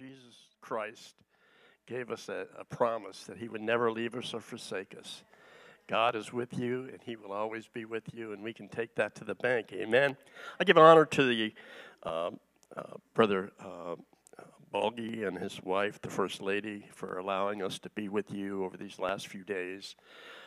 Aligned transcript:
Jesus 0.00 0.48
Christ 0.62 1.14
gave 1.86 2.10
us 2.10 2.30
a, 2.30 2.46
a 2.58 2.64
promise 2.64 3.24
that 3.24 3.36
He 3.36 3.48
would 3.48 3.60
never 3.60 3.92
leave 3.92 4.14
us 4.14 4.32
or 4.32 4.40
forsake 4.40 4.96
us. 4.98 5.24
God 5.88 6.16
is 6.16 6.32
with 6.32 6.58
you, 6.58 6.88
and 6.90 7.02
He 7.04 7.16
will 7.16 7.32
always 7.32 7.68
be 7.68 7.84
with 7.84 8.04
you, 8.14 8.32
and 8.32 8.42
we 8.42 8.54
can 8.54 8.66
take 8.70 8.94
that 8.94 9.14
to 9.16 9.24
the 9.24 9.34
bank. 9.34 9.74
Amen. 9.74 10.16
I 10.58 10.64
give 10.64 10.78
honor 10.78 11.04
to 11.04 11.24
the 11.24 11.52
uh, 12.02 12.30
uh, 12.74 12.82
brother 13.12 13.52
uh, 13.62 13.96
Balgi 14.72 15.28
and 15.28 15.36
his 15.36 15.60
wife, 15.62 16.00
the 16.00 16.08
First 16.08 16.40
Lady, 16.40 16.86
for 16.94 17.18
allowing 17.18 17.62
us 17.62 17.78
to 17.80 17.90
be 17.90 18.08
with 18.08 18.30
you 18.30 18.64
over 18.64 18.78
these 18.78 18.98
last 18.98 19.28
few 19.28 19.44
days. 19.44 19.96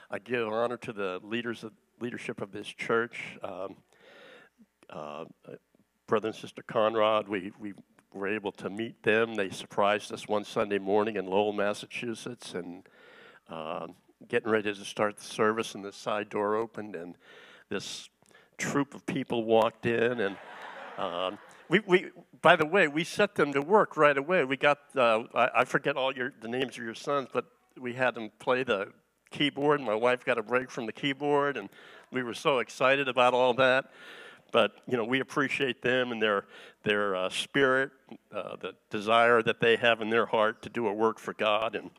I 0.10 0.18
give 0.18 0.48
honor 0.48 0.78
to 0.78 0.94
the 0.94 1.20
leaders 1.22 1.64
of 1.64 1.74
leadership 2.02 2.42
of 2.42 2.52
this 2.52 2.68
church. 2.68 3.38
Um, 3.44 3.76
uh, 4.90 5.26
brother 6.08 6.30
and 6.30 6.36
sister 6.36 6.64
Conrad, 6.64 7.28
we, 7.28 7.52
we 7.60 7.74
were 8.14 8.28
able 8.28 8.52
to 8.52 8.70
meet 8.70 9.04
them. 9.04 9.36
They 9.36 9.50
surprised 9.50 10.12
us 10.14 10.28
one 10.28 10.44
Sunday 10.44 10.80
morning 10.80 11.16
in 11.16 11.26
Lowell, 11.26 11.54
Massachusetts, 11.54 12.54
and 12.54 12.84
uh, 13.50 13.88
getting 14.28 14.50
ready 14.50 14.74
to 14.74 14.86
start 14.86 15.18
the 15.18 15.24
service, 15.24 15.76
and 15.76 15.84
the 15.84 15.92
side 15.92 16.30
door 16.30 16.56
opened, 16.56 16.96
and 16.96 17.16
this 17.70 18.10
troop 18.58 18.94
of 18.94 19.06
people 19.06 19.44
walked 19.44 19.86
in, 19.86 20.20
and 20.20 20.38
um, 20.98 21.38
we, 21.70 21.80
we, 21.88 22.12
by 22.42 22.56
the 22.56 22.66
way, 22.66 22.88
we 22.88 23.04
set 23.04 23.36
them 23.36 23.52
to 23.54 23.62
work 23.62 23.98
right 23.98 24.18
away. 24.18 24.44
We 24.46 24.58
got, 24.58 24.80
uh, 24.96 25.24
I, 25.34 25.50
I, 25.56 25.66
forget 25.66 25.98
all 25.98 26.14
your, 26.14 26.32
the 26.40 26.48
names 26.48 26.78
of 26.78 26.84
your 26.84 26.94
sons, 26.94 27.30
but 27.34 27.46
we 27.80 27.94
had 27.94 28.14
them 28.14 28.30
play 28.38 28.64
the 28.64 28.90
keyboard. 29.32 29.82
My 29.82 29.96
wife 29.96 30.24
got 30.24 30.38
a 30.38 30.44
break 30.44 30.70
from 30.70 30.86
the 30.86 30.92
keyboard, 30.92 31.58
and 31.58 31.70
we 32.12 32.22
were 32.22 32.36
so 32.36 32.60
excited 32.60 33.08
about 33.08 33.34
all 33.34 33.56
that 33.56 33.86
but 34.54 34.72
you 34.88 34.96
know 34.96 35.04
we 35.04 35.20
appreciate 35.20 35.82
them 35.82 36.14
and 36.14 36.22
their 36.22 36.46
their 36.84 37.16
uh, 37.16 37.30
spirit, 37.30 37.92
uh, 38.34 38.56
the 38.62 38.74
desire 38.90 39.42
that 39.42 39.60
they 39.60 39.76
have 39.76 40.00
in 40.00 40.10
their 40.10 40.28
heart 40.28 40.62
to 40.62 40.70
do 40.70 40.88
a 40.88 40.94
work 40.94 41.20
for 41.20 41.34
God, 41.34 41.76
and 41.76 41.90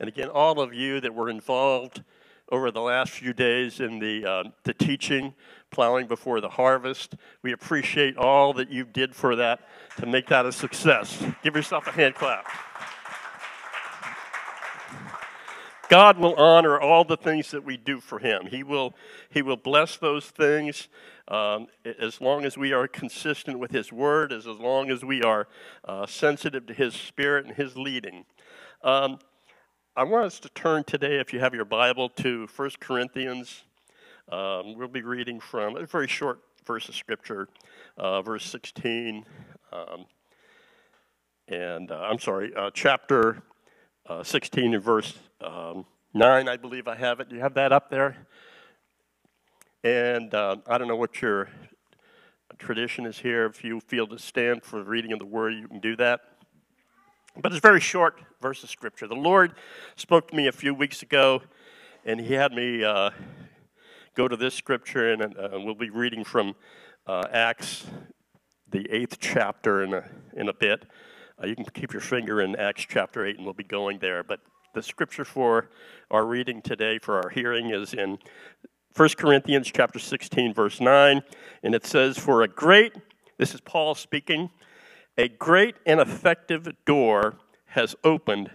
and 0.00 0.08
again 0.08 0.28
all 0.28 0.60
of 0.60 0.72
you 0.72 1.00
that 1.00 1.14
were 1.14 1.28
involved 1.28 2.02
over 2.50 2.70
the 2.70 2.80
last 2.80 3.10
few 3.10 3.34
days 3.34 3.80
in 3.80 3.98
the 3.98 4.24
uh, 4.24 4.44
the 4.62 4.72
teaching, 4.72 5.34
plowing 5.70 6.06
before 6.06 6.40
the 6.40 6.48
harvest. 6.48 7.16
We 7.42 7.52
appreciate 7.52 8.16
all 8.16 8.54
that 8.54 8.70
you 8.70 8.84
did 8.84 9.14
for 9.14 9.36
that 9.36 9.68
to 9.98 10.06
make 10.06 10.28
that 10.28 10.46
a 10.46 10.52
success. 10.52 11.22
Give 11.42 11.54
yourself 11.54 11.86
a 11.88 11.92
hand 11.92 12.14
clap. 12.14 12.46
God 15.88 16.18
will 16.18 16.34
honor 16.34 16.80
all 16.80 17.04
the 17.04 17.16
things 17.16 17.50
that 17.50 17.62
we 17.62 17.76
do 17.76 18.00
for 18.00 18.18
Him. 18.18 18.46
He 18.46 18.62
will, 18.62 18.94
he 19.30 19.42
will 19.42 19.56
bless 19.56 19.96
those 19.96 20.26
things 20.26 20.88
um, 21.28 21.66
as 22.00 22.20
long 22.20 22.44
as 22.44 22.58
we 22.58 22.72
are 22.72 22.86
consistent 22.86 23.58
with 23.58 23.70
His 23.70 23.92
Word, 23.92 24.32
as, 24.32 24.46
as 24.46 24.58
long 24.58 24.90
as 24.90 25.04
we 25.04 25.22
are 25.22 25.48
uh, 25.84 26.06
sensitive 26.06 26.66
to 26.66 26.74
His 26.74 26.94
Spirit 26.94 27.46
and 27.46 27.54
His 27.56 27.76
leading. 27.76 28.24
Um, 28.82 29.18
I 29.96 30.04
want 30.04 30.26
us 30.26 30.40
to 30.40 30.48
turn 30.50 30.84
today, 30.84 31.20
if 31.20 31.32
you 31.32 31.40
have 31.40 31.54
your 31.54 31.64
Bible, 31.64 32.08
to 32.08 32.48
1 32.54 32.70
Corinthians. 32.80 33.64
Um, 34.30 34.76
we'll 34.76 34.88
be 34.88 35.02
reading 35.02 35.38
from 35.38 35.76
a 35.76 35.86
very 35.86 36.08
short 36.08 36.40
verse 36.66 36.88
of 36.88 36.94
Scripture, 36.94 37.48
uh, 37.96 38.20
verse 38.22 38.44
16. 38.46 39.24
Um, 39.72 40.06
and 41.48 41.90
uh, 41.90 42.00
I'm 42.00 42.18
sorry, 42.18 42.52
uh, 42.56 42.70
chapter 42.72 43.42
uh, 44.08 44.22
16 44.22 44.74
and 44.74 44.82
verse 44.82 45.14
um, 45.40 45.84
9, 46.12 46.48
I 46.48 46.56
believe 46.56 46.88
I 46.88 46.96
have 46.96 47.20
it. 47.20 47.28
Do 47.28 47.36
you 47.36 47.42
have 47.42 47.54
that 47.54 47.72
up 47.72 47.90
there? 47.90 48.26
And 49.84 50.32
uh, 50.32 50.56
I 50.66 50.78
don't 50.78 50.88
know 50.88 50.96
what 50.96 51.20
your 51.20 51.50
tradition 52.56 53.04
is 53.04 53.18
here. 53.18 53.44
If 53.44 53.62
you 53.62 53.80
feel 53.80 54.06
to 54.06 54.18
stand 54.18 54.62
for 54.62 54.82
reading 54.82 55.12
of 55.12 55.18
the 55.18 55.26
word, 55.26 55.52
you 55.52 55.68
can 55.68 55.78
do 55.78 55.94
that. 55.96 56.22
But 57.36 57.52
it's 57.52 57.60
very 57.60 57.80
short 57.80 58.18
verse 58.40 58.62
of 58.62 58.70
scripture. 58.70 59.06
The 59.06 59.14
Lord 59.14 59.52
spoke 59.94 60.28
to 60.28 60.36
me 60.36 60.46
a 60.46 60.52
few 60.52 60.72
weeks 60.72 61.02
ago, 61.02 61.42
and 62.02 62.18
He 62.18 62.32
had 62.32 62.52
me 62.52 62.82
uh, 62.82 63.10
go 64.14 64.26
to 64.26 64.38
this 64.38 64.54
scripture, 64.54 65.12
and 65.12 65.22
uh, 65.22 65.50
we'll 65.52 65.74
be 65.74 65.90
reading 65.90 66.24
from 66.24 66.54
uh, 67.06 67.24
Acts, 67.30 67.84
the 68.70 68.90
eighth 68.90 69.18
chapter, 69.20 69.82
in 69.82 69.92
a, 69.92 70.08
in 70.34 70.48
a 70.48 70.54
bit. 70.54 70.86
Uh, 71.42 71.46
you 71.46 71.54
can 71.54 71.66
keep 71.66 71.92
your 71.92 72.00
finger 72.00 72.40
in 72.40 72.56
Acts 72.56 72.86
chapter 72.88 73.26
8, 73.26 73.36
and 73.36 73.44
we'll 73.44 73.52
be 73.52 73.64
going 73.64 73.98
there. 73.98 74.22
But 74.22 74.40
the 74.72 74.82
scripture 74.82 75.26
for 75.26 75.68
our 76.10 76.24
reading 76.24 76.62
today, 76.62 76.98
for 76.98 77.22
our 77.22 77.28
hearing, 77.28 77.68
is 77.68 77.92
in 77.92 78.16
1 78.96 79.08
Corinthians 79.18 79.70
chapter 79.74 79.98
16, 79.98 80.54
verse 80.54 80.80
9. 80.80 81.22
And 81.62 81.74
it 81.74 81.84
says, 81.84 82.16
For 82.16 82.42
a 82.42 82.48
great, 82.48 82.92
this 83.38 83.52
is 83.52 83.60
Paul 83.60 83.94
speaking, 83.94 84.50
a 85.18 85.28
great 85.28 85.76
and 85.84 86.00
effective 86.00 86.68
door 86.84 87.36
has 87.66 87.96
opened 88.04 88.50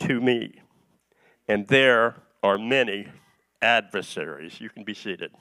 to 0.00 0.20
me, 0.20 0.60
and 1.48 1.66
there 1.68 2.16
are 2.42 2.58
many 2.58 3.08
adversaries. 3.60 4.60
You 4.60 4.70
can 4.70 4.84
be 4.84 4.94
seated. 4.94 5.32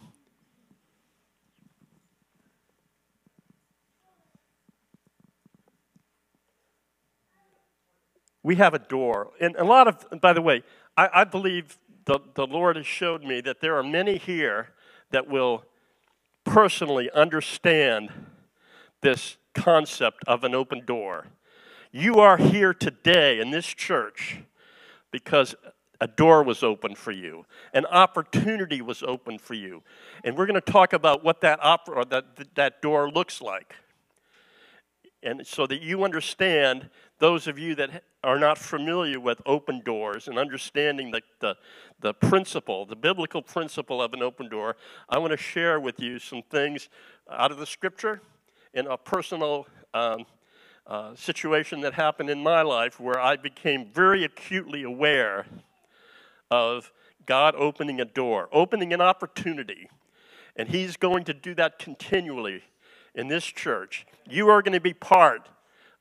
we 8.46 8.56
have 8.58 8.76
a 8.76 8.80
door. 8.80 9.32
And 9.42 9.56
a 9.56 9.64
lot 9.64 9.88
of, 9.88 10.22
by 10.22 10.32
the 10.32 10.42
way, 10.42 10.62
I, 10.96 11.10
I 11.12 11.24
believe 11.24 11.80
the, 12.06 12.20
the 12.36 12.48
Lord 12.48 12.76
has 12.76 12.86
showed 12.86 13.24
me 13.24 13.42
that 13.42 13.62
there 13.62 13.78
are 13.78 13.84
many 13.84 14.18
here 14.18 14.70
that 15.12 15.28
will 15.28 15.64
personally 16.44 17.10
understand 17.12 18.12
this 19.02 19.38
concept 19.54 20.24
of 20.28 20.44
an 20.44 20.54
open 20.54 20.86
door. 20.86 21.28
You 21.92 22.16
are 22.20 22.38
here 22.38 22.74
today 22.74 23.40
in 23.40 23.52
this 23.52 23.66
church 23.66 24.40
because 25.12 25.56
a 26.02 26.08
door 26.08 26.44
was 26.44 26.62
open 26.62 26.94
for 26.94 27.12
you, 27.12 27.46
an 27.74 27.86
opportunity 27.86 28.82
was 28.82 29.02
open 29.02 29.40
for 29.40 29.54
you. 29.54 29.82
And 30.24 30.38
we're 30.38 30.46
going 30.46 30.62
to 30.62 30.72
talk 30.72 30.94
about 30.94 31.24
what 31.24 31.42
that, 31.42 31.60
op- 31.62 32.10
that, 32.10 32.26
that 32.56 32.82
door 32.82 33.10
looks 33.10 33.42
like. 33.42 33.76
And 35.26 35.46
so 35.46 35.66
that 35.66 35.82
you 35.82 36.04
understand, 36.04 36.88
those 37.18 37.48
of 37.48 37.58
you 37.58 37.74
that 37.76 38.04
are 38.24 38.38
not 38.38 38.60
familiar 38.60 39.20
with 39.20 39.42
open 39.48 39.82
doors 39.84 40.28
and 40.28 40.38
understanding 40.38 41.10
the, 41.10 41.22
the, 41.40 41.58
the 42.00 42.14
principle, 42.14 42.86
the 42.86 42.96
biblical 42.96 43.42
principle 43.42 44.04
of 44.04 44.14
an 44.14 44.22
open 44.22 44.50
door, 44.50 44.76
I 45.10 45.18
want 45.18 45.32
to 45.32 45.38
share 45.38 45.80
with 45.80 46.00
you 46.00 46.20
some 46.20 46.44
things 46.52 46.90
out 47.28 47.52
of 47.52 47.58
the 47.58 47.66
scripture 47.66 48.22
in 48.76 48.86
a 48.86 48.98
personal 48.98 49.66
um, 49.96 50.28
uh, 50.86 51.16
situation 51.16 51.82
that 51.82 51.96
happened 51.96 52.30
in 52.30 52.44
my 52.44 52.62
life 52.62 53.00
where 53.00 53.20
I 53.20 53.36
became 53.36 53.88
very 53.92 54.24
acutely 54.24 54.84
aware 54.84 55.48
of 56.52 56.92
God 57.26 57.56
opening 57.58 58.00
a 58.00 58.06
door, 58.06 58.48
opening 58.52 58.94
an 58.94 59.02
opportunity. 59.02 59.90
And 60.56 60.70
He's 60.70 60.98
going 60.98 61.24
to 61.24 61.34
do 61.34 61.56
that 61.56 61.80
continually 61.80 62.62
in 63.16 63.28
this 63.28 63.46
church. 63.46 64.06
You 64.30 64.50
are 64.50 64.62
going 64.62 64.74
to 64.74 64.80
be 64.80 64.94
part 64.94 65.50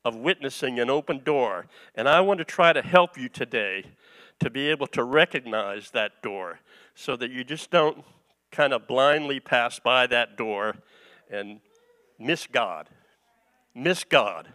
of 0.04 0.16
witnessing 0.16 0.78
an 0.78 0.90
open 0.90 1.22
door. 1.24 1.66
And 1.94 2.08
I 2.08 2.20
want 2.20 2.38
to 2.38 2.44
try 2.44 2.72
to 2.72 2.82
help 2.82 3.16
you 3.16 3.28
today 3.28 3.84
to 4.40 4.50
be 4.50 4.68
able 4.68 4.86
to 4.88 5.02
recognize 5.02 5.90
that 5.92 6.22
door 6.22 6.60
so 6.94 7.16
that 7.16 7.30
you 7.30 7.44
just 7.44 7.70
don't 7.70 8.04
kind 8.50 8.72
of 8.72 8.86
blindly 8.86 9.40
pass 9.40 9.78
by 9.78 10.06
that 10.08 10.36
door 10.36 10.76
and 11.30 11.60
miss 12.18 12.46
God. 12.46 12.88
Miss 13.74 14.04
God. 14.04 14.48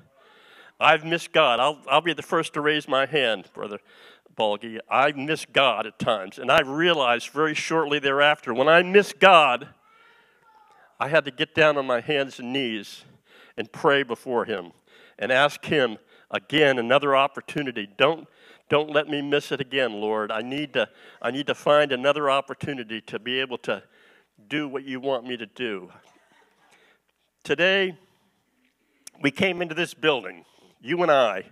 I've 0.80 1.03
missed 1.03 1.34
God. 1.34 1.59
I'll, 1.59 1.80
I'll 1.90 2.02
be 2.02 2.14
the 2.14 2.22
first 2.22 2.53
to 2.53 2.62
raise 2.62 2.88
my 2.88 3.06
hand, 3.06 3.50
Brother 3.53 3.80
Balgi. 4.38 4.80
I've 4.90 5.18
missed 5.18 5.52
God 5.52 5.86
at 5.86 6.00
times. 6.00 6.40
And 6.40 6.52
I 6.52 6.62
realized 6.62 7.30
very 7.30 7.53
shortly 7.53 8.00
thereafter 8.00 8.53
when 8.53 8.70
I 8.70 8.81
missed 8.84 9.20
God, 9.20 9.70
I 11.00 11.08
had 11.08 11.24
to 11.26 11.32
get 11.32 11.56
down 11.56 11.78
on 11.78 11.86
my 11.86 12.02
hands 12.02 12.40
and 12.40 12.52
knees 12.52 13.06
and 13.56 13.72
pray 13.72 14.04
before 14.04 14.44
Him 14.44 14.74
and 15.18 15.32
ask 15.32 15.64
Him 15.64 15.98
again 16.30 16.78
another 16.78 17.16
opportunity. 17.16 17.88
Don't, 17.97 18.28
don't 18.68 18.91
let 18.91 19.08
me 19.08 19.22
miss 19.22 19.52
it 19.53 19.62
again, 19.62 19.94
Lord. 19.94 20.29
I 20.29 20.41
need, 20.41 20.73
to, 20.73 20.90
I 21.22 21.32
need 21.32 21.47
to 21.47 21.56
find 21.56 21.94
another 21.94 22.29
opportunity 22.29 23.00
to 23.02 23.18
be 23.18 23.40
able 23.40 23.58
to 23.59 23.82
do 24.50 24.68
what 24.68 24.84
you 24.84 25.00
want 25.00 25.26
me 25.26 25.38
to 25.38 25.46
do. 25.46 25.90
Today, 27.44 27.97
we 29.22 29.32
came 29.32 29.62
into 29.62 29.76
this 29.76 29.94
building, 29.94 30.44
you 30.82 31.02
and 31.02 31.12
I, 31.12 31.46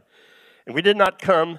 and 0.65 0.75
we 0.75 0.81
did 0.81 0.97
not 0.97 1.19
come 1.19 1.57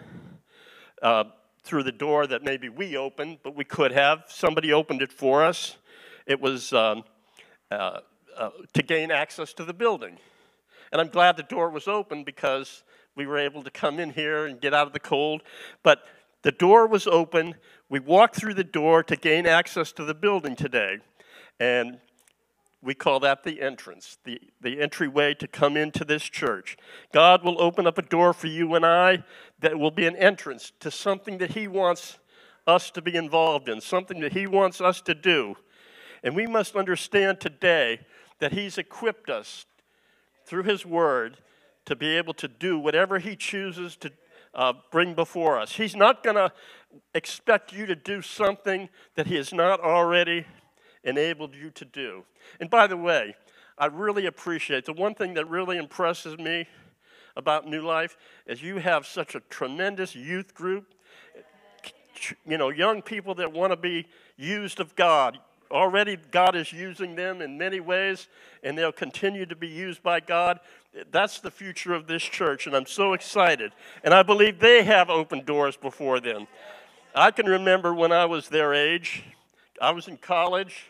uh, 1.02 1.24
through 1.64 1.84
the 1.84 1.92
door 1.92 2.26
that 2.26 2.42
maybe 2.42 2.68
we 2.68 2.98
opened, 2.98 3.38
but 3.42 3.56
we 3.56 3.64
could 3.64 3.92
have. 3.92 4.24
Somebody 4.28 4.72
opened 4.72 5.00
it 5.00 5.12
for 5.12 5.42
us. 5.42 5.78
It 6.26 6.38
was. 6.38 6.74
Um, 6.74 7.04
uh, 7.70 8.00
uh, 8.36 8.50
to 8.72 8.82
gain 8.82 9.10
access 9.10 9.52
to 9.54 9.64
the 9.64 9.74
building. 9.74 10.18
And 10.92 11.00
I'm 11.00 11.08
glad 11.08 11.36
the 11.36 11.42
door 11.42 11.70
was 11.70 11.86
open 11.88 12.24
because 12.24 12.82
we 13.14 13.26
were 13.26 13.38
able 13.38 13.62
to 13.62 13.70
come 13.70 13.98
in 13.98 14.10
here 14.10 14.46
and 14.46 14.60
get 14.60 14.72
out 14.72 14.86
of 14.86 14.92
the 14.92 15.00
cold. 15.00 15.42
But 15.82 16.00
the 16.42 16.52
door 16.52 16.86
was 16.86 17.06
open. 17.06 17.56
We 17.88 18.00
walked 18.00 18.36
through 18.36 18.54
the 18.54 18.64
door 18.64 19.02
to 19.02 19.16
gain 19.16 19.46
access 19.46 19.92
to 19.92 20.04
the 20.04 20.14
building 20.14 20.56
today. 20.56 20.98
And 21.60 21.98
We 22.80 22.94
call 22.94 23.18
that 23.20 23.42
the 23.42 23.60
entrance, 23.60 24.18
the, 24.24 24.40
the 24.60 24.80
entryway 24.80 25.34
to 25.34 25.48
come 25.48 25.76
into 25.76 26.04
this 26.04 26.22
church. 26.22 26.76
God 27.12 27.44
will 27.44 27.60
open 27.60 27.88
up 27.88 27.98
a 27.98 28.02
door 28.02 28.32
for 28.32 28.46
you 28.46 28.74
and 28.76 28.86
I 28.86 29.24
that 29.60 29.78
will 29.78 29.90
be 29.90 30.06
an 30.06 30.14
entrance 30.14 30.72
to 30.80 30.90
something 30.90 31.38
that 31.38 31.50
He 31.50 31.66
wants 31.66 32.18
us 32.68 32.90
to 32.92 33.02
be 33.02 33.16
involved 33.16 33.68
in, 33.68 33.80
something 33.80 34.20
that 34.20 34.32
He 34.32 34.46
wants 34.46 34.80
us 34.80 35.00
to 35.02 35.14
do. 35.14 35.56
And 36.22 36.34
we 36.34 36.46
must 36.46 36.76
understand 36.76 37.40
today 37.40 38.00
that 38.38 38.52
He's 38.52 38.78
equipped 38.78 39.30
us 39.30 39.66
through 40.46 40.64
His 40.64 40.84
Word 40.84 41.38
to 41.86 41.96
be 41.96 42.16
able 42.16 42.34
to 42.34 42.48
do 42.48 42.78
whatever 42.78 43.18
He 43.18 43.36
chooses 43.36 43.96
to 43.96 44.12
uh, 44.54 44.72
bring 44.90 45.14
before 45.14 45.58
us. 45.58 45.72
He's 45.72 45.96
not 45.96 46.22
going 46.22 46.36
to 46.36 46.52
expect 47.14 47.72
you 47.72 47.86
to 47.86 47.94
do 47.94 48.22
something 48.22 48.88
that 49.14 49.26
He 49.26 49.36
has 49.36 49.52
not 49.52 49.80
already 49.80 50.46
enabled 51.04 51.54
you 51.54 51.70
to 51.70 51.84
do. 51.84 52.24
And 52.60 52.68
by 52.68 52.86
the 52.86 52.96
way, 52.96 53.34
I 53.76 53.86
really 53.86 54.26
appreciate 54.26 54.84
the 54.84 54.92
one 54.92 55.14
thing 55.14 55.34
that 55.34 55.48
really 55.48 55.76
impresses 55.76 56.36
me 56.36 56.66
about 57.36 57.68
New 57.68 57.82
Life 57.82 58.16
is 58.46 58.62
you 58.62 58.78
have 58.78 59.06
such 59.06 59.34
a 59.34 59.40
tremendous 59.40 60.16
youth 60.16 60.54
group. 60.54 60.94
You 62.44 62.58
know, 62.58 62.70
young 62.70 63.00
people 63.00 63.36
that 63.36 63.52
want 63.52 63.72
to 63.72 63.76
be 63.76 64.06
used 64.36 64.80
of 64.80 64.96
God. 64.96 65.38
Already, 65.70 66.16
God 66.30 66.56
is 66.56 66.72
using 66.72 67.14
them 67.14 67.42
in 67.42 67.58
many 67.58 67.80
ways, 67.80 68.28
and 68.62 68.76
they'll 68.76 68.90
continue 68.90 69.44
to 69.46 69.56
be 69.56 69.68
used 69.68 70.02
by 70.02 70.20
God. 70.20 70.60
That's 71.10 71.40
the 71.40 71.50
future 71.50 71.92
of 71.92 72.06
this 72.06 72.22
church, 72.22 72.66
and 72.66 72.74
I'm 72.74 72.86
so 72.86 73.12
excited. 73.12 73.72
And 74.02 74.14
I 74.14 74.22
believe 74.22 74.58
they 74.58 74.82
have 74.84 75.10
open 75.10 75.44
doors 75.44 75.76
before 75.76 76.20
them. 76.20 76.46
I 77.14 77.30
can 77.30 77.46
remember 77.46 77.92
when 77.92 78.12
I 78.12 78.24
was 78.24 78.48
their 78.48 78.72
age, 78.72 79.24
I 79.80 79.90
was 79.90 80.08
in 80.08 80.16
college, 80.16 80.86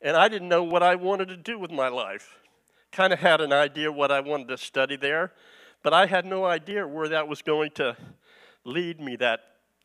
and 0.00 0.16
I 0.16 0.28
didn't 0.28 0.48
know 0.48 0.64
what 0.64 0.82
I 0.82 0.94
wanted 0.94 1.28
to 1.28 1.36
do 1.36 1.58
with 1.58 1.70
my 1.70 1.88
life. 1.88 2.36
Kind 2.92 3.12
of 3.12 3.18
had 3.18 3.40
an 3.40 3.52
idea 3.52 3.92
what 3.92 4.10
I 4.10 4.20
wanted 4.20 4.48
to 4.48 4.58
study 4.58 4.96
there, 4.96 5.32
but 5.82 5.92
I 5.92 6.06
had 6.06 6.24
no 6.24 6.44
idea 6.44 6.86
where 6.86 7.08
that 7.08 7.28
was 7.28 7.42
going 7.42 7.70
to 7.72 7.96
lead 8.64 9.00
me 9.00 9.16
that 9.16 9.40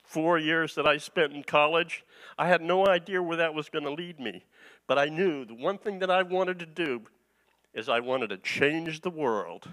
four 0.07 0.39
years 0.39 0.74
that 0.75 0.88
I 0.88 0.98
spent 0.98 1.33
in 1.33 1.44
college. 1.44 2.06
I 2.38 2.48
had 2.48 2.62
no 2.62 2.88
idea 2.88 3.21
where 3.21 3.38
that 3.38 3.54
was 3.54 3.69
going 3.69 3.83
to 3.83 3.92
lead 3.92 4.19
me. 4.19 4.45
But 4.88 4.98
I 4.98 5.07
knew 5.07 5.44
the 5.44 5.54
one 5.54 5.77
thing 5.77 6.00
that 6.00 6.09
I 6.09 6.24
wanted 6.24 6.59
to 6.59 6.65
do 6.65 7.01
is 7.74 7.89
I 7.89 8.00
wanted 8.00 8.30
to 8.30 8.38
change 8.38 9.01
the 9.01 9.09
world. 9.09 9.69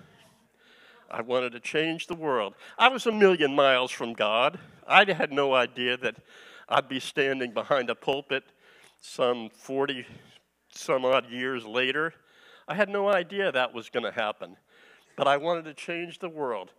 I 1.09 1.23
wanted 1.23 1.53
to 1.53 1.61
change 1.61 2.09
the 2.09 2.17
world. 2.17 2.55
I 2.77 2.89
was 2.89 3.07
a 3.07 3.13
million 3.13 3.55
miles 3.55 3.93
from 3.93 4.13
God. 4.13 4.59
I 4.89 5.11
had 5.11 5.33
no 5.33 5.55
idea 5.55 5.97
that 5.99 6.17
I'd 6.69 6.89
be 6.89 6.99
standing 6.99 7.53
behind 7.53 7.89
a 7.89 7.95
pulpit 7.95 8.43
some 9.01 9.51
40 9.51 10.05
some 10.71 11.05
odd 11.05 11.31
years 11.31 11.65
later. 11.65 12.13
I 12.67 12.75
had 12.75 12.89
no 12.89 13.09
idea 13.09 13.53
that 13.53 13.73
was 13.73 13.89
going 13.89 14.05
to 14.05 14.11
happen, 14.11 14.57
but 15.17 15.29
I 15.29 15.37
wanted 15.37 15.67
to 15.67 15.75
change 15.75 16.19
the 16.19 16.29
world. 16.29 16.73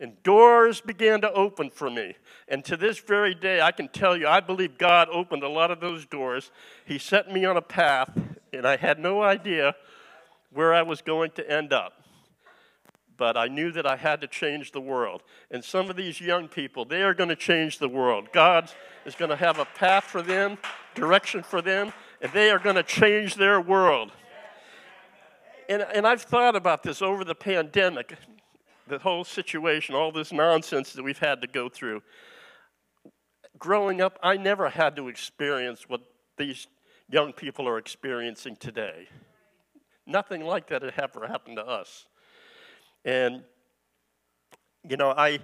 And 0.00 0.20
doors 0.22 0.80
began 0.80 1.20
to 1.20 1.32
open 1.32 1.70
for 1.70 1.90
me. 1.90 2.16
And 2.48 2.64
to 2.64 2.76
this 2.76 2.98
very 2.98 3.34
day, 3.34 3.60
I 3.60 3.70
can 3.70 3.88
tell 3.88 4.16
you, 4.16 4.26
I 4.26 4.40
believe 4.40 4.78
God 4.78 5.08
opened 5.12 5.42
a 5.42 5.48
lot 5.48 5.70
of 5.70 5.80
those 5.80 6.06
doors. 6.06 6.50
He 6.86 6.98
set 6.98 7.30
me 7.30 7.44
on 7.44 7.56
a 7.56 7.62
path, 7.62 8.10
and 8.52 8.66
I 8.66 8.76
had 8.76 8.98
no 8.98 9.22
idea 9.22 9.74
where 10.52 10.74
I 10.74 10.82
was 10.82 11.02
going 11.02 11.32
to 11.32 11.48
end 11.48 11.72
up 11.72 12.00
but 13.20 13.36
I 13.36 13.48
knew 13.48 13.70
that 13.72 13.86
I 13.86 13.96
had 13.96 14.22
to 14.22 14.26
change 14.26 14.72
the 14.72 14.80
world. 14.80 15.22
And 15.50 15.62
some 15.62 15.90
of 15.90 15.96
these 15.96 16.22
young 16.22 16.48
people, 16.48 16.86
they 16.86 17.02
are 17.02 17.12
going 17.12 17.28
to 17.28 17.36
change 17.36 17.78
the 17.78 17.86
world. 17.86 18.28
God 18.32 18.72
is 19.04 19.14
going 19.14 19.28
to 19.28 19.36
have 19.36 19.58
a 19.58 19.66
path 19.66 20.04
for 20.04 20.22
them, 20.22 20.56
direction 20.94 21.42
for 21.42 21.60
them, 21.60 21.92
and 22.22 22.32
they 22.32 22.50
are 22.50 22.58
going 22.58 22.76
to 22.76 22.82
change 22.82 23.34
their 23.34 23.60
world. 23.60 24.10
And, 25.68 25.82
and 25.82 26.06
I've 26.06 26.22
thought 26.22 26.56
about 26.56 26.82
this 26.82 27.02
over 27.02 27.22
the 27.22 27.34
pandemic, 27.34 28.16
the 28.90 28.98
whole 28.98 29.24
situation, 29.24 29.94
all 29.94 30.12
this 30.12 30.32
nonsense 30.32 30.92
that 30.92 31.02
we've 31.02 31.18
had 31.18 31.40
to 31.40 31.46
go 31.46 31.68
through. 31.68 32.02
Growing 33.58 34.00
up, 34.00 34.18
I 34.22 34.36
never 34.36 34.68
had 34.68 34.96
to 34.96 35.08
experience 35.08 35.88
what 35.88 36.00
these 36.36 36.66
young 37.08 37.32
people 37.32 37.68
are 37.68 37.78
experiencing 37.78 38.56
today. 38.56 39.08
Nothing 40.06 40.44
like 40.44 40.68
that 40.68 40.82
had 40.82 40.94
ever 40.98 41.26
happened 41.26 41.56
to 41.56 41.66
us. 41.66 42.06
And, 43.04 43.42
you 44.88 44.96
know, 44.96 45.10
I, 45.10 45.38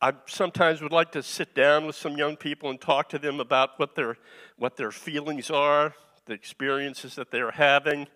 I 0.00 0.12
sometimes 0.26 0.82
would 0.82 0.92
like 0.92 1.12
to 1.12 1.22
sit 1.22 1.54
down 1.54 1.86
with 1.86 1.96
some 1.96 2.16
young 2.16 2.36
people 2.36 2.70
and 2.70 2.80
talk 2.80 3.08
to 3.10 3.18
them 3.18 3.40
about 3.40 3.78
what 3.78 3.94
their, 3.94 4.16
what 4.56 4.76
their 4.76 4.90
feelings 4.90 5.50
are, 5.50 5.94
the 6.26 6.34
experiences 6.34 7.14
that 7.14 7.30
they're 7.30 7.52
having, 7.52 8.06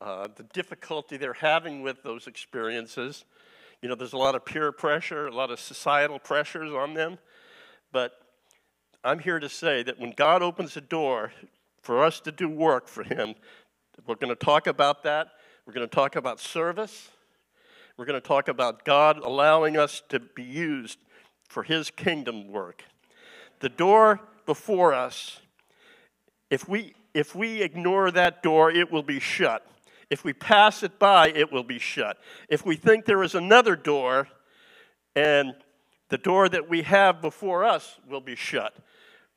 uh, 0.00 0.28
the 0.34 0.42
difficulty 0.42 1.16
they're 1.16 1.32
having 1.32 1.82
with 1.82 2.02
those 2.02 2.26
experiences. 2.26 3.24
You 3.82 3.88
know, 3.88 3.94
there's 3.94 4.14
a 4.14 4.18
lot 4.18 4.34
of 4.34 4.44
peer 4.44 4.72
pressure, 4.72 5.26
a 5.26 5.34
lot 5.34 5.50
of 5.50 5.60
societal 5.60 6.18
pressures 6.18 6.72
on 6.72 6.94
them. 6.94 7.18
But 7.92 8.12
I'm 9.04 9.18
here 9.18 9.38
to 9.38 9.48
say 9.48 9.82
that 9.82 9.98
when 9.98 10.12
God 10.12 10.42
opens 10.42 10.76
a 10.76 10.80
door 10.80 11.32
for 11.82 12.04
us 12.04 12.20
to 12.20 12.32
do 12.32 12.48
work 12.48 12.88
for 12.88 13.04
Him, 13.04 13.34
we're 14.06 14.16
going 14.16 14.34
to 14.34 14.44
talk 14.44 14.66
about 14.66 15.02
that. 15.04 15.28
We're 15.66 15.72
going 15.72 15.88
to 15.88 15.94
talk 15.94 16.16
about 16.16 16.40
service. 16.40 17.10
We're 17.96 18.06
going 18.06 18.20
to 18.20 18.26
talk 18.26 18.48
about 18.48 18.84
God 18.84 19.18
allowing 19.18 19.76
us 19.76 20.02
to 20.08 20.20
be 20.20 20.42
used 20.42 20.98
for 21.48 21.62
His 21.62 21.90
kingdom 21.90 22.48
work. 22.48 22.84
The 23.60 23.68
door 23.68 24.20
before 24.44 24.92
us, 24.92 25.40
if 26.50 26.68
we, 26.68 26.94
if 27.14 27.34
we 27.34 27.62
ignore 27.62 28.10
that 28.10 28.42
door, 28.42 28.70
it 28.70 28.90
will 28.90 29.02
be 29.02 29.20
shut. 29.20 29.66
If 30.10 30.24
we 30.24 30.32
pass 30.32 30.82
it 30.82 30.98
by, 30.98 31.28
it 31.28 31.52
will 31.52 31.64
be 31.64 31.78
shut. 31.78 32.18
If 32.48 32.64
we 32.64 32.76
think 32.76 33.04
there 33.04 33.22
is 33.22 33.34
another 33.34 33.74
door, 33.74 34.28
and 35.16 35.54
the 36.10 36.18
door 36.18 36.48
that 36.48 36.68
we 36.68 36.82
have 36.82 37.20
before 37.20 37.64
us 37.64 37.98
will 38.08 38.20
be 38.20 38.36
shut. 38.36 38.76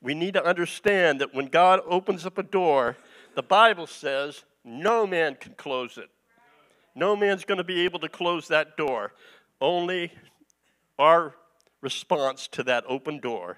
We 0.02 0.14
need 0.14 0.36
to 0.36 0.46
understand 0.46 1.20
that 1.22 1.34
when 1.34 1.48
God 1.48 1.80
opens 1.88 2.26
up 2.26 2.38
a 2.38 2.44
door, 2.44 2.98
the 3.36 3.42
Bible 3.42 3.88
says 3.88 4.44
no 4.64 5.08
man 5.08 5.36
can 5.36 5.54
close 5.54 5.98
it. 5.98 6.10
No 6.96 7.16
man's 7.16 7.46
going 7.46 7.58
to 7.58 7.64
be 7.64 7.82
able 7.82 8.00
to 8.00 8.10
close 8.10 8.48
that 8.50 8.78
door. 8.78 9.14
Only 9.62 10.12
our 10.98 11.34
response 11.82 12.48
to 12.50 12.64
that 12.64 12.84
open 12.88 13.20
door. 13.20 13.58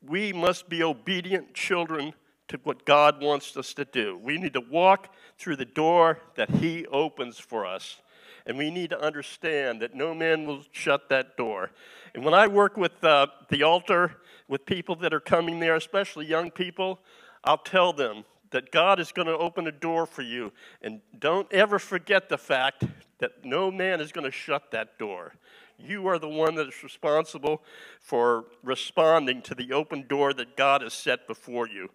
We 0.00 0.32
must 0.32 0.68
be 0.68 0.82
obedient 0.82 1.52
children 1.54 2.14
to 2.48 2.58
what 2.64 2.84
God 2.84 3.22
wants 3.22 3.56
us 3.56 3.74
to 3.74 3.84
do. 3.84 4.18
We 4.22 4.38
need 4.38 4.54
to 4.54 4.60
walk 4.60 5.14
through 5.38 5.56
the 5.56 5.64
door 5.64 6.20
that 6.36 6.50
He 6.50 6.86
opens 6.86 7.38
for 7.38 7.66
us. 7.66 8.00
And 8.46 8.56
we 8.56 8.70
need 8.70 8.90
to 8.90 9.00
understand 9.00 9.82
that 9.82 9.94
no 9.94 10.14
man 10.14 10.46
will 10.46 10.62
shut 10.72 11.10
that 11.10 11.36
door. 11.36 11.70
And 12.14 12.24
when 12.24 12.34
I 12.34 12.46
work 12.46 12.76
with 12.76 13.04
uh, 13.04 13.26
the 13.50 13.62
altar, 13.62 14.16
with 14.48 14.64
people 14.64 14.96
that 14.96 15.12
are 15.12 15.20
coming 15.20 15.60
there, 15.60 15.76
especially 15.76 16.24
young 16.24 16.50
people, 16.50 17.00
I'll 17.44 17.58
tell 17.58 17.92
them 17.92 18.24
that 18.50 18.72
God 18.72 18.98
is 18.98 19.12
going 19.12 19.28
to 19.28 19.36
open 19.36 19.66
a 19.66 19.72
door 19.72 20.06
for 20.06 20.22
you. 20.22 20.52
And 20.80 21.00
don't 21.18 21.52
ever 21.52 21.78
forget 21.78 22.30
the 22.30 22.38
fact 22.38 22.84
that 23.18 23.44
no 23.44 23.70
man 23.70 24.00
is 24.00 24.12
going 24.12 24.24
to 24.24 24.30
shut 24.30 24.70
that 24.70 24.98
door. 24.98 25.34
You 25.78 26.06
are 26.08 26.18
the 26.18 26.28
one 26.28 26.54
that 26.56 26.68
is 26.68 26.82
responsible 26.82 27.62
for 28.00 28.46
responding 28.64 29.42
to 29.42 29.54
the 29.54 29.72
open 29.72 30.06
door 30.08 30.32
that 30.32 30.56
God 30.56 30.82
has 30.82 30.92
set 30.92 31.28
before 31.28 31.68
you. 31.68 31.90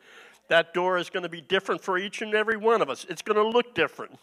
That 0.49 0.73
door 0.73 0.97
is 0.97 1.09
going 1.09 1.23
to 1.23 1.29
be 1.29 1.41
different 1.41 1.81
for 1.81 1.97
each 1.97 2.21
and 2.21 2.33
every 2.33 2.57
one 2.57 2.81
of 2.81 2.89
us. 2.89 3.05
It's 3.09 3.21
going 3.21 3.37
to 3.37 3.47
look 3.47 3.73
different 3.73 4.17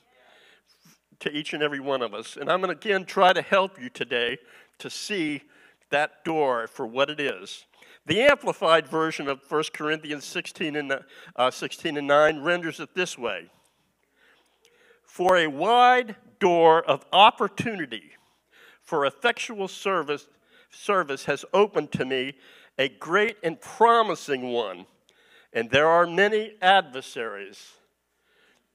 to 1.20 1.30
each 1.30 1.52
and 1.52 1.62
every 1.62 1.80
one 1.80 2.02
of 2.02 2.14
us. 2.14 2.36
And 2.36 2.50
I'm 2.50 2.60
going 2.60 2.74
to 2.74 2.78
again 2.78 3.04
try 3.04 3.32
to 3.32 3.42
help 3.42 3.80
you 3.80 3.88
today 3.88 4.38
to 4.78 4.90
see 4.90 5.42
that 5.90 6.24
door 6.24 6.66
for 6.66 6.86
what 6.86 7.10
it 7.10 7.20
is. 7.20 7.64
The 8.06 8.22
Amplified 8.22 8.88
version 8.88 9.28
of 9.28 9.40
1 9.48 9.64
Corinthians 9.74 10.24
16 10.24 10.76
and, 10.76 11.00
uh, 11.36 11.50
16 11.50 11.96
and 11.96 12.06
9 12.06 12.42
renders 12.42 12.80
it 12.80 12.94
this 12.94 13.18
way 13.18 13.50
For 15.04 15.36
a 15.36 15.46
wide 15.46 16.16
door 16.38 16.82
of 16.82 17.04
opportunity 17.12 18.12
for 18.82 19.04
effectual 19.04 19.68
service, 19.68 20.26
service 20.70 21.26
has 21.26 21.44
opened 21.52 21.92
to 21.92 22.04
me, 22.04 22.34
a 22.78 22.88
great 22.88 23.36
and 23.42 23.60
promising 23.60 24.50
one. 24.50 24.86
And 25.52 25.71
there 25.71 25.88
are 25.88 26.07
many 26.07 26.54
adversaries. 26.62 27.73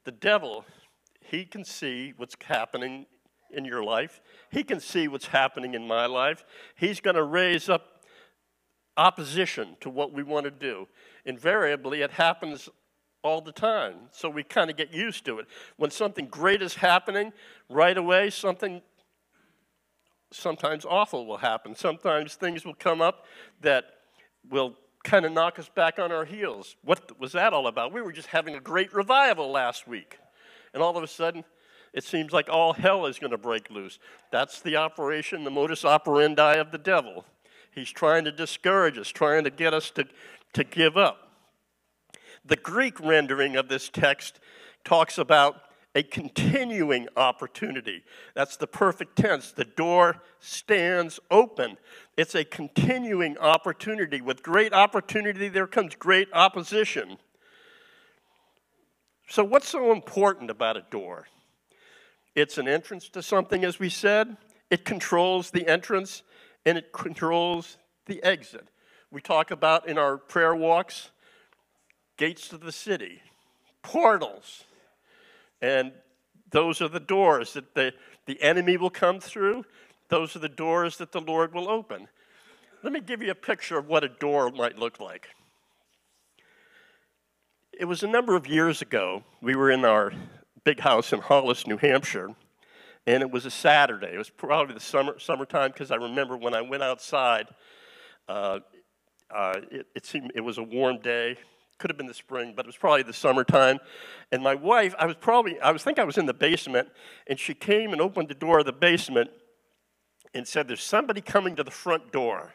The 0.03 0.11
devil, 0.11 0.65
he 1.21 1.45
can 1.45 1.63
see 1.63 2.13
what's 2.17 2.35
happening 2.43 3.05
in 3.49 3.65
your 3.65 3.83
life. 3.83 4.21
He 4.51 4.63
can 4.63 4.79
see 4.79 5.07
what's 5.07 5.27
happening 5.27 5.73
in 5.73 5.87
my 5.87 6.05
life. 6.05 6.43
He's 6.75 6.99
going 6.99 7.15
to 7.15 7.23
raise 7.23 7.69
up 7.69 8.03
opposition 8.97 9.75
to 9.81 9.89
what 9.89 10.13
we 10.13 10.23
want 10.23 10.45
to 10.45 10.51
do. 10.51 10.87
Invariably, 11.25 12.01
it 12.01 12.11
happens 12.11 12.69
all 13.23 13.41
the 13.41 13.51
time, 13.51 13.95
so 14.11 14.29
we 14.29 14.43
kind 14.43 14.69
of 14.69 14.77
get 14.77 14.93
used 14.93 15.25
to 15.25 15.39
it. 15.39 15.47
When 15.77 15.89
something 15.89 16.27
great 16.27 16.61
is 16.61 16.75
happening, 16.75 17.33
right 17.69 17.97
away, 17.97 18.29
something 18.29 18.81
sometimes 20.31 20.85
awful 20.85 21.25
will 21.25 21.37
happen. 21.37 21.75
Sometimes 21.75 22.35
things 22.35 22.65
will 22.65 22.75
come 22.75 23.01
up 23.01 23.25
that 23.61 23.85
will 24.49 24.75
kind 25.05 25.25
of 25.25 25.31
knock 25.31 25.57
us 25.59 25.69
back 25.69 25.99
on 25.99 26.11
our 26.11 26.25
heels. 26.25 26.75
What 26.83 27.17
was 27.19 27.31
that 27.31 27.53
all 27.53 27.67
about? 27.67 27.93
We 27.93 28.01
were 28.01 28.11
just 28.11 28.27
having 28.27 28.55
a 28.55 28.59
great 28.59 28.93
revival 28.93 29.51
last 29.51 29.87
week. 29.87 30.19
And 30.73 30.83
all 30.83 30.97
of 30.97 31.03
a 31.03 31.07
sudden, 31.07 31.45
it 31.93 32.03
seems 32.03 32.33
like 32.33 32.49
all 32.49 32.73
hell 32.73 33.05
is 33.05 33.19
going 33.19 33.31
to 33.31 33.37
break 33.37 33.69
loose. 33.69 33.99
That's 34.31 34.59
the 34.59 34.75
operation, 34.75 35.45
the 35.45 35.51
modus 35.51 35.85
operandi 35.85 36.55
of 36.55 36.71
the 36.71 36.77
devil. 36.77 37.23
He's 37.71 37.89
trying 37.89 38.25
to 38.25 38.31
discourage 38.31 38.97
us, 38.97 39.07
trying 39.07 39.45
to 39.45 39.49
get 39.49 39.73
us 39.73 39.91
to, 39.91 40.05
to 40.53 40.63
give 40.63 40.97
up. 40.97 41.29
The 42.43 42.57
Greek 42.57 42.99
rendering 42.99 43.55
of 43.55 43.69
this 43.69 43.89
text 43.89 44.39
talks 44.83 45.17
about 45.17 45.55
a 45.95 46.03
continuing 46.03 47.07
opportunity. 47.15 48.03
That's 48.35 48.57
the 48.57 48.67
perfect 48.67 49.15
tense. 49.15 49.53
The 49.53 49.63
door 49.63 50.21
stands 50.39 51.21
open. 51.31 51.77
It's 52.17 52.35
a 52.35 52.43
continuing 52.43 53.37
opportunity. 53.37 54.19
With 54.19 54.43
great 54.43 54.73
opportunity, 54.73 55.47
there 55.47 55.67
comes 55.67 55.95
great 55.95 56.27
opposition. 56.33 57.17
So, 59.27 59.43
what's 59.43 59.69
so 59.69 59.93
important 59.93 60.51
about 60.51 60.77
a 60.77 60.85
door? 60.91 61.27
It's 62.35 62.57
an 62.57 62.67
entrance 62.67 63.07
to 63.09 63.23
something, 63.23 63.63
as 63.63 63.79
we 63.79 63.89
said. 63.89 64.35
It 64.69 64.83
controls 64.83 65.51
the 65.51 65.67
entrance 65.67 66.23
and 66.65 66.77
it 66.77 66.91
controls 66.91 67.77
the 68.05 68.21
exit. 68.21 68.67
We 69.11 69.21
talk 69.21 69.51
about 69.51 69.87
in 69.87 69.97
our 69.97 70.17
prayer 70.17 70.53
walks 70.53 71.11
gates 72.17 72.49
to 72.49 72.57
the 72.57 72.71
city, 72.71 73.21
portals, 73.81 74.65
and 75.65 75.91
those 76.51 76.79
are 76.79 76.87
the 76.87 76.99
doors 76.99 77.53
that 77.53 77.73
the, 77.73 77.91
the 78.27 78.39
enemy 78.39 78.77
will 78.77 78.91
come 78.91 79.19
through. 79.19 79.65
Those 80.09 80.35
are 80.35 80.39
the 80.39 80.47
doors 80.47 80.97
that 80.97 81.11
the 81.11 81.19
Lord 81.19 81.55
will 81.55 81.67
open. 81.67 82.07
Let 82.83 82.93
me 82.93 82.99
give 82.99 83.23
you 83.23 83.31
a 83.31 83.35
picture 83.35 83.79
of 83.79 83.87
what 83.87 84.03
a 84.03 84.07
door 84.07 84.51
might 84.51 84.77
look 84.77 84.99
like. 84.99 85.29
It 87.77 87.85
was 87.85 88.03
a 88.03 88.07
number 88.07 88.35
of 88.35 88.45
years 88.45 88.83
ago. 88.83 89.23
We 89.41 89.55
were 89.55 89.71
in 89.71 89.83
our 89.83 90.13
big 90.63 90.79
house 90.79 91.11
in 91.11 91.19
Hollis, 91.19 91.65
New 91.65 91.77
Hampshire, 91.77 92.35
and 93.07 93.23
it 93.23 93.31
was 93.31 93.47
a 93.47 93.51
Saturday. 93.51 94.13
It 94.13 94.17
was 94.19 94.29
probably 94.29 94.75
the 94.75 94.79
summer 94.79 95.17
summertime 95.17 95.71
because 95.71 95.89
I 95.89 95.95
remember 95.95 96.37
when 96.37 96.53
I 96.53 96.61
went 96.61 96.83
outside, 96.83 97.47
uh, 98.29 98.59
uh, 99.33 99.55
it, 99.71 99.87
it, 99.95 100.05
seemed 100.05 100.31
it 100.35 100.41
was 100.41 100.59
a 100.59 100.63
warm 100.63 100.99
day. 100.99 101.37
Could 101.77 101.89
have 101.89 101.97
been 101.97 102.07
the 102.07 102.13
spring, 102.13 102.53
but 102.55 102.65
it 102.65 102.67
was 102.67 102.77
probably 102.77 103.03
the 103.03 103.13
summertime. 103.13 103.79
And 104.31 104.41
my 104.41 104.55
wife, 104.55 104.95
I 104.97 105.05
was 105.05 105.15
probably, 105.19 105.59
I 105.59 105.71
was 105.71 105.83
think 105.83 105.99
I 105.99 106.03
was 106.03 106.17
in 106.17 106.25
the 106.25 106.33
basement, 106.33 106.89
and 107.27 107.39
she 107.39 107.53
came 107.53 107.91
and 107.91 108.01
opened 108.01 108.29
the 108.29 108.35
door 108.35 108.59
of 108.59 108.65
the 108.65 108.73
basement 108.73 109.29
and 110.33 110.47
said, 110.47 110.67
"There's 110.67 110.83
somebody 110.83 111.21
coming 111.21 111.55
to 111.57 111.63
the 111.63 111.71
front 111.71 112.11
door." 112.11 112.53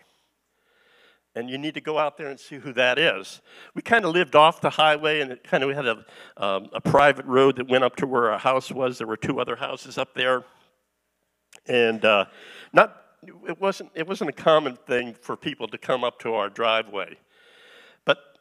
and 1.35 1.49
you 1.49 1.59
need 1.59 1.75
to 1.75 1.81
go 1.81 1.99
out 1.99 2.17
there 2.17 2.29
and 2.29 2.41
see 2.41 2.57
who 2.57 2.73
that 2.73 2.99
is. 2.99 3.41
We 3.75 3.83
kind 3.83 4.05
of 4.05 4.12
lived 4.12 4.35
off 4.35 4.61
the 4.61 4.71
highway, 4.71 5.21
and 5.21 5.31
it 5.31 5.45
kind 5.45 5.62
of 5.62 5.69
we 5.69 5.75
had 5.75 5.87
a, 5.87 6.05
um, 6.37 6.69
a 6.73 6.81
private 6.81 7.25
road 7.27 7.57
that 7.57 7.69
went 7.69 7.85
up 7.85 7.97
to 7.97 8.07
where 8.07 8.33
our 8.33 8.39
house 8.39 8.71
was. 8.71 8.99
There 8.99 9.07
were 9.07 9.17
two 9.17 9.41
other 9.41 9.57
houses 9.57 9.97
up 9.97 10.15
there, 10.15 10.45
and 11.67 12.05
uh, 12.05 12.25
not 12.73 12.97
it 13.47 13.61
wasn't 13.61 13.91
it 13.95 14.09
wasn't 14.09 14.31
a 14.31 14.33
common 14.33 14.77
thing 14.77 15.15
for 15.15 15.37
people 15.37 15.69
to 15.69 15.79
come 15.79 16.03
up 16.03 16.19
to 16.21 16.35
our 16.35 16.49
driveway, 16.49 17.17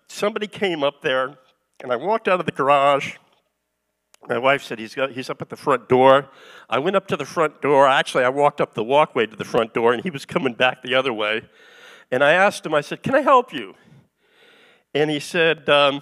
somebody 0.09 0.47
came 0.47 0.83
up 0.83 1.01
there, 1.01 1.37
and 1.81 1.91
I 1.91 1.95
walked 1.95 2.27
out 2.27 2.39
of 2.39 2.45
the 2.45 2.51
garage. 2.51 3.15
My 4.27 4.37
wife 4.37 4.63
said 4.63 4.79
he's 4.79 4.93
got, 4.93 5.11
he's 5.11 5.29
up 5.29 5.41
at 5.41 5.49
the 5.49 5.55
front 5.55 5.87
door. 5.87 6.27
I 6.69 6.79
went 6.79 6.95
up 6.95 7.07
to 7.07 7.15
the 7.15 7.25
front 7.25 7.61
door. 7.61 7.87
Actually, 7.87 8.25
I 8.25 8.29
walked 8.29 8.59
up 8.59 8.73
the 8.73 8.83
walkway 8.83 9.25
to 9.25 9.35
the 9.35 9.45
front 9.45 9.73
door, 9.73 9.93
and 9.93 10.03
he 10.03 10.09
was 10.09 10.25
coming 10.25 10.53
back 10.53 10.83
the 10.83 10.95
other 10.95 11.13
way. 11.13 11.43
And 12.11 12.23
I 12.23 12.33
asked 12.33 12.65
him, 12.65 12.73
I 12.73 12.81
said, 12.81 13.01
Can 13.01 13.15
I 13.15 13.21
help 13.21 13.53
you? 13.53 13.75
And 14.93 15.09
he 15.09 15.19
said, 15.19 15.69
um, 15.69 16.01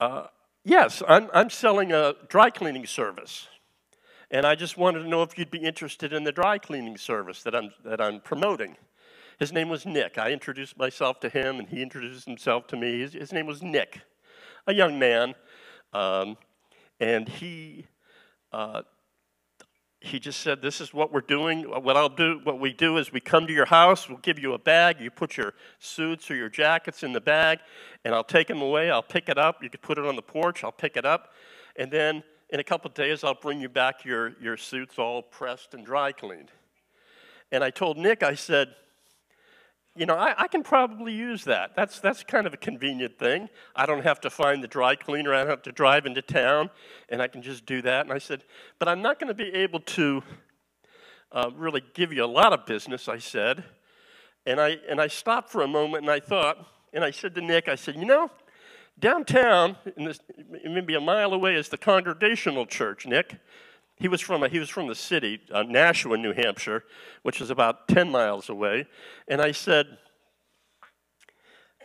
uh, 0.00 0.28
Yes, 0.64 1.02
I'm, 1.06 1.28
I'm 1.34 1.50
selling 1.50 1.92
a 1.92 2.14
dry 2.28 2.48
cleaning 2.48 2.86
service. 2.86 3.48
And 4.30 4.46
I 4.46 4.54
just 4.54 4.78
wanted 4.78 5.00
to 5.00 5.08
know 5.08 5.22
if 5.22 5.36
you'd 5.36 5.50
be 5.50 5.58
interested 5.58 6.12
in 6.12 6.24
the 6.24 6.32
dry 6.32 6.56
cleaning 6.56 6.96
service 6.96 7.42
that 7.42 7.54
I'm, 7.54 7.70
that 7.84 8.00
I'm 8.00 8.20
promoting. 8.20 8.76
His 9.38 9.52
name 9.52 9.68
was 9.68 9.84
Nick. 9.84 10.18
I 10.18 10.30
introduced 10.30 10.78
myself 10.78 11.20
to 11.20 11.28
him, 11.28 11.58
and 11.58 11.68
he 11.68 11.82
introduced 11.82 12.26
himself 12.26 12.66
to 12.68 12.76
me. 12.76 13.00
His, 13.00 13.12
his 13.14 13.32
name 13.32 13.46
was 13.46 13.62
Nick, 13.62 14.00
a 14.66 14.74
young 14.74 14.98
man. 14.98 15.34
Um, 15.92 16.36
and 17.00 17.28
he 17.28 17.86
uh, 18.52 18.82
he 20.04 20.20
just 20.20 20.40
said, 20.40 20.60
This 20.60 20.80
is 20.80 20.92
what 20.92 21.12
we're 21.12 21.20
doing. 21.20 21.62
What 21.62 21.96
I'll 21.96 22.08
do, 22.08 22.40
what 22.44 22.60
we 22.60 22.72
do 22.72 22.98
is 22.98 23.12
we 23.12 23.20
come 23.20 23.46
to 23.46 23.52
your 23.52 23.64
house, 23.64 24.08
we'll 24.08 24.18
give 24.18 24.38
you 24.38 24.52
a 24.52 24.58
bag, 24.58 25.00
you 25.00 25.10
put 25.10 25.36
your 25.36 25.54
suits 25.78 26.30
or 26.30 26.36
your 26.36 26.50
jackets 26.50 27.02
in 27.02 27.12
the 27.12 27.20
bag, 27.20 27.60
and 28.04 28.14
I'll 28.14 28.22
take 28.24 28.48
them 28.48 28.60
away, 28.60 28.90
I'll 28.90 29.02
pick 29.02 29.28
it 29.28 29.38
up, 29.38 29.62
you 29.62 29.70
can 29.70 29.80
put 29.80 29.98
it 29.98 30.04
on 30.04 30.14
the 30.14 30.22
porch, 30.22 30.62
I'll 30.62 30.72
pick 30.72 30.96
it 30.96 31.06
up, 31.06 31.32
and 31.76 31.90
then 31.90 32.22
in 32.50 32.60
a 32.60 32.64
couple 32.64 32.88
of 32.88 32.94
days 32.94 33.24
I'll 33.24 33.34
bring 33.34 33.60
you 33.60 33.68
back 33.68 34.04
your, 34.04 34.34
your 34.40 34.56
suits 34.56 34.98
all 34.98 35.22
pressed 35.22 35.74
and 35.74 35.84
dry 35.84 36.12
cleaned. 36.12 36.50
And 37.50 37.64
I 37.64 37.70
told 37.70 37.96
Nick, 37.96 38.22
I 38.22 38.34
said, 38.34 38.74
you 39.96 40.06
know, 40.06 40.16
I, 40.16 40.34
I, 40.36 40.48
can 40.48 40.62
probably 40.64 41.12
use 41.12 41.44
that. 41.44 41.76
That's, 41.76 42.00
that's 42.00 42.24
kind 42.24 42.46
of 42.46 42.54
a 42.54 42.56
convenient 42.56 43.16
thing. 43.16 43.48
I 43.76 43.86
don't 43.86 44.02
have 44.02 44.20
to 44.22 44.30
find 44.30 44.62
the 44.62 44.66
dry 44.68 44.96
cleaner. 44.96 45.32
I 45.32 45.38
don't 45.38 45.50
have 45.50 45.62
to 45.62 45.72
drive 45.72 46.04
into 46.04 46.20
town, 46.20 46.70
and 47.08 47.22
I 47.22 47.28
can 47.28 47.42
just 47.42 47.64
do 47.64 47.80
that. 47.82 48.04
And 48.04 48.12
I 48.12 48.18
said, 48.18 48.44
but 48.80 48.88
I'm 48.88 49.02
not 49.02 49.20
going 49.20 49.28
to 49.28 49.34
be 49.34 49.54
able 49.54 49.80
to 49.80 50.22
uh, 51.30 51.50
really 51.54 51.82
give 51.94 52.12
you 52.12 52.24
a 52.24 52.26
lot 52.26 52.52
of 52.52 52.66
business, 52.66 53.08
I 53.08 53.18
said. 53.18 53.64
And 54.46 54.60
I, 54.60 54.78
and 54.88 55.00
I 55.00 55.06
stopped 55.06 55.50
for 55.50 55.62
a 55.62 55.68
moment 55.68 56.04
and 56.04 56.10
I 56.10 56.20
thought, 56.20 56.66
and 56.92 57.02
I 57.02 57.10
said 57.10 57.34
to 57.34 57.40
Nick, 57.40 57.68
I 57.68 57.76
said, 57.76 57.96
you 57.96 58.04
know, 58.04 58.30
downtown, 58.98 59.76
this, 59.96 60.20
maybe 60.64 60.94
a 60.94 61.00
mile 61.00 61.32
away, 61.32 61.54
is 61.54 61.68
the 61.68 61.78
Congregational 61.78 62.66
Church, 62.66 63.06
Nick. 63.06 63.36
He 63.96 64.08
was 64.08 64.20
from, 64.20 64.42
a, 64.42 64.48
he 64.48 64.58
was 64.58 64.68
from 64.68 64.88
the 64.88 64.94
city, 64.94 65.40
uh, 65.52 65.62
Nashua, 65.62 66.16
New 66.16 66.32
Hampshire, 66.32 66.84
which 67.22 67.40
is 67.40 67.50
about 67.50 67.86
10 67.88 68.10
miles 68.10 68.48
away. 68.48 68.86
And 69.28 69.40
I 69.40 69.52
said, 69.52 69.86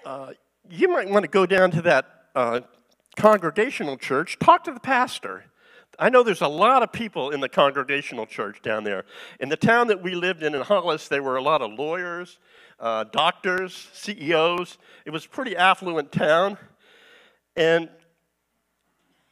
uh, 0.06 0.34
You 0.70 0.88
might 0.88 1.10
want 1.10 1.24
to 1.24 1.30
go 1.30 1.46
down 1.46 1.72
to 1.72 1.82
that 1.84 2.06
uh, 2.36 2.62
congregational 3.16 3.98
church, 3.98 4.38
talk 4.40 4.64
to 4.64 4.72
the 4.72 4.80
pastor. 4.80 5.46
I 6.00 6.10
know 6.10 6.24
there's 6.24 6.42
a 6.42 6.48
lot 6.48 6.82
of 6.82 6.94
people 6.94 7.32
in 7.32 7.42
the 7.42 7.50
congregational 7.50 8.26
church 8.26 8.62
down 8.62 8.86
there. 8.86 9.04
In 9.40 9.50
the 9.50 9.58
town 9.58 9.88
that 9.88 10.02
we 10.02 10.16
lived 10.16 10.44
in 10.44 10.56
in 10.56 10.62
Hollis, 10.62 11.10
there 11.10 11.22
were 11.22 11.36
a 11.36 11.42
lot 11.42 11.62
of 11.62 11.74
lawyers, 11.74 12.40
uh, 12.80 13.04
doctors, 13.04 13.90
CEOs. 13.94 14.78
It 15.06 15.10
was 15.10 15.26
a 15.26 15.30
pretty 15.30 15.58
affluent 15.58 16.12
town. 16.12 16.58
And 17.58 17.90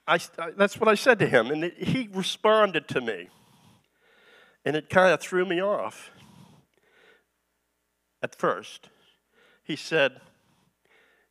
I, 0.07 0.19
that's 0.55 0.79
what 0.79 0.87
I 0.87 0.95
said 0.95 1.19
to 1.19 1.27
him, 1.27 1.51
and 1.51 1.65
it, 1.65 1.77
he 1.77 2.09
responded 2.13 2.87
to 2.89 3.01
me. 3.01 3.29
And 4.65 4.75
it 4.75 4.89
kind 4.89 5.13
of 5.13 5.19
threw 5.21 5.45
me 5.45 5.61
off 5.61 6.11
at 8.21 8.35
first. 8.35 8.89
He 9.63 9.75
said, 9.75 10.19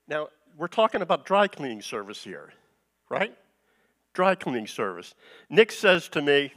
Now, 0.09 0.29
we're 0.57 0.69
talking 0.69 1.03
about 1.03 1.27
dry 1.27 1.49
cleaning 1.49 1.83
service 1.83 2.25
here, 2.25 2.53
right? 3.11 3.37
Dry 4.15 4.35
cleaning 4.35 4.67
service. 4.67 5.15
Nick 5.51 5.71
says 5.71 6.09
to 6.09 6.23
me, 6.23 6.53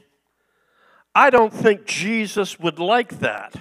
I 1.13 1.29
don't 1.29 1.53
think 1.53 1.85
Jesus 1.85 2.59
would 2.59 2.79
like 2.79 3.19
that. 3.19 3.55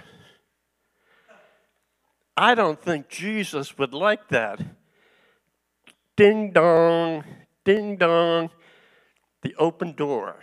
I 2.37 2.55
don't 2.55 2.81
think 2.81 3.09
Jesus 3.09 3.77
would 3.79 3.93
like 3.93 4.29
that. 4.29 4.61
Ding 6.17 6.53
dong, 6.53 7.25
ding 7.69 7.97
dong, 7.97 8.49
the 9.43 9.55
open 9.57 9.93
door, 9.93 10.37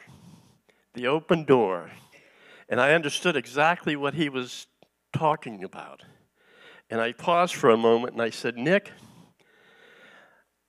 the 0.94 1.08
open 1.08 1.44
door. 1.44 1.90
And 2.70 2.80
I 2.80 2.94
understood 2.94 3.36
exactly 3.36 3.96
what 3.96 4.14
he 4.14 4.30
was 4.30 4.68
talking 5.12 5.64
about. 5.64 6.04
And 6.88 7.02
I 7.02 7.14
paused 7.14 7.56
for 7.56 7.72
a 7.72 7.78
moment 7.78 8.14
and 8.14 8.22
I 8.22 8.30
said, 8.30 8.58
Nick, 8.58 8.92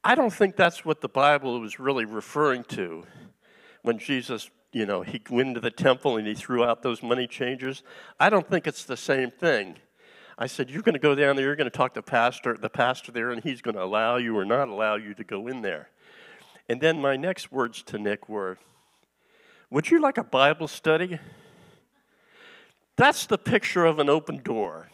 I 0.02 0.14
don't 0.14 0.32
think 0.32 0.56
that's 0.56 0.82
what 0.82 1.02
the 1.02 1.10
Bible 1.10 1.60
was 1.60 1.78
really 1.78 2.06
referring 2.06 2.64
to 2.68 3.04
when 3.82 3.98
Jesus, 3.98 4.48
you 4.72 4.86
know, 4.86 5.02
he 5.02 5.20
went 5.28 5.48
into 5.48 5.60
the 5.60 5.70
temple 5.70 6.16
and 6.16 6.26
he 6.26 6.32
threw 6.32 6.64
out 6.64 6.82
those 6.82 7.02
money 7.02 7.26
changers. 7.26 7.82
I 8.18 8.30
don't 8.30 8.48
think 8.48 8.66
it's 8.66 8.84
the 8.84 8.96
same 8.96 9.30
thing. 9.30 9.76
I 10.38 10.46
said, 10.46 10.70
You're 10.70 10.82
going 10.82 10.94
to 10.94 10.98
go 10.98 11.14
down 11.14 11.36
there, 11.36 11.44
you're 11.44 11.56
going 11.56 11.70
to 11.70 11.76
talk 11.76 11.92
to 11.94 11.98
the 11.98 12.10
pastor, 12.10 12.56
the 12.58 12.70
pastor 12.70 13.12
there, 13.12 13.30
and 13.30 13.42
he's 13.42 13.60
going 13.60 13.74
to 13.74 13.84
allow 13.84 14.16
you 14.16 14.38
or 14.38 14.46
not 14.46 14.68
allow 14.68 14.96
you 14.96 15.12
to 15.12 15.24
go 15.24 15.48
in 15.48 15.60
there. 15.60 15.90
And 16.68 16.80
then 16.80 17.00
my 17.00 17.16
next 17.16 17.52
words 17.52 17.82
to 17.84 17.98
Nick 17.98 18.28
were, 18.28 18.58
Would 19.70 19.90
you 19.90 20.00
like 20.00 20.18
a 20.18 20.24
Bible 20.24 20.68
study? 20.68 21.18
That's 22.96 23.26
the 23.26 23.38
picture 23.38 23.84
of 23.84 23.98
an 23.98 24.08
open 24.08 24.38
door. 24.42 24.88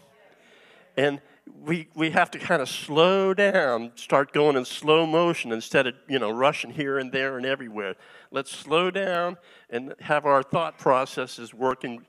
And 0.96 1.20
we, 1.64 1.88
we 1.94 2.10
have 2.10 2.30
to 2.32 2.38
kind 2.38 2.60
of 2.60 2.68
slow 2.68 3.32
down, 3.34 3.92
start 3.94 4.32
going 4.32 4.56
in 4.56 4.64
slow 4.64 5.06
motion 5.06 5.52
instead 5.52 5.86
of, 5.86 5.94
you 6.08 6.18
know, 6.18 6.30
rushing 6.30 6.70
here 6.70 6.98
and 6.98 7.10
there 7.12 7.36
and 7.36 7.46
everywhere. 7.46 7.94
Let's 8.30 8.50
slow 8.50 8.90
down 8.90 9.38
and 9.70 9.94
have 10.00 10.26
our 10.26 10.42
thought 10.42 10.78
processes 10.78 11.54
working 11.54 12.04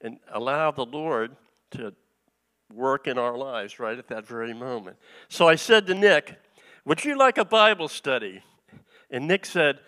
and 0.00 0.18
allow 0.32 0.70
the 0.70 0.84
Lord 0.84 1.36
to 1.72 1.94
work 2.72 3.06
in 3.06 3.18
our 3.18 3.36
lives 3.36 3.78
right 3.78 3.98
at 3.98 4.08
that 4.08 4.26
very 4.26 4.54
moment. 4.54 4.96
So 5.28 5.48
I 5.48 5.54
said 5.54 5.86
to 5.86 5.94
Nick, 5.94 6.38
Would 6.84 7.04
you 7.04 7.16
like 7.16 7.38
a 7.38 7.44
Bible 7.44 7.88
study? 7.88 8.42
And 9.10 9.26
Nick 9.26 9.46
said, 9.46 9.80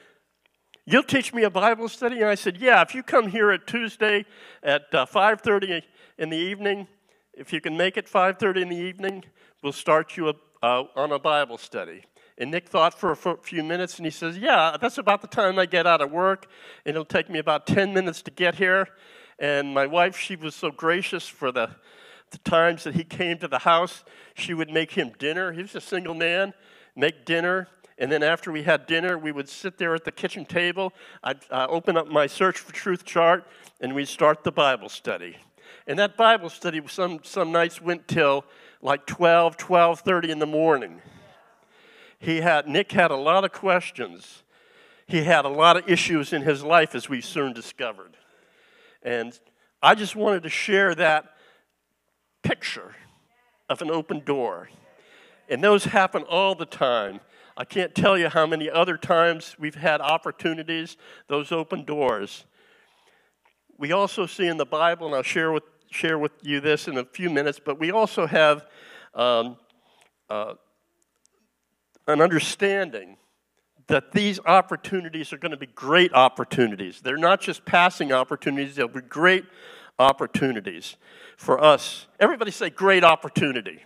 You'll 0.87 1.03
teach 1.03 1.33
me 1.33 1.45
a 1.45 1.51
Bible 1.51 1.89
study? 1.89 2.17
And 2.17 2.27
I 2.27 2.35
said, 2.35 2.57
Yeah, 2.57 2.83
if 2.83 2.95
you 2.95 3.03
come 3.03 3.29
here 3.29 3.51
at 3.51 3.67
Tuesday 3.67 4.25
at 4.63 4.83
uh, 4.93 5.07
5.30 5.07 5.83
in 6.19 6.31
the 6.31 6.37
evening, 6.37 6.89
if 7.35 7.53
you 7.53 7.61
can 7.61 7.77
make 7.77 7.97
it 7.97 8.07
5.30 8.07 8.63
in 8.63 8.69
the 8.69 8.77
evening, 8.77 9.25
we'll 9.63 9.73
start 9.73 10.17
you 10.17 10.31
a, 10.31 10.35
uh, 10.63 10.85
on 10.97 11.13
a 11.13 11.19
Bible 11.19 11.59
study. 11.59 12.05
And 12.39 12.51
Nick 12.51 12.69
thought 12.69 12.99
for 12.99 13.13
a 13.13 13.37
few 13.37 13.63
minutes 13.63 13.99
and 13.99 14.07
he 14.07 14.11
says, 14.11 14.39
Yeah, 14.39 14.77
that's 14.81 14.99
about 14.99 15.21
the 15.21 15.29
time 15.29 15.59
I 15.59 15.67
get 15.67 15.87
out 15.87 16.01
of 16.01 16.11
work. 16.11 16.47
And 16.87 16.95
it'll 16.95 17.05
take 17.05 17.29
me 17.29 17.39
about 17.39 17.67
10 17.67 17.93
minutes 17.93 18.23
to 18.23 18.31
get 18.31 18.55
here. 18.55 18.89
And 19.39 19.75
my 19.75 19.87
wife, 19.87 20.17
she 20.17 20.37
was 20.37 20.55
so 20.55 20.71
gracious 20.71 21.29
for 21.29 21.53
the, 21.53 21.71
the 22.31 22.39
times 22.39 22.85
that 22.85 22.95
he 22.95 23.05
came 23.05 23.39
to 23.39 23.49
the 23.49 23.61
house. 23.61 24.05
She 24.35 24.55
would 24.55 24.71
make 24.71 24.93
him 24.93 25.13
dinner. 25.19 25.53
He 25.53 25.63
was 25.63 25.75
a 25.75 25.81
single 25.81 26.15
man, 26.15 26.55
make 26.97 27.27
dinner. 27.27 27.69
And 28.01 28.11
then 28.11 28.25
after 28.25 28.51
we 28.51 28.65
had 28.65 28.87
dinner, 28.87 29.17
we 29.17 29.31
would 29.31 29.49
sit 29.49 29.79
there 29.79 29.95
at 29.95 30.05
the 30.05 30.11
kitchen 30.11 30.45
table. 30.45 30.93
I'd 31.23 31.39
uh, 31.51 31.69
open 31.71 31.97
up 31.97 32.09
my 32.09 32.27
Search 32.27 32.59
for 32.59 32.73
Truth 32.73 33.05
chart, 33.05 33.47
and 33.81 33.95
we'd 33.95 34.09
start 34.09 34.43
the 34.43 34.51
Bible 34.51 34.89
study. 34.89 35.37
And 35.87 35.97
that 36.01 36.17
Bible 36.17 36.49
study 36.49 36.83
some, 36.89 37.21
some 37.23 37.53
nights 37.53 37.81
went 37.81 38.09
till 38.09 38.45
like 38.83 39.07
12, 39.07 39.57
12.30 39.57 40.31
in 40.31 40.39
the 40.41 40.47
morning 40.47 41.01
he 42.21 42.43
had, 42.43 42.69
Nick 42.69 42.93
had 42.93 43.11
a 43.11 43.17
lot 43.17 43.45
of 43.45 43.53
questions. 43.53 44.45
He 45.07 45.25
had 45.25 45.47
a 45.47 45.49
lot 45.49 45.79
of 45.79 45.89
issues 45.89 46.35
in 46.35 46.43
his 46.43 46.63
life, 46.63 46.95
as 46.95 47.09
we 47.09 47.23
soon 47.23 47.55
discovered. 47.55 48.17
And 49.03 49.37
I 49.83 49.95
just 49.95 50.15
wanted 50.15 50.43
to 50.43 50.51
share 50.51 50.95
that 50.95 51.35
picture 52.43 52.95
of 53.71 53.81
an 53.81 53.91
open 53.91 54.21
door. 54.21 54.69
And 55.49 55.65
those 55.65 55.85
happen 55.85 56.23
all 56.25 56.55
the 56.55 56.67
time. 56.67 57.21
I 57.61 57.65
can't 57.65 57.95
tell 57.95 58.17
you 58.17 58.31
how 58.31 58.47
many 58.47 58.71
other 58.71 58.97
times 58.97 59.55
we've 59.59 59.75
had 59.75 60.01
opportunities, 60.01 60.97
those 61.29 61.53
open 61.53 61.85
doors. 61.85 62.47
We 63.77 63.93
also 63.93 64.25
see 64.25 64.47
in 64.47 64.57
the 64.57 64.65
Bible, 64.65 65.09
and 65.09 65.15
I'll 65.15 65.23
share 65.23 65.53
with, 65.53 65.65
share 65.91 66.19
with 66.19 66.33
you 66.41 66.61
this 66.61 66.89
in 66.89 66.97
a 66.97 67.05
few 67.05 67.29
minutes, 67.29 67.61
but 67.63 67.79
we 67.79 67.91
also 67.91 68.27
have 68.27 68.65
um, 69.15 69.59
uh, 70.31 70.55
an 72.09 72.23
understanding 72.23 73.19
that 73.89 74.13
these 74.13 74.41
opportunities 74.47 75.31
are 75.31 75.39
going 75.39 75.51
to 75.51 75.59
be 75.59 75.67
great 75.67 76.15
opportunities. 76.15 77.03
They're 77.03 77.19
not 77.19 77.43
just 77.43 77.67
passing 77.67 78.11
opportunities, 78.11 78.77
they'll 78.77 78.89
be 78.89 79.03
great 79.03 79.45
opportunities 79.99 80.97
for 81.37 81.63
us. 81.63 82.07
Everybody 82.19 82.53
say 82.53 82.71
great 82.71 83.05
opportunity. 83.05 83.81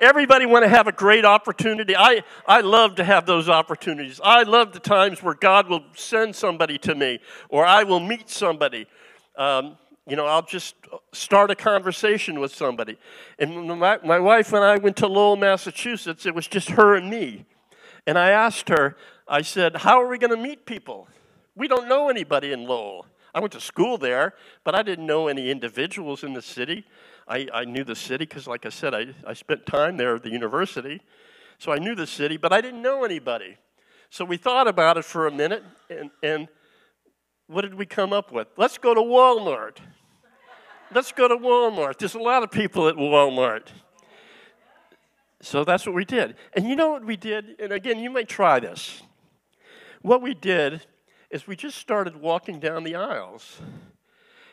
Everybody 0.00 0.46
want 0.46 0.64
to 0.64 0.68
have 0.68 0.86
a 0.86 0.92
great 0.92 1.24
opportunity. 1.24 1.96
I, 1.96 2.22
I 2.46 2.60
love 2.60 2.96
to 2.96 3.04
have 3.04 3.26
those 3.26 3.48
opportunities. 3.48 4.20
I 4.22 4.44
love 4.44 4.72
the 4.72 4.80
times 4.80 5.22
where 5.22 5.34
God 5.34 5.68
will 5.68 5.82
send 5.94 6.36
somebody 6.36 6.78
to 6.78 6.94
me 6.94 7.18
or 7.48 7.64
I 7.64 7.82
will 7.82 8.00
meet 8.00 8.30
somebody. 8.30 8.86
Um, 9.36 9.76
you 10.06 10.16
know, 10.16 10.26
I'll 10.26 10.42
just 10.42 10.74
start 11.12 11.50
a 11.50 11.54
conversation 11.54 12.40
with 12.40 12.54
somebody. 12.54 12.96
And 13.38 13.68
my, 13.78 13.98
my 14.04 14.18
wife 14.18 14.52
and 14.52 14.64
I 14.64 14.76
went 14.78 14.96
to 14.98 15.06
Lowell, 15.06 15.36
Massachusetts. 15.36 16.24
It 16.26 16.34
was 16.34 16.46
just 16.46 16.70
her 16.70 16.94
and 16.94 17.10
me. 17.10 17.44
And 18.06 18.16
I 18.16 18.30
asked 18.30 18.70
her, 18.70 18.96
I 19.26 19.42
said, 19.42 19.76
How 19.76 20.00
are 20.00 20.08
we 20.08 20.16
going 20.16 20.34
to 20.34 20.42
meet 20.42 20.64
people? 20.64 21.08
We 21.54 21.68
don't 21.68 21.88
know 21.88 22.08
anybody 22.08 22.52
in 22.52 22.66
Lowell. 22.66 23.06
I 23.34 23.40
went 23.40 23.52
to 23.52 23.60
school 23.60 23.98
there, 23.98 24.34
but 24.64 24.74
I 24.74 24.82
didn't 24.82 25.06
know 25.06 25.28
any 25.28 25.50
individuals 25.50 26.24
in 26.24 26.32
the 26.32 26.40
city. 26.40 26.86
I, 27.28 27.46
I 27.52 27.64
knew 27.64 27.84
the 27.84 27.94
city 27.94 28.24
because, 28.24 28.46
like 28.46 28.64
I 28.64 28.70
said, 28.70 28.94
I, 28.94 29.14
I 29.26 29.34
spent 29.34 29.66
time 29.66 29.96
there 29.96 30.16
at 30.16 30.22
the 30.22 30.30
university. 30.30 31.00
So 31.58 31.72
I 31.72 31.78
knew 31.78 31.94
the 31.94 32.06
city, 32.06 32.36
but 32.36 32.52
I 32.52 32.60
didn't 32.60 32.82
know 32.82 33.04
anybody. 33.04 33.56
So 34.10 34.24
we 34.24 34.36
thought 34.36 34.66
about 34.66 34.96
it 34.96 35.04
for 35.04 35.26
a 35.26 35.30
minute, 35.30 35.62
and, 35.90 36.10
and 36.22 36.48
what 37.46 37.62
did 37.62 37.74
we 37.74 37.84
come 37.84 38.12
up 38.12 38.32
with? 38.32 38.48
Let's 38.56 38.78
go 38.78 38.94
to 38.94 39.00
Walmart. 39.00 39.78
Let's 40.94 41.12
go 41.12 41.28
to 41.28 41.36
Walmart. 41.36 41.98
There's 41.98 42.14
a 42.14 42.18
lot 42.18 42.42
of 42.42 42.50
people 42.50 42.88
at 42.88 42.94
Walmart. 42.94 43.66
So 45.42 45.64
that's 45.64 45.84
what 45.84 45.94
we 45.94 46.04
did. 46.04 46.36
And 46.54 46.66
you 46.66 46.76
know 46.76 46.90
what 46.90 47.04
we 47.04 47.16
did? 47.16 47.60
And 47.60 47.72
again, 47.72 47.98
you 47.98 48.10
may 48.10 48.24
try 48.24 48.60
this. 48.60 49.02
What 50.00 50.22
we 50.22 50.34
did 50.34 50.86
is 51.30 51.46
we 51.46 51.56
just 51.56 51.76
started 51.78 52.16
walking 52.16 52.58
down 52.58 52.84
the 52.84 52.94
aisles 52.94 53.60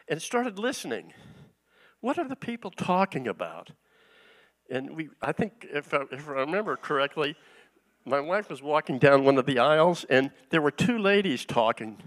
and 0.10 0.22
started 0.22 0.60
listening. 0.60 1.14
What 2.06 2.20
are 2.20 2.28
the 2.28 2.36
people 2.36 2.70
talking 2.70 3.28
about? 3.28 3.72
And 4.70 4.96
we, 4.96 5.10
I 5.24 5.32
think, 5.32 5.66
if 5.74 5.92
I, 5.92 6.04
if 6.12 6.30
I 6.30 6.34
remember 6.34 6.76
correctly, 6.76 7.36
my 8.06 8.20
wife 8.20 8.48
was 8.48 8.62
walking 8.62 9.00
down 9.00 9.24
one 9.24 9.40
of 9.40 9.48
the 9.48 9.58
aisles, 9.58 10.06
and 10.08 10.30
there 10.52 10.62
were 10.62 10.70
two 10.70 11.00
ladies 11.00 11.46
talking. 11.46 11.98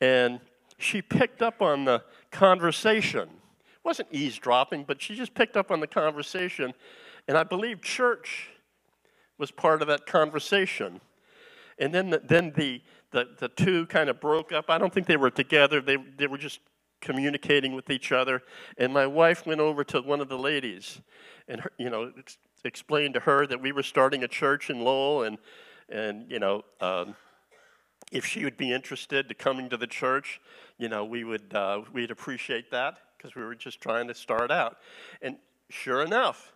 And 0.00 0.40
she 0.78 1.02
picked 1.02 1.42
up 1.42 1.60
on 1.60 1.84
the 1.84 2.02
conversation. 2.30 3.28
It 3.28 3.84
wasn't 3.84 4.08
eavesdropping, 4.10 4.84
but 4.84 5.02
she 5.02 5.14
just 5.14 5.34
picked 5.34 5.54
up 5.54 5.70
on 5.70 5.80
the 5.80 5.86
conversation. 5.86 6.72
And 7.28 7.36
I 7.36 7.42
believe 7.42 7.82
church 7.82 8.48
was 9.36 9.50
part 9.50 9.82
of 9.82 9.88
that 9.88 10.06
conversation. 10.06 10.98
And 11.78 11.92
then 11.92 12.08
the, 12.08 12.22
then 12.24 12.54
the, 12.56 12.80
the, 13.10 13.28
the 13.38 13.48
two 13.48 13.84
kind 13.84 14.08
of 14.08 14.18
broke 14.18 14.50
up. 14.50 14.70
I 14.70 14.78
don't 14.78 14.94
think 14.94 15.06
they 15.06 15.18
were 15.18 15.30
together, 15.30 15.82
they, 15.82 15.98
they 16.16 16.26
were 16.26 16.38
just 16.38 16.60
communicating 17.00 17.74
with 17.74 17.90
each 17.90 18.12
other. 18.12 18.42
And 18.78 18.92
my 18.92 19.06
wife 19.06 19.46
went 19.46 19.60
over 19.60 19.84
to 19.84 20.00
one 20.00 20.20
of 20.20 20.28
the 20.28 20.38
ladies 20.38 21.00
and, 21.48 21.62
you 21.78 21.90
know, 21.90 22.12
ex- 22.18 22.38
explained 22.64 23.14
to 23.14 23.20
her 23.20 23.46
that 23.46 23.60
we 23.60 23.72
were 23.72 23.82
starting 23.82 24.22
a 24.22 24.28
church 24.28 24.70
in 24.70 24.82
Lowell 24.82 25.24
and, 25.24 25.38
and 25.88 26.30
you 26.30 26.38
know, 26.38 26.62
um, 26.80 27.14
if 28.12 28.26
she 28.26 28.44
would 28.44 28.56
be 28.56 28.72
interested 28.72 29.28
to 29.28 29.34
coming 29.34 29.68
to 29.70 29.76
the 29.76 29.86
church, 29.86 30.40
you 30.78 30.88
know, 30.88 31.04
we 31.04 31.24
would 31.24 31.54
uh, 31.54 31.82
we'd 31.92 32.10
appreciate 32.10 32.70
that 32.70 32.98
because 33.16 33.34
we 33.34 33.42
were 33.42 33.54
just 33.54 33.80
trying 33.80 34.08
to 34.08 34.14
start 34.14 34.50
out. 34.50 34.78
And 35.22 35.36
sure 35.68 36.02
enough, 36.02 36.52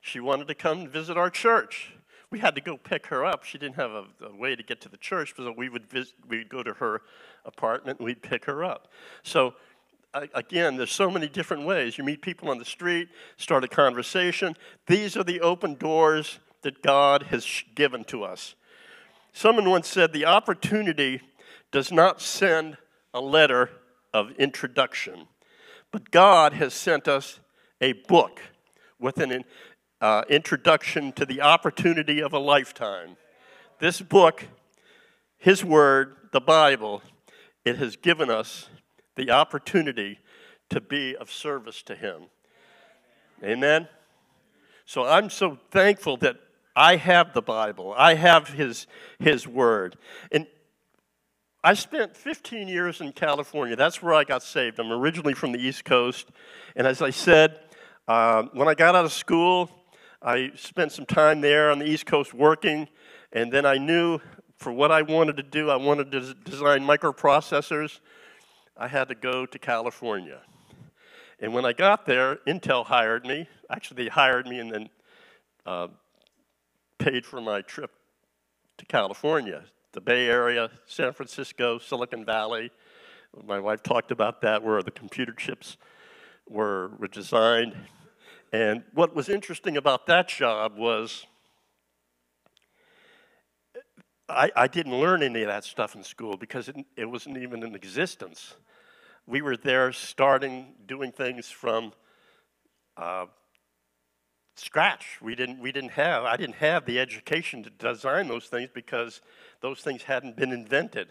she 0.00 0.20
wanted 0.20 0.48
to 0.48 0.54
come 0.54 0.88
visit 0.88 1.16
our 1.16 1.30
church. 1.30 1.92
We 2.30 2.38
had 2.38 2.54
to 2.54 2.60
go 2.60 2.76
pick 2.76 3.06
her 3.06 3.24
up. 3.24 3.44
She 3.44 3.58
didn't 3.58 3.76
have 3.76 3.90
a, 3.90 4.04
a 4.24 4.34
way 4.34 4.56
to 4.56 4.62
get 4.62 4.80
to 4.82 4.88
the 4.88 4.96
church, 4.96 5.34
so 5.36 5.52
we 5.56 5.68
would 5.68 5.86
visit, 5.86 6.14
we'd 6.26 6.48
go 6.48 6.62
to 6.62 6.72
her 6.74 7.02
apartment 7.44 7.98
and 7.98 8.06
we'd 8.06 8.22
pick 8.22 8.44
her 8.46 8.64
up. 8.64 8.88
So 9.22 9.54
again, 10.34 10.76
there's 10.76 10.92
so 10.92 11.10
many 11.10 11.28
different 11.28 11.64
ways. 11.64 11.98
You 11.98 12.04
meet 12.04 12.22
people 12.22 12.50
on 12.50 12.58
the 12.58 12.64
street, 12.64 13.08
start 13.36 13.64
a 13.64 13.68
conversation. 13.68 14.56
These 14.86 15.16
are 15.16 15.24
the 15.24 15.40
open 15.40 15.74
doors 15.74 16.38
that 16.62 16.82
God 16.82 17.24
has 17.24 17.64
given 17.74 18.04
to 18.04 18.24
us. 18.24 18.54
Someone 19.32 19.68
once 19.68 19.88
said 19.88 20.12
the 20.12 20.26
opportunity 20.26 21.20
does 21.72 21.90
not 21.90 22.20
send 22.20 22.76
a 23.12 23.20
letter 23.20 23.70
of 24.12 24.30
introduction, 24.32 25.26
but 25.90 26.10
God 26.10 26.52
has 26.52 26.72
sent 26.72 27.08
us 27.08 27.40
a 27.80 27.92
book 27.92 28.40
with 29.00 29.18
an 29.18 29.44
uh, 30.00 30.22
introduction 30.28 31.12
to 31.12 31.26
the 31.26 31.40
opportunity 31.40 32.22
of 32.22 32.32
a 32.32 32.38
lifetime. 32.38 33.16
This 33.80 34.00
book, 34.00 34.44
His 35.36 35.64
Word, 35.64 36.16
the 36.32 36.40
Bible, 36.40 37.02
it 37.64 37.76
has 37.76 37.96
given 37.96 38.30
us 38.30 38.68
the 39.16 39.30
opportunity 39.30 40.18
to 40.70 40.80
be 40.80 41.16
of 41.16 41.30
service 41.30 41.82
to 41.84 41.94
Him. 41.94 42.24
Amen? 43.42 43.88
So 44.86 45.04
I'm 45.04 45.30
so 45.30 45.58
thankful 45.70 46.16
that 46.18 46.36
I 46.76 46.96
have 46.96 47.32
the 47.32 47.42
Bible, 47.42 47.94
I 47.96 48.14
have 48.14 48.48
His, 48.48 48.86
His 49.18 49.46
Word. 49.46 49.96
And 50.32 50.46
I 51.62 51.72
spent 51.72 52.14
15 52.14 52.68
years 52.68 53.00
in 53.00 53.12
California. 53.12 53.74
That's 53.74 54.02
where 54.02 54.12
I 54.12 54.24
got 54.24 54.42
saved. 54.42 54.78
I'm 54.78 54.92
originally 54.92 55.32
from 55.32 55.52
the 55.52 55.58
East 55.58 55.84
Coast. 55.86 56.28
And 56.76 56.86
as 56.86 57.00
I 57.00 57.08
said, 57.08 57.58
uh, 58.06 58.42
when 58.52 58.68
I 58.68 58.74
got 58.74 58.94
out 58.94 59.06
of 59.06 59.12
school, 59.12 59.70
I 60.20 60.50
spent 60.56 60.92
some 60.92 61.06
time 61.06 61.40
there 61.40 61.70
on 61.70 61.78
the 61.78 61.86
East 61.86 62.04
Coast 62.04 62.34
working, 62.34 62.88
and 63.32 63.50
then 63.50 63.64
I 63.64 63.78
knew 63.78 64.20
for 64.58 64.72
what 64.72 64.90
I 64.90 65.02
wanted 65.02 65.38
to 65.38 65.42
do, 65.42 65.70
I 65.70 65.76
wanted 65.76 66.12
to 66.12 66.34
design 66.34 66.82
microprocessors. 66.82 68.00
I 68.76 68.88
had 68.88 69.08
to 69.08 69.14
go 69.14 69.46
to 69.46 69.58
California. 69.58 70.40
And 71.38 71.52
when 71.52 71.64
I 71.64 71.72
got 71.72 72.06
there, 72.06 72.36
Intel 72.46 72.86
hired 72.86 73.24
me. 73.24 73.48
Actually, 73.70 74.04
they 74.04 74.10
hired 74.10 74.46
me 74.46 74.58
and 74.58 74.70
then 74.70 74.90
uh, 75.66 75.88
paid 76.98 77.24
for 77.24 77.40
my 77.40 77.60
trip 77.62 77.90
to 78.78 78.86
California, 78.86 79.64
the 79.92 80.00
Bay 80.00 80.26
Area, 80.26 80.70
San 80.86 81.12
Francisco, 81.12 81.78
Silicon 81.78 82.24
Valley. 82.24 82.70
My 83.44 83.58
wife 83.58 83.82
talked 83.82 84.10
about 84.10 84.40
that, 84.42 84.62
where 84.62 84.82
the 84.82 84.90
computer 84.90 85.32
chips 85.32 85.76
were, 86.48 86.92
were 86.98 87.08
designed. 87.08 87.76
And 88.52 88.84
what 88.92 89.14
was 89.14 89.28
interesting 89.28 89.76
about 89.76 90.06
that 90.06 90.28
job 90.28 90.76
was 90.76 91.26
I, 94.28 94.50
I 94.56 94.68
didn't 94.68 94.98
learn 94.98 95.22
any 95.22 95.42
of 95.42 95.48
that 95.48 95.64
stuff 95.64 95.94
in 95.94 96.02
school 96.02 96.36
because 96.36 96.68
it, 96.68 96.76
it 96.96 97.04
wasn't 97.04 97.36
even 97.38 97.62
in 97.62 97.74
existence. 97.74 98.54
We 99.26 99.42
were 99.42 99.56
there 99.56 99.92
starting 99.92 100.74
doing 100.86 101.12
things 101.12 101.48
from 101.48 101.92
uh, 102.96 103.26
scratch. 104.56 105.18
We 105.20 105.34
didn't, 105.34 105.60
we 105.60 105.72
didn't 105.72 105.92
have, 105.92 106.24
I 106.24 106.36
didn't 106.36 106.56
have 106.56 106.86
the 106.86 106.98
education 106.98 107.62
to 107.64 107.70
design 107.70 108.28
those 108.28 108.46
things 108.46 108.70
because 108.72 109.20
those 109.60 109.80
things 109.80 110.02
hadn't 110.02 110.36
been 110.36 110.52
invented. 110.52 111.08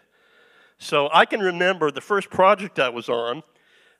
So 0.79 1.09
I 1.13 1.25
can 1.25 1.39
remember 1.39 1.91
the 1.91 2.01
first 2.01 2.29
project 2.29 2.79
I 2.79 2.89
was 2.89 3.09
on, 3.09 3.43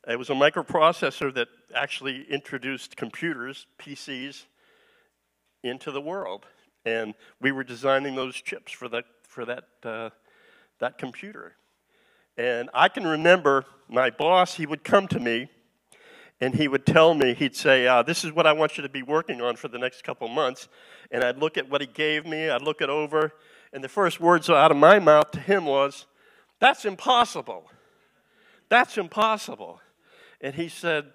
it 0.08 0.18
was 0.18 0.30
a 0.30 0.34
microprocessor 0.34 1.34
that 1.36 1.48
actually 1.74 2.26
introduced 2.30 2.98
computers, 2.98 3.68
PCs, 3.80 4.46
into 5.64 5.92
the 5.92 6.02
world. 6.02 6.46
And 6.86 7.14
we 7.40 7.52
were 7.52 7.64
designing 7.64 8.16
those 8.16 8.36
chips 8.36 8.72
for 8.72 8.90
that, 8.90 9.06
for 9.28 9.46
that, 9.46 9.66
uh, 9.84 10.10
that 10.80 10.98
computer. 10.98 11.56
And 12.38 12.70
I 12.74 12.90
can 12.90 13.06
remember 13.06 13.66
my 13.88 14.10
boss, 14.10 14.56
he 14.56 14.66
would 14.66 14.84
come 14.84 15.08
to 15.10 15.20
me 15.20 15.50
and 16.42 16.56
he 16.56 16.68
would 16.68 16.86
tell 16.86 17.14
me, 17.14 17.34
he'd 17.34 17.56
say, 17.56 17.88
uh, 17.88 18.04
This 18.04 18.26
is 18.26 18.34
what 18.34 18.46
I 18.46 18.52
want 18.52 18.76
you 18.78 18.84
to 18.84 18.90
be 18.90 19.02
working 19.02 19.40
on 19.42 19.56
for 19.56 19.70
the 19.70 19.78
next 19.78 20.04
couple 20.04 20.28
months. 20.28 20.68
And 21.10 21.24
I'd 21.24 21.38
look 21.38 21.58
at 21.58 21.70
what 21.70 21.80
he 21.80 21.88
gave 21.88 22.26
me, 22.26 22.50
I'd 22.50 22.62
look 22.62 22.82
it 22.82 22.90
over, 22.90 23.32
and 23.72 23.84
the 23.84 23.90
first 23.90 24.20
words 24.20 24.50
out 24.50 24.72
of 24.72 24.78
my 24.78 25.00
mouth 25.00 25.32
to 25.32 25.40
him 25.40 25.66
was, 25.66 26.06
That's 26.60 26.86
impossible. 26.86 27.70
That's 28.68 28.98
impossible. 28.98 29.80
And 30.42 30.56
he 30.56 30.68
said, 30.68 31.06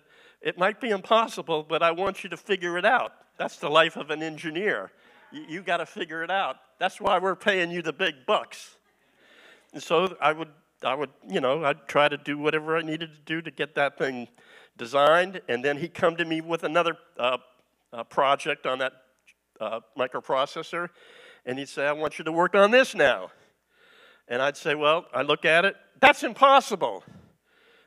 It 0.41 0.57
might 0.57 0.81
be 0.81 0.89
impossible, 0.89 1.63
but 1.63 1.83
I 1.83 1.91
want 1.91 2.25
you 2.25 2.31
to 2.31 2.37
figure 2.37 2.79
it 2.79 2.87
out. 2.87 3.13
That's 3.37 3.57
the 3.57 3.69
life 3.69 3.97
of 3.97 4.11
an 4.11 4.23
engineer. 4.23 4.93
You, 5.31 5.63
got 5.63 5.79
to 5.79 5.87
figure 5.87 6.23
it 6.23 6.31
out. 6.31 6.57
That's 6.79 7.01
why 7.01 7.19
we're 7.19 7.37
paying 7.37 7.71
you 7.71 7.83
the 7.83 7.93
big 7.93 8.27
bucks. 8.27 8.77
And 9.73 9.83
so 9.83 10.17
I 10.21 10.33
would, 10.33 10.49
I 10.83 10.95
would, 10.95 11.11
you 11.29 11.41
know, 11.41 11.65
I'd 11.65 11.87
try 11.87 12.09
to 12.09 12.17
do 12.17 12.39
whatever 12.39 12.77
I 12.77 12.83
needed 12.83 13.11
to 13.15 13.21
do 13.21 13.43
to 13.43 13.51
get 13.51 13.75
that 13.75 13.99
thing 13.99 14.29
designed. 14.77 15.41
And 15.49 15.65
then 15.65 15.77
he'd 15.77 15.95
come 15.95 16.17
to 16.17 16.25
me 16.25 16.41
with 16.41 16.65
another 16.65 16.97
uh, 17.19 17.39
uh, 17.93 18.05
project 18.05 18.67
on 18.67 18.79
that 18.79 18.93
uh, 19.61 19.81
microprocessor. 19.99 20.89
And 21.45 21.59
he'd 21.59 21.69
say, 21.69 21.87
I 21.87 21.93
want 21.93 22.19
you 22.19 22.25
to 22.25 22.33
work 22.33 22.55
on 22.55 22.71
this 22.71 22.95
now. 22.95 23.31
And 24.29 24.41
I'd 24.41 24.57
say, 24.57 24.75
Well, 24.75 25.07
I 25.15 25.23
look 25.23 25.45
at 25.45 25.65
it, 25.65 25.77
that's 26.01 26.23
impossible. 26.23 27.05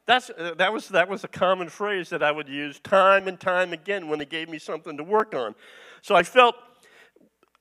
That's, 0.08 0.30
uh, 0.32 0.56
that, 0.58 0.74
was, 0.74 0.90
that 0.90 1.08
was 1.08 1.24
a 1.24 1.28
common 1.28 1.70
phrase 1.70 2.10
that 2.10 2.24
I 2.24 2.32
would 2.32 2.50
use 2.50 2.80
time 2.80 3.28
and 3.28 3.40
time 3.40 3.72
again 3.72 4.08
when 4.08 4.20
they 4.20 4.26
gave 4.26 4.50
me 4.50 4.58
something 4.58 4.98
to 4.98 5.04
work 5.04 5.34
on. 5.36 5.56
So 6.02 6.16
I 6.16 6.24
felt, 6.24 6.56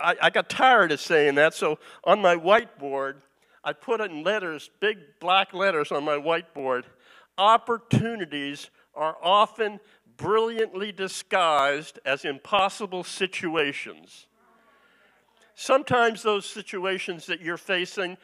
I, 0.01 0.17
I 0.23 0.31
got 0.31 0.49
tired 0.49 0.93
of 0.93 1.01
saying 1.01 1.35
that. 1.37 1.55
So 1.55 1.79
on 2.05 2.21
my 2.21 2.37
whiteboard, 2.37 3.17
I 3.63 3.73
put 3.73 4.01
in 4.01 4.23
letters, 4.23 4.71
big 4.81 4.99
black 5.21 5.53
letters 5.53 5.93
on 5.93 6.05
my 6.05 6.17
whiteboard 6.17 6.85
opportunities 7.39 8.71
are 8.95 9.17
often 9.23 9.81
brilliantly 10.17 10.93
disguised 10.93 11.99
as 12.05 12.25
impossible 12.25 13.03
situations. 13.03 14.27
Sometimes 15.55 16.23
those 16.23 16.45
situations 16.45 17.27
that 17.27 17.41
you're 17.41 17.57
facing 17.57 18.17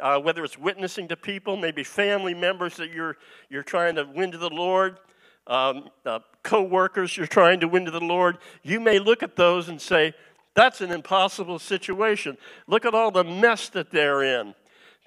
uh, 0.00 0.18
whether 0.18 0.44
it's 0.44 0.58
witnessing 0.58 1.08
to 1.08 1.16
people, 1.16 1.56
maybe 1.56 1.84
family 1.84 2.34
members 2.34 2.76
that 2.76 2.92
you're, 2.92 3.16
you're 3.48 3.62
trying 3.62 3.94
to 3.96 4.04
win 4.04 4.30
to 4.32 4.38
the 4.38 4.50
Lord, 4.50 4.98
um, 5.46 5.88
uh, 6.06 6.20
co 6.42 6.62
workers 6.62 7.16
you're 7.16 7.26
trying 7.26 7.60
to 7.60 7.68
win 7.68 7.84
to 7.84 7.90
the 7.90 8.00
Lord, 8.00 8.38
you 8.62 8.80
may 8.80 8.98
look 8.98 9.22
at 9.22 9.36
those 9.36 9.68
and 9.68 9.80
say, 9.80 10.14
that's 10.54 10.80
an 10.80 10.90
impossible 10.90 11.58
situation. 11.58 12.36
Look 12.66 12.84
at 12.84 12.94
all 12.94 13.10
the 13.10 13.24
mess 13.24 13.68
that 13.70 13.90
they're 13.90 14.22
in. 14.22 14.54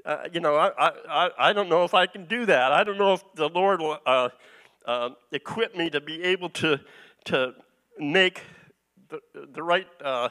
Uh, 0.05 0.19
you 0.31 0.39
know, 0.39 0.55
I, 0.55 0.91
I, 1.09 1.29
I 1.37 1.53
don't 1.53 1.69
know 1.69 1.83
if 1.83 1.93
I 1.93 2.05
can 2.05 2.25
do 2.25 2.45
that. 2.45 2.71
I 2.71 2.83
don't 2.83 2.97
know 2.97 3.13
if 3.13 3.23
the 3.35 3.49
Lord 3.49 3.81
will 3.81 3.97
uh, 4.05 4.29
uh, 4.85 5.09
equip 5.31 5.75
me 5.75 5.89
to 5.89 5.99
be 5.99 6.23
able 6.23 6.49
to, 6.49 6.79
to 7.25 7.53
make 7.99 8.41
the, 9.09 9.19
the 9.53 9.63
right 9.63 9.87
uh, 10.03 10.29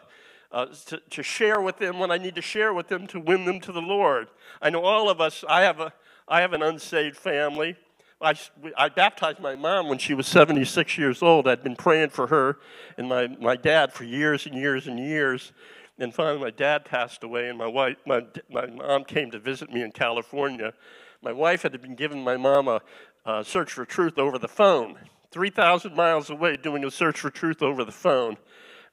uh, 0.53 0.67
to, 0.87 1.01
to 1.11 1.23
share 1.23 1.61
with 1.61 1.79
them 1.79 1.99
what 1.99 2.11
I 2.11 2.19
need 2.19 2.35
to 2.37 2.43
share 2.43 2.73
with 2.73 2.89
them 2.89 3.07
to 3.09 3.21
win 3.21 3.45
them 3.45 3.61
to 3.61 3.73
the 3.73 3.81
Lord. 3.81 4.29
I 4.63 4.71
know 4.71 4.83
all 4.85 5.11
of 5.11 5.21
us, 5.21 5.45
I 5.49 5.63
have, 5.63 5.81
a, 5.81 5.93
I 6.29 6.41
have 6.41 6.53
an 6.53 6.63
unsaved 6.63 7.17
family. 7.17 7.77
I, 8.21 8.35
I 8.77 8.89
baptized 8.89 9.41
my 9.41 9.57
mom 9.57 9.89
when 9.89 9.99
she 9.99 10.15
was 10.15 10.27
76 10.27 10.97
years 10.97 11.23
old. 11.23 11.47
I'd 11.47 11.63
been 11.63 11.77
praying 11.77 12.11
for 12.11 12.29
her 12.29 12.59
and 12.97 13.09
my, 13.09 13.29
my 13.41 13.57
dad 13.57 13.93
for 13.93 14.05
years 14.05 14.47
and 14.47 14.55
years 14.55 14.87
and 14.87 14.99
years. 14.99 15.53
And 15.99 16.15
finally, 16.15 16.41
my 16.41 16.51
dad 16.51 16.85
passed 16.85 17.25
away, 17.25 17.49
and 17.49 17.57
my, 17.57 17.67
wife, 17.67 17.97
my, 18.07 18.23
my 18.51 18.67
mom 18.67 19.05
came 19.05 19.31
to 19.31 19.39
visit 19.39 19.73
me 19.73 19.83
in 19.83 19.93
California. 19.93 20.75
My 21.23 21.33
wife 21.33 21.63
had 21.63 21.81
been 21.81 21.95
giving 21.95 22.23
my 22.23 22.37
mom 22.37 22.69
a, 22.69 22.83
a 23.25 23.43
search 23.45 23.73
for 23.73 23.87
truth 23.87 24.19
over 24.19 24.39
the 24.39 24.49
phone, 24.49 24.97
3,000 25.31 25.95
miles 25.95 26.29
away, 26.29 26.57
doing 26.57 26.85
a 26.85 26.91
search 26.91 27.21
for 27.21 27.31
truth 27.31 27.63
over 27.63 27.83
the 27.85 27.93
phone 27.93 28.37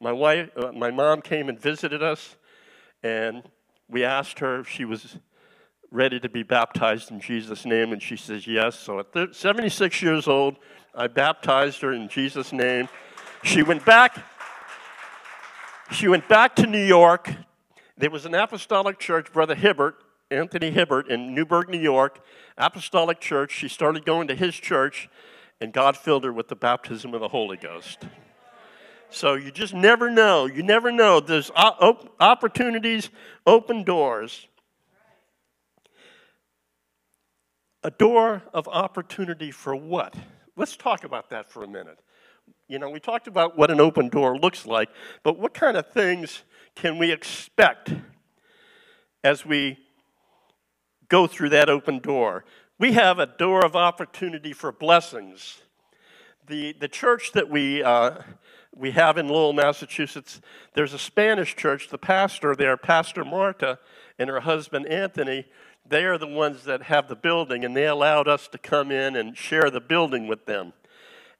my 0.03 0.11
wife, 0.11 0.49
uh, 0.57 0.73
my 0.73 0.91
mom 0.91 1.21
came 1.21 1.47
and 1.47 1.57
visited 1.57 2.03
us, 2.03 2.35
and 3.03 3.43
we 3.87 4.03
asked 4.03 4.39
her 4.39 4.59
if 4.59 4.67
she 4.67 4.83
was 4.83 5.17
ready 5.93 6.19
to 6.19 6.27
be 6.27 6.41
baptized 6.41 7.11
in 7.11 7.19
Jesus' 7.19 7.65
name, 7.65 7.93
and 7.93 8.01
she 8.01 8.17
says 8.17 8.47
yes. 8.47 8.77
So 8.79 8.99
at 8.99 9.35
76 9.35 10.01
years 10.01 10.27
old, 10.27 10.57
I 10.95 11.05
baptized 11.05 11.81
her 11.81 11.93
in 11.93 12.09
Jesus' 12.09 12.51
name. 12.51 12.89
She 13.43 13.61
went 13.61 13.85
back. 13.85 14.17
She 15.91 16.07
went 16.07 16.27
back 16.27 16.55
to 16.55 16.65
New 16.65 16.83
York. 16.83 17.31
There 17.95 18.09
was 18.09 18.25
an 18.25 18.33
apostolic 18.33 18.97
church, 18.97 19.31
Brother 19.31 19.53
Hibbert, 19.53 19.95
Anthony 20.31 20.71
Hibbert, 20.71 21.09
in 21.09 21.35
Newburgh, 21.35 21.69
New 21.69 21.79
York, 21.79 22.25
apostolic 22.57 23.19
church. 23.19 23.51
She 23.51 23.67
started 23.67 24.03
going 24.03 24.27
to 24.29 24.35
his 24.35 24.55
church, 24.55 25.09
and 25.61 25.71
God 25.71 25.95
filled 25.95 26.23
her 26.23 26.33
with 26.33 26.47
the 26.47 26.55
baptism 26.55 27.13
of 27.13 27.21
the 27.21 27.27
Holy 27.27 27.57
Ghost. 27.57 27.99
So 29.11 29.35
you 29.35 29.51
just 29.51 29.75
never 29.75 30.09
know. 30.09 30.47
You 30.47 30.63
never 30.63 30.91
know. 30.91 31.19
There's 31.19 31.51
opportunities, 31.51 33.11
open 33.45 33.83
doors. 33.83 34.47
A 37.85 37.91
door 37.91 38.41
of 38.53 38.67
opportunity 38.69 39.51
for 39.51 39.75
what? 39.75 40.15
Let's 40.55 40.77
talk 40.77 41.03
about 41.03 41.29
that 41.31 41.51
for 41.51 41.63
a 41.63 41.67
minute. 41.67 41.99
You 42.69 42.79
know, 42.79 42.89
we 42.89 43.01
talked 43.01 43.27
about 43.27 43.57
what 43.57 43.69
an 43.71 43.81
open 43.81 44.07
door 44.07 44.37
looks 44.37 44.65
like, 44.65 44.87
but 45.21 45.37
what 45.37 45.53
kind 45.53 45.75
of 45.75 45.91
things 45.91 46.43
can 46.75 46.97
we 46.97 47.11
expect 47.11 47.93
as 49.21 49.45
we 49.45 49.77
go 51.09 51.27
through 51.27 51.49
that 51.49 51.69
open 51.69 51.99
door? 51.99 52.45
We 52.79 52.93
have 52.93 53.19
a 53.19 53.25
door 53.25 53.65
of 53.65 53.75
opportunity 53.75 54.53
for 54.53 54.71
blessings. 54.71 55.61
The, 56.47 56.73
the 56.79 56.87
church 56.87 57.33
that 57.33 57.49
we 57.49 57.83
uh, 57.83 58.21
we 58.75 58.91
have 58.91 59.17
in 59.17 59.27
Lowell, 59.27 59.53
Massachusetts, 59.53 60.41
there's 60.73 60.93
a 60.93 60.99
Spanish 60.99 61.55
church. 61.55 61.89
The 61.89 61.97
pastor 61.97 62.55
there, 62.55 62.75
Pastor 62.75 63.23
Marta, 63.23 63.77
and 64.17 64.29
her 64.29 64.39
husband 64.39 64.87
Anthony, 64.87 65.45
they 65.87 66.05
are 66.05 66.17
the 66.17 66.27
ones 66.27 66.63
that 66.63 66.83
have 66.83 67.07
the 67.07 67.15
building, 67.15 67.65
and 67.65 67.75
they 67.75 67.87
allowed 67.87 68.27
us 68.27 68.47
to 68.49 68.57
come 68.57 68.91
in 68.91 69.15
and 69.15 69.37
share 69.37 69.69
the 69.69 69.81
building 69.81 70.27
with 70.27 70.45
them. 70.45 70.73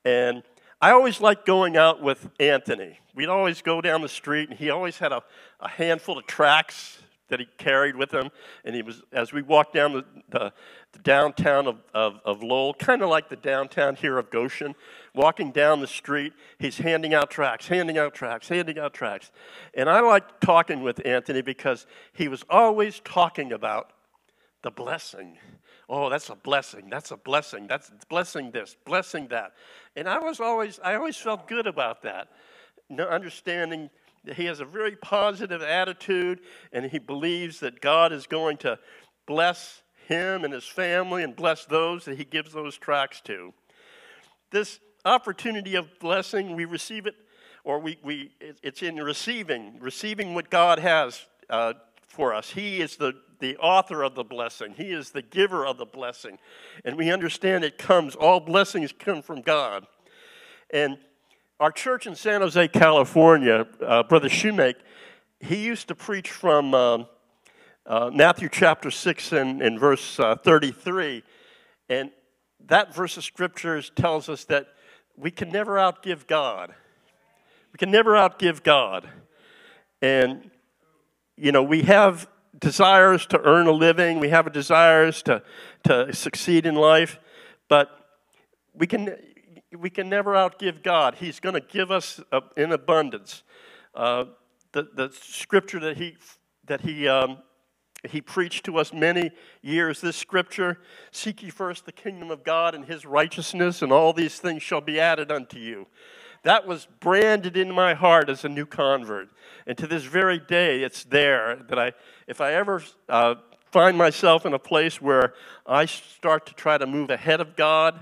And 0.03 0.43
I 0.82 0.91
always 0.91 1.21
liked 1.21 1.45
going 1.45 1.77
out 1.77 2.01
with 2.01 2.29
Anthony. 2.39 2.99
We'd 3.15 3.29
always 3.29 3.62
go 3.62 3.79
down 3.79 4.01
the 4.01 4.10
street, 4.10 4.49
and 4.49 4.60
he 4.60 4.69
always 4.69 4.97
had 4.97 5.12
a, 5.12 5.23
a 5.60 5.69
handful 5.69 6.17
of 6.17 6.27
tracts 6.27 6.99
that 7.29 7.39
he 7.39 7.47
carried 7.58 7.95
with 7.95 8.12
him. 8.12 8.29
And 8.65 8.75
he 8.75 8.82
was, 8.82 9.01
as 9.12 9.32
we 9.32 9.41
walked 9.41 9.73
down 9.73 9.93
the, 9.93 10.06
the, 10.29 10.53
the 10.91 10.99
downtown 10.99 11.67
of, 11.67 11.77
of, 11.93 12.19
of 12.25 12.43
Lowell, 12.43 12.73
kind 12.73 13.01
of 13.01 13.10
like 13.10 13.29
the 13.29 13.36
downtown 13.36 13.95
here 13.95 14.17
of 14.17 14.29
Goshen, 14.29 14.75
walking 15.15 15.51
down 15.51 15.79
the 15.79 15.88
street, 15.88 16.34
he's 16.60 16.77
handing 16.77 17.13
out 17.13 17.32
tracts, 17.32 17.69
handing 17.69 17.97
out 17.97 18.13
tracts, 18.13 18.49
handing 18.49 18.77
out 18.77 18.93
tracts. 18.93 19.32
And 19.73 19.89
I 19.89 20.01
liked 20.01 20.41
talking 20.41 20.84
with 20.84 21.03
Anthony 21.06 21.41
because 21.41 21.88
he 22.12 22.27
was 22.27 22.43
always 22.49 22.99
talking 22.99 23.51
about 23.51 23.91
the 24.63 24.71
blessing. 24.71 25.38
Oh, 25.88 26.10
that's 26.10 26.30
a 26.30 26.36
blessing. 26.36 26.89
That's 26.89 27.12
a 27.12 27.17
blessing. 27.17 27.67
That's 27.67 27.91
blessing 28.10 28.52
this, 28.52 28.76
blessing 28.86 29.28
that. 29.28 29.54
And 29.95 30.10
I 30.10 30.19
was 30.19 30.39
always, 30.39 30.80
I 30.84 30.95
always 30.95 31.17
felt 31.17 31.47
good 31.47 31.67
about 31.67 32.02
that. 32.02 32.30
understanding 32.97 33.89
that 34.23 34.36
he 34.36 34.45
has 34.45 34.62
a 34.62 34.65
very 34.65 34.95
positive 34.95 35.62
attitude 35.62 36.39
and 36.71 36.86
he 36.86 36.97
believes 36.97 37.60
that 37.60 37.82
God 37.82 38.12
is 38.13 38.26
going 38.26 38.58
to 38.58 38.80
bless 39.26 39.84
him 40.08 40.43
and 40.43 40.54
his 40.54 40.65
family 40.65 41.23
and 41.23 41.36
bless 41.36 41.65
those 41.65 42.06
that 42.06 42.17
he 42.17 42.23
gives 42.23 42.54
those 42.54 42.78
tracts 42.78 43.21
to. 43.21 43.54
This 44.52 44.80
opportunity 45.06 45.76
of 45.76 45.88
blessing, 45.99 46.56
we 46.56 46.65
receive 46.65 47.06
it, 47.06 47.15
or 47.63 47.80
we, 47.80 47.97
we 48.04 48.32
it's 48.39 48.82
in 48.82 48.95
receiving, 48.97 49.78
receiving 49.80 50.34
what 50.34 50.49
God 50.49 50.80
has 50.80 51.26
uh, 51.49 51.73
for 52.08 52.34
us. 52.34 52.49
He 52.49 52.82
is 52.82 52.95
the, 52.97 53.13
the 53.43 53.58
author 53.58 54.03
of 54.03 54.15
the 54.15 54.23
blessing, 54.23 54.73
He 54.75 54.91
is 54.91 55.12
the 55.12 55.21
giver 55.21 55.65
of 55.65 55.77
the 55.77 55.86
blessing. 55.86 56.39
And 56.86 56.97
we 56.97 57.12
understand 57.12 57.63
it 57.63 57.77
comes, 57.77 58.15
all 58.15 58.39
blessings 58.39 58.93
come 58.97 59.21
from 59.21 59.41
God. 59.41 59.86
And 60.71 60.97
our 61.60 61.71
church 61.71 62.08
in 62.08 62.15
San 62.15 62.41
Jose, 62.41 62.67
California, 62.69 63.67
uh, 63.86 64.03
Brother 64.03 64.29
Shoemake, 64.29 64.77
he 65.39 65.58
used 65.58 65.89
to 65.89 65.95
preach 65.95 66.32
from 66.32 66.73
um, 66.73 67.06
uh, 67.86 68.10
Matthew 68.13 68.47
chapter 68.49 68.89
6 68.89 69.34
and, 69.34 69.62
and 69.62 69.77
verse 69.77 70.19
uh, 70.19 70.36
33. 70.38 71.21
And 71.89 72.12
that 72.67 72.95
verse 72.95 73.17
of 73.17 73.25
scriptures 73.25 73.91
tells 73.93 74.29
us 74.29 74.45
that 74.45 74.67
we 75.17 75.32
can 75.32 75.49
never 75.49 75.75
outgive 75.75 76.27
God. 76.27 76.73
We 77.73 77.77
can 77.77 77.91
never 77.91 78.12
outgive 78.12 78.63
God. 78.63 79.08
And, 80.01 80.49
you 81.36 81.51
know, 81.51 81.63
we 81.63 81.82
have 81.84 82.27
desires 82.57 83.25
to 83.27 83.41
earn 83.41 83.67
a 83.67 83.71
living, 83.71 84.19
we 84.19 84.29
have 84.29 84.51
desires 84.51 85.21
to, 85.23 85.41
to 85.83 86.13
succeed 86.13 86.65
in 86.65 86.75
life, 86.75 87.19
but 87.67 87.89
we 88.73 88.87
can, 88.87 89.15
we 89.77 89.89
can 89.89 90.09
never 90.09 90.33
outgive 90.33 90.83
God. 90.83 91.15
He's 91.15 91.39
going 91.39 91.55
to 91.55 91.61
give 91.61 91.91
us 91.91 92.19
in 92.55 92.71
abundance. 92.71 93.43
Uh, 93.95 94.25
the, 94.71 94.87
the 94.93 95.09
scripture 95.11 95.79
that 95.79 95.97
he, 95.97 96.17
that 96.65 96.81
he, 96.81 97.07
um, 97.07 97.39
he 98.07 98.21
preached 98.21 98.65
to 98.65 98.77
us 98.77 98.91
many 98.91 99.31
years, 99.61 100.01
this 100.01 100.17
scripture 100.17 100.79
Seek 101.11 101.43
ye 101.43 101.49
first 101.49 101.85
the 101.85 101.91
kingdom 101.91 102.31
of 102.31 102.43
God 102.43 102.75
and 102.75 102.85
his 102.85 103.05
righteousness, 103.05 103.81
and 103.81 103.91
all 103.91 104.13
these 104.13 104.39
things 104.39 104.61
shall 104.61 104.81
be 104.81 104.99
added 104.99 105.31
unto 105.31 105.57
you. 105.57 105.87
That 106.43 106.67
was 106.67 106.88
branded 106.99 107.56
in 107.58 107.73
my 107.73 107.93
heart 107.93 108.29
as 108.29 108.45
a 108.45 108.49
new 108.49 108.65
convert. 108.65 109.29
And 109.65 109.77
to 109.77 109.88
this 109.88 110.03
very 110.03 110.39
day, 110.39 110.84
it's 110.84 111.06
there 111.06 111.56
that 111.69 111.79
I, 111.79 111.93
if 112.27 112.41
I 112.41 112.53
ever 112.53 112.84
uh, 113.08 113.36
find 113.71 113.97
myself 113.97 114.45
in 114.45 114.53
a 114.53 114.60
place 114.60 115.01
where 115.01 115.34
I 115.65 115.86
start 115.86 116.45
to 116.47 116.53
try 116.53 116.77
to 116.77 116.86
move 116.86 117.10
ahead 117.10 117.39
of 117.39 117.56
God, 117.56 117.99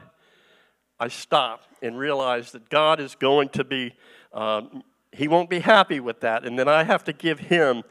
I 1.00 1.08
stop 1.08 1.64
and 1.82 1.98
realize 1.98 2.52
that 2.52 2.70
God 2.70 3.00
is 3.00 3.16
going 3.16 3.50
to 3.50 3.64
be, 3.64 3.94
um, 4.34 4.84
He 5.12 5.28
won't 5.28 5.50
be 5.50 5.60
happy 5.60 6.00
with 6.00 6.22
that, 6.22 6.46
and 6.46 6.58
then 6.58 6.68
I 6.68 6.84
have 6.84 7.04
to 7.06 7.14
give 7.14 7.40
Him 7.40 7.84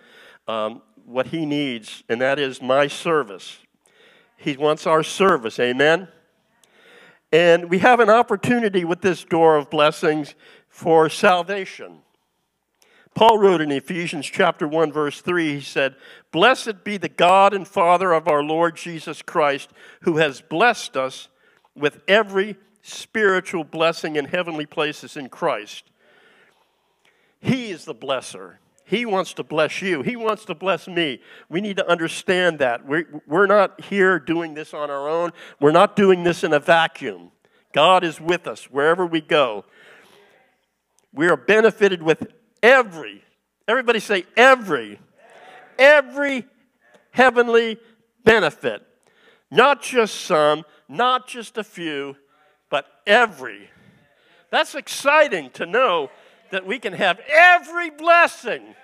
um, 0.46 0.82
what 1.04 1.28
He 1.28 1.46
needs, 1.46 2.02
and 2.08 2.20
that 2.20 2.38
is 2.38 2.60
my 2.60 2.86
service. 2.86 3.58
He 4.36 4.56
wants 4.56 4.86
our 4.86 5.02
service, 5.02 5.58
amen? 5.58 6.08
And 7.32 7.70
we 7.70 7.78
have 7.78 8.00
an 8.00 8.10
opportunity 8.10 8.84
with 8.84 9.02
this 9.02 9.24
door 9.24 9.56
of 9.56 9.70
blessings 9.70 10.34
for 10.68 11.08
salvation. 11.08 12.02
Paul 13.14 13.38
wrote 13.38 13.60
in 13.60 13.70
Ephesians 13.70 14.26
chapter 14.26 14.66
1 14.66 14.92
verse 14.92 15.20
3 15.20 15.54
he 15.54 15.60
said, 15.60 15.96
"Blessed 16.32 16.84
be 16.84 16.96
the 16.96 17.08
God 17.08 17.52
and 17.52 17.66
Father 17.66 18.12
of 18.12 18.28
our 18.28 18.42
Lord 18.42 18.76
Jesus 18.76 19.22
Christ, 19.22 19.70
who 20.02 20.18
has 20.18 20.40
blessed 20.40 20.96
us 20.96 21.28
with 21.74 22.02
every 22.06 22.56
spiritual 22.82 23.64
blessing 23.64 24.16
in 24.16 24.26
heavenly 24.26 24.66
places 24.66 25.16
in 25.16 25.28
Christ." 25.28 25.90
He 27.40 27.70
is 27.70 27.84
the 27.84 27.94
blesser. 27.94 28.59
He 28.90 29.06
wants 29.06 29.34
to 29.34 29.44
bless 29.44 29.80
you. 29.80 30.02
He 30.02 30.16
wants 30.16 30.44
to 30.46 30.54
bless 30.54 30.88
me. 30.88 31.20
We 31.48 31.60
need 31.60 31.76
to 31.76 31.88
understand 31.88 32.58
that. 32.58 32.84
We're, 32.84 33.22
we're 33.24 33.46
not 33.46 33.80
here 33.82 34.18
doing 34.18 34.54
this 34.54 34.74
on 34.74 34.90
our 34.90 35.08
own. 35.08 35.30
We're 35.60 35.70
not 35.70 35.94
doing 35.94 36.24
this 36.24 36.42
in 36.42 36.52
a 36.52 36.58
vacuum. 36.58 37.30
God 37.72 38.02
is 38.02 38.20
with 38.20 38.48
us 38.48 38.64
wherever 38.64 39.06
we 39.06 39.20
go. 39.20 39.64
We 41.14 41.28
are 41.28 41.36
benefited 41.36 42.02
with 42.02 42.32
every, 42.64 43.22
everybody 43.68 44.00
say 44.00 44.24
every, 44.36 44.98
every 45.78 46.44
heavenly 47.12 47.78
benefit. 48.24 48.84
Not 49.52 49.82
just 49.82 50.22
some, 50.22 50.64
not 50.88 51.28
just 51.28 51.56
a 51.58 51.64
few, 51.64 52.16
but 52.70 52.86
every. 53.06 53.70
That's 54.50 54.74
exciting 54.74 55.50
to 55.50 55.64
know 55.64 56.10
that 56.50 56.66
we 56.66 56.78
can 56.78 56.92
have 56.92 57.20
every 57.28 57.90
blessing 57.90 58.74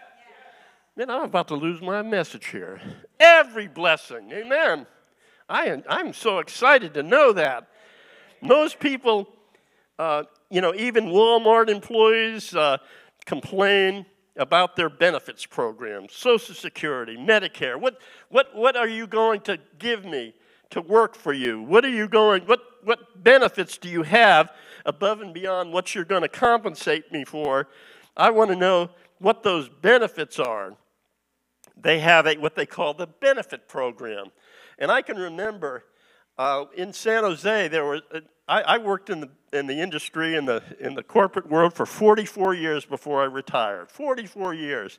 Man, 0.98 1.10
I'm 1.10 1.24
about 1.24 1.48
to 1.48 1.56
lose 1.56 1.82
my 1.82 2.00
message 2.00 2.46
here. 2.46 2.80
Every 3.20 3.68
blessing. 3.68 4.32
Amen. 4.32 4.86
I 5.46 5.66
am, 5.66 5.82
I'm 5.86 6.14
so 6.14 6.38
excited 6.38 6.94
to 6.94 7.02
know 7.02 7.34
that. 7.34 7.68
Most 8.40 8.80
people, 8.80 9.28
uh, 9.98 10.22
you 10.48 10.62
know, 10.62 10.72
even 10.74 11.08
Walmart 11.08 11.68
employees 11.68 12.54
uh, 12.54 12.78
complain 13.26 14.06
about 14.38 14.74
their 14.74 14.88
benefits 14.88 15.44
programs, 15.44 16.14
Social 16.14 16.54
Security, 16.54 17.18
Medicare. 17.18 17.78
What, 17.78 17.98
what, 18.30 18.56
what 18.56 18.74
are 18.74 18.88
you 18.88 19.06
going 19.06 19.42
to 19.42 19.58
give 19.78 20.06
me 20.06 20.32
to 20.70 20.80
work 20.80 21.14
for 21.14 21.34
you? 21.34 21.60
What 21.60 21.84
are 21.84 21.90
you 21.90 22.08
going, 22.08 22.44
what, 22.44 22.60
what 22.84 23.22
benefits 23.22 23.76
do 23.76 23.90
you 23.90 24.02
have 24.02 24.50
above 24.86 25.20
and 25.20 25.34
beyond 25.34 25.72
what 25.72 25.94
you're 25.94 26.04
going 26.04 26.22
to 26.22 26.28
compensate 26.28 27.12
me 27.12 27.24
for? 27.24 27.68
I 28.16 28.30
want 28.30 28.50
to 28.50 28.56
know 28.56 28.90
what 29.18 29.42
those 29.42 29.68
benefits 29.68 30.38
are 30.38 30.76
they 31.76 32.00
have 32.00 32.26
a, 32.26 32.36
what 32.36 32.56
they 32.56 32.66
call 32.66 32.94
the 32.94 33.06
benefit 33.06 33.68
program. 33.68 34.28
And 34.78 34.90
I 34.90 35.02
can 35.02 35.16
remember 35.16 35.84
uh, 36.38 36.64
in 36.74 36.92
San 36.92 37.22
Jose, 37.22 37.68
there 37.68 37.84
was, 37.84 38.02
uh, 38.12 38.20
I, 38.48 38.62
I, 38.62 38.78
worked 38.78 39.10
in 39.10 39.20
the, 39.20 39.30
in 39.52 39.66
the 39.66 39.80
industry, 39.80 40.36
in 40.36 40.44
the, 40.44 40.62
in 40.80 40.94
the 40.94 41.02
corporate 41.02 41.48
world 41.48 41.74
for 41.74 41.86
44 41.86 42.54
years 42.54 42.84
before 42.84 43.22
I 43.22 43.26
retired. 43.26 43.90
44 43.90 44.54
years. 44.54 44.98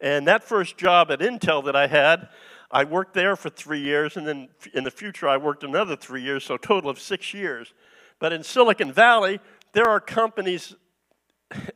And 0.00 0.26
that 0.26 0.44
first 0.44 0.76
job 0.76 1.10
at 1.10 1.20
Intel 1.20 1.64
that 1.64 1.76
I 1.76 1.86
had, 1.86 2.28
I 2.70 2.84
worked 2.84 3.14
there 3.14 3.36
for 3.36 3.48
three 3.48 3.80
years, 3.80 4.16
and 4.16 4.26
then 4.26 4.48
in 4.74 4.84
the 4.84 4.90
future, 4.90 5.28
I 5.28 5.36
worked 5.36 5.64
another 5.64 5.96
three 5.96 6.20
years, 6.20 6.44
so 6.44 6.56
a 6.56 6.58
total 6.58 6.90
of 6.90 7.00
six 7.00 7.32
years. 7.32 7.72
But 8.18 8.32
in 8.32 8.42
Silicon 8.42 8.92
Valley, 8.92 9.40
there 9.72 9.88
are 9.88 10.00
companies 10.00 10.74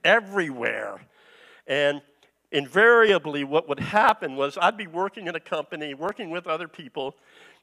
everywhere. 0.04 1.00
And 1.66 2.02
invariably 2.50 3.44
what 3.44 3.68
would 3.68 3.80
happen 3.80 4.36
was 4.36 4.58
I'd 4.60 4.76
be 4.76 4.86
working 4.86 5.26
in 5.26 5.34
a 5.34 5.40
company, 5.40 5.94
working 5.94 6.30
with 6.30 6.46
other 6.46 6.68
people, 6.68 7.16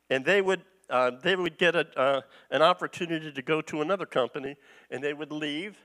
and 0.09 0.23
they 0.23 0.41
would, 0.41 0.61
uh, 0.89 1.11
they 1.21 1.35
would 1.35 1.57
get 1.57 1.75
a, 1.75 1.99
uh, 1.99 2.21
an 2.51 2.61
opportunity 2.61 3.31
to 3.31 3.41
go 3.41 3.61
to 3.61 3.81
another 3.81 4.05
company, 4.05 4.55
and 4.89 5.03
they 5.03 5.13
would 5.13 5.31
leave, 5.31 5.75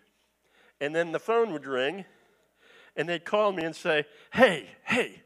and 0.81 0.95
then 0.95 1.13
the 1.13 1.19
phone 1.19 1.53
would 1.53 1.67
ring, 1.67 2.05
and 2.97 3.09
they'd 3.09 3.25
call 3.25 3.53
me 3.53 3.65
and 3.65 3.75
say, 3.75 4.05
hey, 4.33 4.69
hey, 4.85 5.23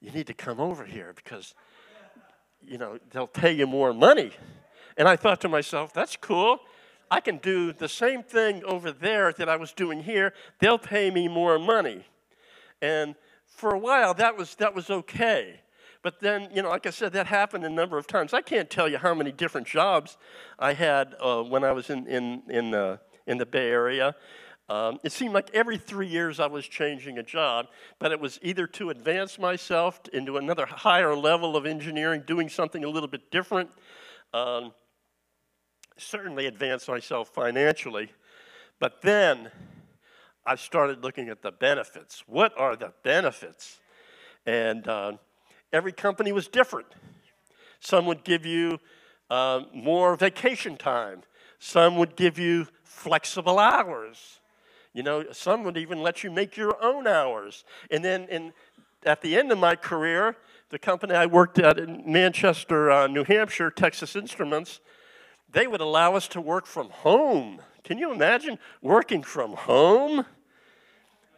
you 0.00 0.10
need 0.10 0.26
to 0.28 0.34
come 0.34 0.60
over 0.60 0.84
here 0.84 1.12
because, 1.14 1.54
you 2.60 2.78
know, 2.78 2.98
they'll 3.10 3.26
pay 3.26 3.52
you 3.52 3.66
more 3.66 3.92
money. 3.92 4.32
And 4.96 5.08
I 5.08 5.16
thought 5.16 5.40
to 5.42 5.48
myself, 5.48 5.92
that's 5.92 6.16
cool. 6.16 6.60
I 7.12 7.20
can 7.20 7.36
do 7.36 7.74
the 7.74 7.90
same 7.90 8.22
thing 8.22 8.64
over 8.64 8.90
there 8.90 9.34
that 9.34 9.46
I 9.46 9.56
was 9.56 9.74
doing 9.74 10.02
here. 10.02 10.32
They'll 10.60 10.78
pay 10.78 11.10
me 11.10 11.28
more 11.28 11.58
money. 11.58 12.06
And 12.80 13.16
for 13.44 13.74
a 13.74 13.78
while, 13.78 14.14
that 14.14 14.38
was, 14.38 14.54
that 14.54 14.74
was 14.74 14.88
okay. 14.88 15.60
But 16.02 16.20
then, 16.20 16.48
you 16.54 16.62
know, 16.62 16.70
like 16.70 16.86
I 16.86 16.90
said, 16.90 17.12
that 17.12 17.26
happened 17.26 17.66
a 17.66 17.68
number 17.68 17.98
of 17.98 18.06
times. 18.06 18.32
I 18.32 18.40
can't 18.40 18.70
tell 18.70 18.88
you 18.88 18.96
how 18.96 19.12
many 19.12 19.30
different 19.30 19.66
jobs 19.66 20.16
I 20.58 20.72
had 20.72 21.14
uh, 21.20 21.42
when 21.42 21.64
I 21.64 21.72
was 21.72 21.90
in, 21.90 22.06
in, 22.06 22.44
in, 22.48 22.72
uh, 22.72 22.96
in 23.26 23.36
the 23.36 23.44
Bay 23.44 23.68
Area. 23.68 24.14
Um, 24.70 24.98
it 25.04 25.12
seemed 25.12 25.34
like 25.34 25.50
every 25.52 25.76
three 25.76 26.08
years 26.08 26.40
I 26.40 26.46
was 26.46 26.66
changing 26.66 27.18
a 27.18 27.22
job, 27.22 27.66
but 27.98 28.10
it 28.10 28.20
was 28.20 28.38
either 28.40 28.66
to 28.68 28.88
advance 28.88 29.38
myself 29.38 30.00
into 30.14 30.38
another 30.38 30.64
higher 30.64 31.14
level 31.14 31.58
of 31.58 31.66
engineering, 31.66 32.22
doing 32.26 32.48
something 32.48 32.84
a 32.84 32.88
little 32.88 33.08
bit 33.08 33.30
different, 33.30 33.68
um, 34.32 34.72
certainly 35.96 36.46
advance 36.46 36.88
myself 36.88 37.28
financially. 37.28 38.10
But 38.78 39.02
then 39.02 39.50
I 40.44 40.56
started 40.56 41.02
looking 41.02 41.28
at 41.28 41.42
the 41.42 41.52
benefits. 41.52 42.24
What 42.26 42.58
are 42.58 42.76
the 42.76 42.92
benefits? 43.02 43.80
And 44.44 44.86
uh, 44.88 45.12
every 45.72 45.92
company 45.92 46.32
was 46.32 46.48
different. 46.48 46.88
Some 47.80 48.06
would 48.06 48.24
give 48.24 48.44
you 48.44 48.78
uh, 49.30 49.62
more 49.74 50.16
vacation 50.16 50.76
time. 50.76 51.22
Some 51.58 51.96
would 51.96 52.16
give 52.16 52.38
you 52.38 52.66
flexible 52.82 53.58
hours. 53.58 54.40
You 54.92 55.02
know, 55.02 55.24
some 55.32 55.64
would 55.64 55.76
even 55.76 56.02
let 56.02 56.22
you 56.22 56.30
make 56.30 56.56
your 56.56 56.76
own 56.82 57.06
hours. 57.06 57.64
And 57.90 58.04
then 58.04 58.24
in, 58.28 58.52
at 59.04 59.22
the 59.22 59.36
end 59.36 59.52
of 59.52 59.58
my 59.58 59.76
career, 59.76 60.36
the 60.70 60.78
company 60.78 61.14
I 61.14 61.26
worked 61.26 61.58
at 61.58 61.78
in 61.78 62.02
Manchester, 62.04 62.90
uh, 62.90 63.06
New 63.06 63.24
Hampshire, 63.24 63.70
Texas 63.70 64.16
Instruments, 64.16 64.80
they 65.52 65.66
would 65.66 65.80
allow 65.80 66.14
us 66.14 66.28
to 66.28 66.40
work 66.40 66.66
from 66.66 66.90
home. 66.90 67.60
Can 67.84 67.98
you 67.98 68.12
imagine 68.12 68.58
working 68.80 69.22
from 69.22 69.52
home? 69.52 70.24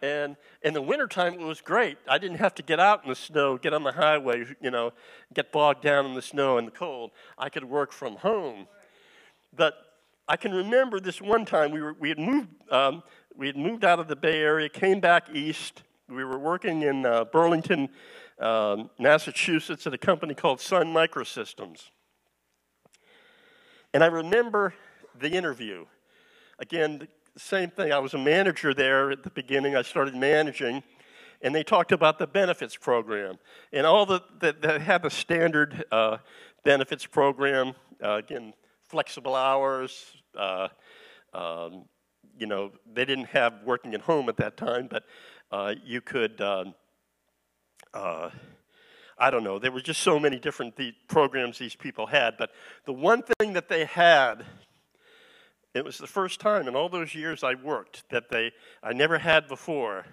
And 0.03 0.37
in 0.63 0.75
the 0.75 0.83
wintertime, 0.83 1.35
it 1.35 1.41
was 1.41 1.61
great. 1.61 1.97
I 2.07 2.19
didn't 2.19 2.37
have 2.37 2.55
to 2.57 2.63
get 2.63 2.79
out 2.79 3.03
in 3.05 3.09
the 3.09 3.17
snow, 3.17 3.57
get 3.57 3.73
on 3.73 3.85
the 3.85 3.93
highway, 3.93 4.45
you 4.61 4.71
know, 4.71 4.93
get 5.33 5.51
bogged 5.51 5.83
down 5.83 6.05
in 6.05 6.15
the 6.15 6.23
snow 6.23 6.59
and 6.59 6.67
the 6.67 6.73
cold. 6.73 7.11
I 7.39 7.49
could 7.49 7.65
work 7.65 7.91
from 7.91 8.17
home. 8.17 8.67
But 9.57 9.75
I 10.29 10.37
can 10.37 10.53
remember 10.53 11.01
this 11.01 11.23
one 11.23 11.45
time 11.47 11.71
we, 11.71 11.81
were, 11.81 11.95
we, 11.95 12.11
had, 12.11 12.19
moved, 12.19 12.49
um, 12.71 13.03
we 13.35 13.47
had 13.47 13.57
moved 13.57 13.85
out 13.85 13.99
of 13.99 14.09
the 14.09 14.17
Bay 14.17 14.41
Area, 14.41 14.69
came 14.69 15.01
back 15.01 15.29
east. 15.35 15.83
We 16.09 16.23
were 16.23 16.39
working 16.39 16.83
in 16.83 17.07
uh, 17.07 17.25
Burlington, 17.25 17.89
um, 18.39 18.91
Massachusetts 18.99 19.87
at 19.87 19.95
a 19.95 19.99
company 19.99 20.35
called 20.35 20.61
Sun 20.61 20.93
Microsystems. 20.93 21.91
And 23.95 24.03
I 24.03 24.09
remember 24.09 24.75
the 25.21 25.31
interview. 25.31 25.87
Again, 26.59 27.07
same 27.37 27.71
thing. 27.71 27.93
I 27.93 28.01
was 28.01 28.13
a 28.13 28.19
manager 28.19 28.75
there 28.75 29.13
at 29.13 29.23
the 29.23 29.31
beginning. 29.31 29.77
I 29.77 29.83
started 29.83 30.17
managing, 30.17 30.83
and 31.43 31.55
they 31.55 31.63
talked 31.63 31.93
about 31.93 32.19
the 32.19 32.27
benefits 32.27 32.77
program. 32.77 33.37
And 33.73 33.87
all 33.87 34.05
the, 34.05 34.21
the 34.41 34.57
they 34.61 34.81
have 34.81 35.05
a 35.05 35.11
standard 35.11 35.85
uh, 35.93 36.17
benefits 36.65 37.07
program, 37.07 37.75
uh, 38.03 38.15
again, 38.15 38.53
flexible 38.83 39.37
hours, 39.37 40.17
uh, 40.37 40.69
um, 41.33 41.85
you 42.37 42.47
know, 42.47 42.73
they 42.93 43.05
didn't 43.05 43.27
have 43.27 43.55
working 43.65 43.95
at 43.95 44.01
home 44.01 44.29
at 44.29 44.37
that 44.39 44.57
time, 44.57 44.89
but 44.91 45.05
uh, 45.53 45.75
you 45.85 46.01
could, 46.01 46.41
uh, 46.41 46.65
uh, 47.93 48.31
I 49.19 49.31
don't 49.31 49.45
know, 49.45 49.59
there 49.59 49.71
were 49.71 49.81
just 49.81 50.01
so 50.01 50.19
many 50.19 50.39
different 50.39 50.77
the 50.77 50.93
programs 51.09 51.59
these 51.59 51.77
people 51.77 52.07
had. 52.07 52.37
But 52.37 52.51
the 52.85 52.93
one 52.93 53.23
thing 53.39 53.53
that 53.53 53.69
they 53.69 53.85
had, 53.85 54.45
it 55.73 55.85
was 55.85 55.99
the 55.99 56.07
first 56.07 56.41
time 56.41 56.67
in 56.67 56.75
all 56.75 56.89
those 56.89 57.15
years 57.15 57.45
I 57.45 57.55
worked 57.55 58.09
that 58.11 58.29
they, 58.29 58.53
I 58.83 58.93
never 58.93 59.19
had 59.19 59.49
before, 59.49 60.07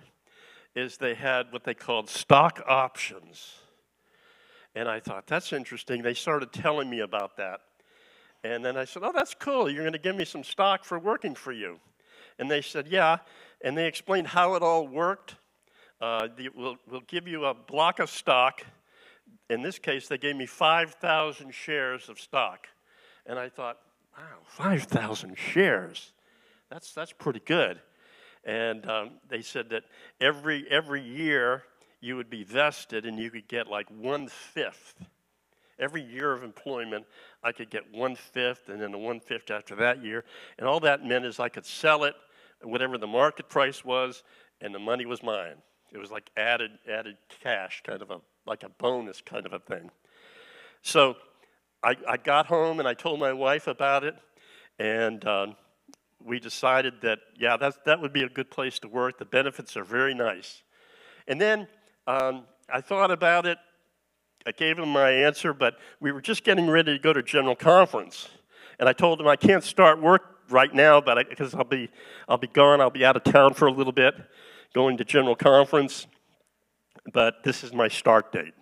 is 0.75 0.97
they 0.97 1.15
had 1.15 1.51
what 1.51 1.63
they 1.63 1.73
called 1.73 2.09
stock 2.09 2.63
options. 2.67 3.55
And 4.75 4.87
I 4.87 4.99
thought, 4.99 5.27
that's 5.27 5.51
interesting. 5.51 6.01
They 6.01 6.13
started 6.13 6.53
telling 6.53 6.89
me 6.89 6.99
about 6.99 7.37
that. 7.37 7.61
And 8.43 8.63
then 8.63 8.77
I 8.77 8.85
said, 8.85 9.03
Oh, 9.03 9.11
that's 9.13 9.35
cool. 9.35 9.69
You're 9.69 9.83
going 9.83 9.93
to 9.93 9.99
give 9.99 10.15
me 10.15 10.25
some 10.25 10.43
stock 10.43 10.83
for 10.83 10.97
working 10.97 11.35
for 11.35 11.51
you. 11.51 11.79
And 12.39 12.49
they 12.49 12.61
said, 12.61 12.87
Yeah. 12.87 13.17
And 13.63 13.77
they 13.77 13.87
explained 13.87 14.27
how 14.27 14.55
it 14.55 14.63
all 14.63 14.87
worked. 14.87 15.35
Uh, 15.99 16.29
the, 16.35 16.49
we'll, 16.55 16.77
we'll 16.89 17.01
give 17.01 17.27
you 17.27 17.45
a 17.45 17.53
block 17.53 17.99
of 17.99 18.09
stock. 18.09 18.65
In 19.49 19.61
this 19.61 19.79
case, 19.79 20.07
they 20.07 20.17
gave 20.17 20.35
me 20.35 20.45
5,000 20.45 21.53
shares 21.53 22.09
of 22.09 22.19
stock. 22.19 22.67
And 23.25 23.37
I 23.37 23.49
thought, 23.49 23.77
wow, 24.17 24.39
5,000 24.45 25.37
shares. 25.37 26.13
That's, 26.69 26.93
that's 26.93 27.11
pretty 27.11 27.41
good. 27.41 27.79
And 28.43 28.89
um, 28.89 29.11
they 29.29 29.41
said 29.41 29.69
that 29.69 29.83
every, 30.19 30.65
every 30.69 31.01
year 31.01 31.63
you 31.99 32.15
would 32.15 32.29
be 32.29 32.43
vested 32.43 33.05
and 33.05 33.19
you 33.19 33.29
could 33.29 33.47
get 33.47 33.67
like 33.67 33.87
one 33.89 34.27
fifth. 34.27 34.95
Every 35.77 36.01
year 36.01 36.31
of 36.31 36.43
employment, 36.43 37.05
I 37.43 37.51
could 37.51 37.69
get 37.69 37.91
one 37.91 38.15
fifth 38.15 38.69
and 38.69 38.81
then 38.81 38.91
the 38.91 38.97
one 38.97 39.19
fifth 39.19 39.51
after 39.51 39.75
that 39.75 40.03
year. 40.03 40.23
And 40.57 40.67
all 40.67 40.79
that 40.81 41.05
meant 41.05 41.25
is 41.25 41.39
I 41.39 41.49
could 41.49 41.65
sell 41.65 42.03
it 42.03 42.15
whatever 42.63 42.97
the 42.97 43.07
market 43.07 43.49
price 43.49 43.83
was, 43.83 44.23
and 44.59 44.73
the 44.73 44.79
money 44.79 45.05
was 45.05 45.23
mine. 45.23 45.55
It 45.91 45.97
was 45.97 46.11
like 46.11 46.29
added 46.37 46.71
added 46.89 47.17
cash, 47.43 47.81
kind 47.85 48.01
of 48.01 48.11
a 48.11 48.19
like 48.45 48.63
a 48.63 48.69
bonus 48.69 49.21
kind 49.21 49.45
of 49.45 49.53
a 49.53 49.59
thing. 49.59 49.89
So 50.81 51.15
I, 51.83 51.95
I 52.07 52.17
got 52.17 52.47
home 52.47 52.79
and 52.79 52.87
I 52.87 52.93
told 52.93 53.19
my 53.19 53.33
wife 53.33 53.67
about 53.67 54.03
it, 54.03 54.15
and 54.79 55.23
um, 55.25 55.55
we 56.23 56.39
decided 56.39 57.01
that 57.01 57.19
yeah, 57.37 57.57
that's, 57.57 57.77
that 57.85 58.01
would 58.01 58.13
be 58.13 58.23
a 58.23 58.29
good 58.29 58.49
place 58.51 58.79
to 58.79 58.87
work. 58.87 59.17
The 59.17 59.25
benefits 59.25 59.75
are 59.77 59.83
very 59.83 60.13
nice. 60.13 60.63
And 61.27 61.39
then 61.39 61.67
um, 62.07 62.43
I 62.71 62.81
thought 62.81 63.11
about 63.11 63.45
it. 63.45 63.57
I 64.45 64.51
gave 64.51 64.79
him 64.79 64.89
my 64.89 65.11
answer, 65.11 65.53
but 65.53 65.75
we 65.99 66.11
were 66.11 66.21
just 66.21 66.43
getting 66.43 66.67
ready 66.67 66.97
to 66.97 66.99
go 66.99 67.13
to 67.13 67.21
general 67.21 67.55
conference, 67.55 68.27
and 68.79 68.89
I 68.89 68.93
told 68.93 69.21
him 69.21 69.27
I 69.27 69.35
can't 69.35 69.63
start 69.63 70.01
work 70.01 70.23
right 70.49 70.73
now, 70.73 70.99
but 70.99 71.29
because 71.29 71.53
I'll 71.53 71.63
be 71.63 71.89
I'll 72.27 72.37
be 72.37 72.47
gone, 72.47 72.81
I'll 72.81 72.89
be 72.89 73.05
out 73.05 73.15
of 73.15 73.23
town 73.23 73.53
for 73.53 73.67
a 73.67 73.71
little 73.71 73.93
bit, 73.93 74.15
going 74.73 74.97
to 74.97 75.05
general 75.05 75.35
conference. 75.35 76.07
But 77.13 77.43
this 77.43 77.63
is 77.63 77.73
my 77.73 77.87
start 77.87 78.31
date. 78.31 78.53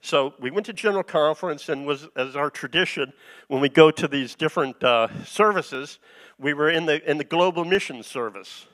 So 0.00 0.34
we 0.40 0.50
went 0.50 0.66
to 0.66 0.72
general 0.72 1.02
conference, 1.02 1.68
and 1.68 1.86
was 1.86 2.06
as 2.16 2.36
our 2.36 2.50
tradition 2.50 3.12
when 3.48 3.60
we 3.60 3.68
go 3.68 3.90
to 3.90 4.06
these 4.06 4.34
different 4.34 4.82
uh, 4.84 5.08
services, 5.24 5.98
we 6.38 6.54
were 6.54 6.70
in 6.70 6.86
the 6.86 7.08
in 7.10 7.18
the 7.18 7.24
global 7.24 7.64
mission 7.64 8.02
service, 8.02 8.66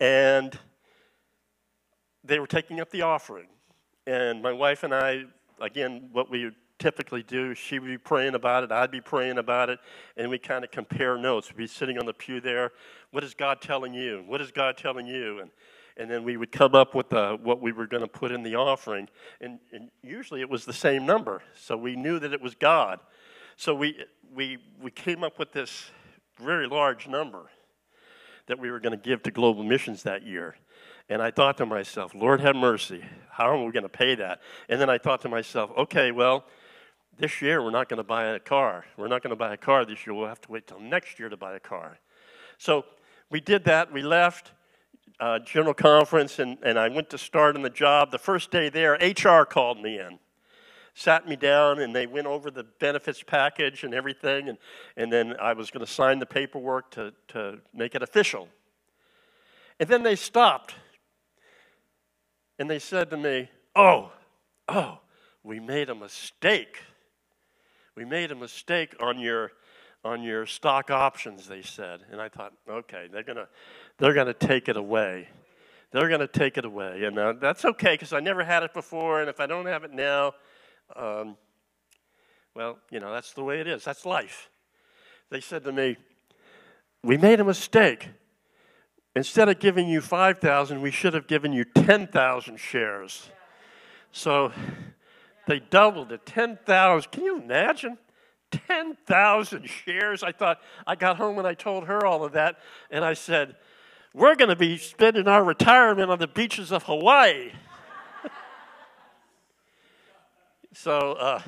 and 0.00 0.58
they 2.24 2.38
were 2.38 2.46
taking 2.46 2.80
up 2.80 2.90
the 2.90 3.02
offering, 3.02 3.48
and 4.06 4.40
my 4.40 4.52
wife 4.52 4.84
and 4.84 4.94
I, 4.94 5.24
again, 5.60 6.08
what 6.12 6.30
we 6.30 6.52
typically 6.78 7.22
do. 7.22 7.54
She 7.54 7.78
would 7.78 7.88
be 7.88 7.98
praying 7.98 8.34
about 8.34 8.64
it, 8.64 8.72
I'd 8.72 8.90
be 8.90 9.00
praying 9.00 9.38
about 9.38 9.70
it, 9.70 9.80
and 10.16 10.30
we 10.30 10.38
kind 10.38 10.64
of 10.64 10.70
compare 10.70 11.18
notes. 11.18 11.48
We'd 11.48 11.56
be 11.58 11.66
sitting 11.66 11.98
on 11.98 12.06
the 12.06 12.14
pew 12.14 12.40
there. 12.40 12.72
What 13.10 13.22
is 13.22 13.34
God 13.34 13.60
telling 13.60 13.92
you? 13.92 14.24
What 14.26 14.40
is 14.40 14.50
God 14.50 14.76
telling 14.76 15.06
you? 15.06 15.40
And 15.40 15.50
and 15.96 16.10
then 16.10 16.24
we 16.24 16.36
would 16.36 16.52
come 16.52 16.74
up 16.74 16.94
with 16.94 17.10
the, 17.10 17.38
what 17.42 17.60
we 17.60 17.72
were 17.72 17.86
going 17.86 18.02
to 18.02 18.08
put 18.08 18.32
in 18.32 18.42
the 18.42 18.56
offering. 18.56 19.08
And, 19.40 19.58
and 19.72 19.90
usually 20.02 20.40
it 20.40 20.48
was 20.48 20.64
the 20.64 20.72
same 20.72 21.06
number, 21.06 21.42
so 21.54 21.76
we 21.76 21.96
knew 21.96 22.18
that 22.18 22.32
it 22.32 22.40
was 22.40 22.54
God. 22.54 23.00
So 23.56 23.74
we, 23.74 23.96
we, 24.34 24.58
we 24.80 24.90
came 24.90 25.22
up 25.22 25.38
with 25.38 25.52
this 25.52 25.90
very 26.38 26.66
large 26.66 27.06
number 27.06 27.50
that 28.46 28.58
we 28.58 28.70
were 28.70 28.80
going 28.80 28.98
to 28.98 29.02
give 29.02 29.22
to 29.22 29.30
global 29.30 29.62
missions 29.62 30.02
that 30.02 30.26
year. 30.26 30.56
And 31.08 31.20
I 31.20 31.30
thought 31.30 31.58
to 31.58 31.66
myself, 31.66 32.14
Lord 32.14 32.40
have 32.40 32.56
mercy, 32.56 33.04
how 33.30 33.50
are 33.50 33.64
we 33.64 33.72
going 33.72 33.82
to 33.82 33.88
pay 33.88 34.14
that? 34.16 34.40
And 34.68 34.80
then 34.80 34.88
I 34.88 34.98
thought 34.98 35.20
to 35.22 35.28
myself, 35.28 35.70
okay, 35.76 36.10
well, 36.10 36.44
this 37.18 37.42
year 37.42 37.62
we're 37.62 37.70
not 37.70 37.88
going 37.88 37.98
to 37.98 38.04
buy 38.04 38.24
a 38.24 38.40
car. 38.40 38.84
We're 38.96 39.08
not 39.08 39.22
going 39.22 39.30
to 39.30 39.36
buy 39.36 39.52
a 39.52 39.56
car 39.56 39.84
this 39.84 40.06
year. 40.06 40.14
We'll 40.14 40.28
have 40.28 40.40
to 40.42 40.52
wait 40.52 40.66
till 40.66 40.80
next 40.80 41.18
year 41.18 41.28
to 41.28 41.36
buy 41.36 41.54
a 41.54 41.60
car. 41.60 41.98
So 42.58 42.84
we 43.30 43.40
did 43.40 43.64
that. 43.64 43.92
We 43.92 44.02
left 44.02 44.52
uh, 45.22 45.38
general 45.38 45.72
conference, 45.72 46.40
and, 46.40 46.58
and 46.64 46.76
I 46.76 46.88
went 46.88 47.08
to 47.10 47.18
start 47.18 47.54
on 47.54 47.62
the 47.62 47.70
job. 47.70 48.10
The 48.10 48.18
first 48.18 48.50
day 48.50 48.68
there, 48.68 48.94
HR 48.94 49.44
called 49.44 49.80
me 49.80 50.00
in, 50.00 50.18
sat 50.94 51.28
me 51.28 51.36
down, 51.36 51.78
and 51.78 51.94
they 51.94 52.08
went 52.08 52.26
over 52.26 52.50
the 52.50 52.64
benefits 52.80 53.22
package 53.22 53.84
and 53.84 53.94
everything. 53.94 54.48
And, 54.48 54.58
and 54.96 55.12
then 55.12 55.36
I 55.40 55.52
was 55.52 55.70
going 55.70 55.86
to 55.86 55.90
sign 55.90 56.18
the 56.18 56.26
paperwork 56.26 56.90
to, 56.92 57.12
to 57.28 57.60
make 57.72 57.94
it 57.94 58.02
official. 58.02 58.48
And 59.78 59.88
then 59.88 60.02
they 60.02 60.16
stopped, 60.16 60.74
and 62.58 62.68
they 62.68 62.80
said 62.80 63.08
to 63.10 63.16
me, 63.16 63.48
Oh, 63.76 64.10
oh, 64.68 64.98
we 65.44 65.60
made 65.60 65.88
a 65.88 65.94
mistake 65.94 66.78
we 67.94 68.04
made 68.06 68.32
a 68.32 68.34
mistake 68.34 68.94
on 69.00 69.18
your 69.18 69.52
on 70.04 70.22
your 70.22 70.46
stock 70.46 70.90
options 70.90 71.46
they 71.46 71.62
said. 71.62 72.00
And 72.10 72.20
i 72.20 72.28
thought 72.28 72.52
okay 72.68 73.08
they're 73.12 73.22
going 73.22 73.36
to 73.36 73.48
they're 73.98 74.12
to 74.24 74.34
take 74.34 74.68
it 74.68 74.76
away. 74.76 75.28
They're 75.90 76.08
going 76.08 76.20
to 76.20 76.26
take 76.26 76.56
it 76.56 76.64
away. 76.64 77.04
And 77.04 77.18
uh, 77.18 77.34
that's 77.40 77.64
okay 77.64 77.94
because 77.94 78.12
i 78.12 78.20
never 78.20 78.44
had 78.44 78.62
it 78.62 78.74
before 78.74 79.20
and 79.20 79.28
if 79.28 79.40
i 79.40 79.46
don't 79.46 79.66
have 79.66 79.84
it 79.84 79.92
now 79.92 80.34
um, 80.96 81.36
well 82.54 82.78
you 82.90 83.00
know 83.00 83.12
that's 83.12 83.32
the 83.32 83.44
way 83.44 83.60
it 83.60 83.66
is. 83.66 83.84
That's 83.84 84.04
life. 84.04 84.50
They 85.30 85.40
said 85.40 85.64
to 85.64 85.72
me 85.72 85.96
we 87.02 87.16
made 87.16 87.40
a 87.40 87.44
mistake. 87.44 88.08
Instead 89.14 89.50
of 89.50 89.58
giving 89.58 89.88
you 89.88 90.00
5000 90.00 90.80
we 90.80 90.90
should 90.90 91.14
have 91.14 91.26
given 91.26 91.52
you 91.52 91.64
10000 91.64 92.58
shares. 92.58 93.30
So 94.10 94.52
they 95.46 95.58
doubled 95.58 96.12
it, 96.12 96.24
10,000. 96.26 97.10
Can 97.10 97.24
you 97.24 97.40
imagine? 97.40 97.98
10,000 98.52 99.68
shares. 99.68 100.22
I 100.22 100.32
thought, 100.32 100.60
I 100.86 100.94
got 100.94 101.16
home 101.16 101.38
and 101.38 101.46
I 101.46 101.54
told 101.54 101.86
her 101.86 102.06
all 102.06 102.24
of 102.24 102.32
that, 102.32 102.58
and 102.90 103.04
I 103.04 103.14
said, 103.14 103.56
We're 104.14 104.36
going 104.36 104.50
to 104.50 104.56
be 104.56 104.76
spending 104.76 105.28
our 105.28 105.42
retirement 105.42 106.10
on 106.10 106.18
the 106.18 106.28
beaches 106.28 106.72
of 106.72 106.84
Hawaii. 106.84 107.52
so, 110.72 111.12
uh, 111.12 111.40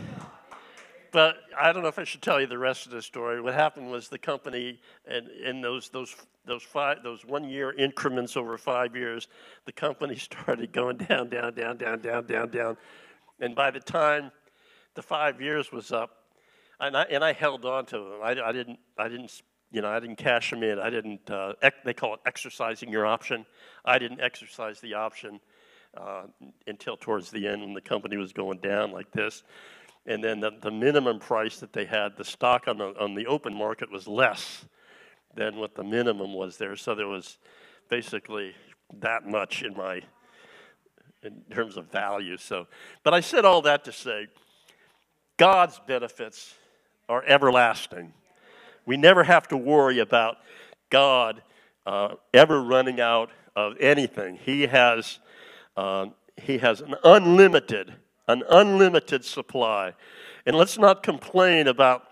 but 1.14 1.36
I 1.56 1.72
don't 1.72 1.82
know 1.82 1.88
if 1.88 2.00
I 2.00 2.02
should 2.02 2.22
tell 2.22 2.40
you 2.40 2.48
the 2.48 2.58
rest 2.58 2.86
of 2.86 2.92
the 2.92 3.00
story. 3.00 3.40
What 3.40 3.54
happened 3.54 3.88
was 3.88 4.08
the 4.08 4.18
company, 4.18 4.80
and 5.06 5.28
in 5.28 5.60
those 5.60 5.88
those 5.88 6.12
those 6.44 6.64
five 6.64 7.04
those 7.04 7.24
one 7.24 7.44
year 7.44 7.72
increments 7.72 8.36
over 8.36 8.58
five 8.58 8.96
years, 8.96 9.28
the 9.64 9.70
company 9.70 10.16
started 10.16 10.72
going 10.72 10.96
down, 10.96 11.28
down, 11.28 11.54
down, 11.54 11.76
down, 11.76 12.00
down, 12.00 12.26
down, 12.26 12.50
down. 12.50 12.76
And 13.38 13.54
by 13.54 13.70
the 13.70 13.78
time 13.78 14.32
the 14.94 15.02
five 15.02 15.40
years 15.40 15.70
was 15.70 15.92
up, 15.92 16.23
and 16.80 16.96
I, 16.96 17.02
and 17.04 17.24
I 17.24 17.32
held 17.32 17.64
on 17.64 17.86
to 17.86 17.98
them. 17.98 18.20
I, 18.22 18.30
I 18.42 18.52
didn't, 18.52 18.78
I 18.98 19.08
didn't, 19.08 19.42
you 19.70 19.82
know, 19.82 19.88
I 19.88 20.00
didn't 20.00 20.16
cash 20.16 20.50
them 20.50 20.62
in. 20.62 20.78
I 20.78 20.90
didn't. 20.90 21.30
Uh, 21.30 21.54
ec- 21.62 21.84
they 21.84 21.94
call 21.94 22.14
it 22.14 22.20
exercising 22.26 22.90
your 22.90 23.06
option. 23.06 23.46
I 23.84 23.98
didn't 23.98 24.20
exercise 24.20 24.80
the 24.80 24.94
option 24.94 25.40
uh, 25.96 26.24
until 26.66 26.96
towards 26.96 27.30
the 27.30 27.46
end 27.46 27.62
when 27.62 27.74
the 27.74 27.80
company 27.80 28.16
was 28.16 28.32
going 28.32 28.58
down 28.58 28.92
like 28.92 29.10
this. 29.12 29.42
And 30.06 30.22
then 30.22 30.40
the, 30.40 30.52
the 30.60 30.70
minimum 30.70 31.18
price 31.18 31.60
that 31.60 31.72
they 31.72 31.86
had, 31.86 32.16
the 32.16 32.24
stock 32.24 32.68
on 32.68 32.78
the 32.78 32.94
on 33.00 33.14
the 33.14 33.26
open 33.26 33.54
market 33.54 33.90
was 33.90 34.06
less 34.06 34.64
than 35.34 35.56
what 35.56 35.74
the 35.74 35.84
minimum 35.84 36.34
was 36.34 36.56
there. 36.58 36.76
So 36.76 36.94
there 36.94 37.08
was 37.08 37.38
basically 37.88 38.54
that 39.00 39.26
much 39.26 39.62
in 39.62 39.74
my 39.74 40.02
in 41.22 41.42
terms 41.50 41.76
of 41.76 41.90
value. 41.90 42.36
So, 42.36 42.66
but 43.02 43.14
I 43.14 43.20
said 43.20 43.44
all 43.44 43.62
that 43.62 43.84
to 43.84 43.92
say 43.92 44.28
God's 45.36 45.80
benefits 45.86 46.54
are 47.08 47.24
everlasting. 47.24 48.12
We 48.86 48.96
never 48.96 49.24
have 49.24 49.48
to 49.48 49.56
worry 49.56 49.98
about 49.98 50.38
God 50.90 51.42
uh, 51.86 52.14
ever 52.32 52.62
running 52.62 53.00
out 53.00 53.30
of 53.56 53.74
anything. 53.80 54.36
He 54.36 54.62
has, 54.62 55.18
uh, 55.76 56.06
he 56.36 56.58
has 56.58 56.80
an 56.80 56.94
unlimited, 57.04 57.94
an 58.28 58.42
unlimited 58.48 59.24
supply. 59.24 59.94
And 60.46 60.56
let's 60.56 60.78
not 60.78 61.02
complain 61.02 61.66
about 61.66 62.04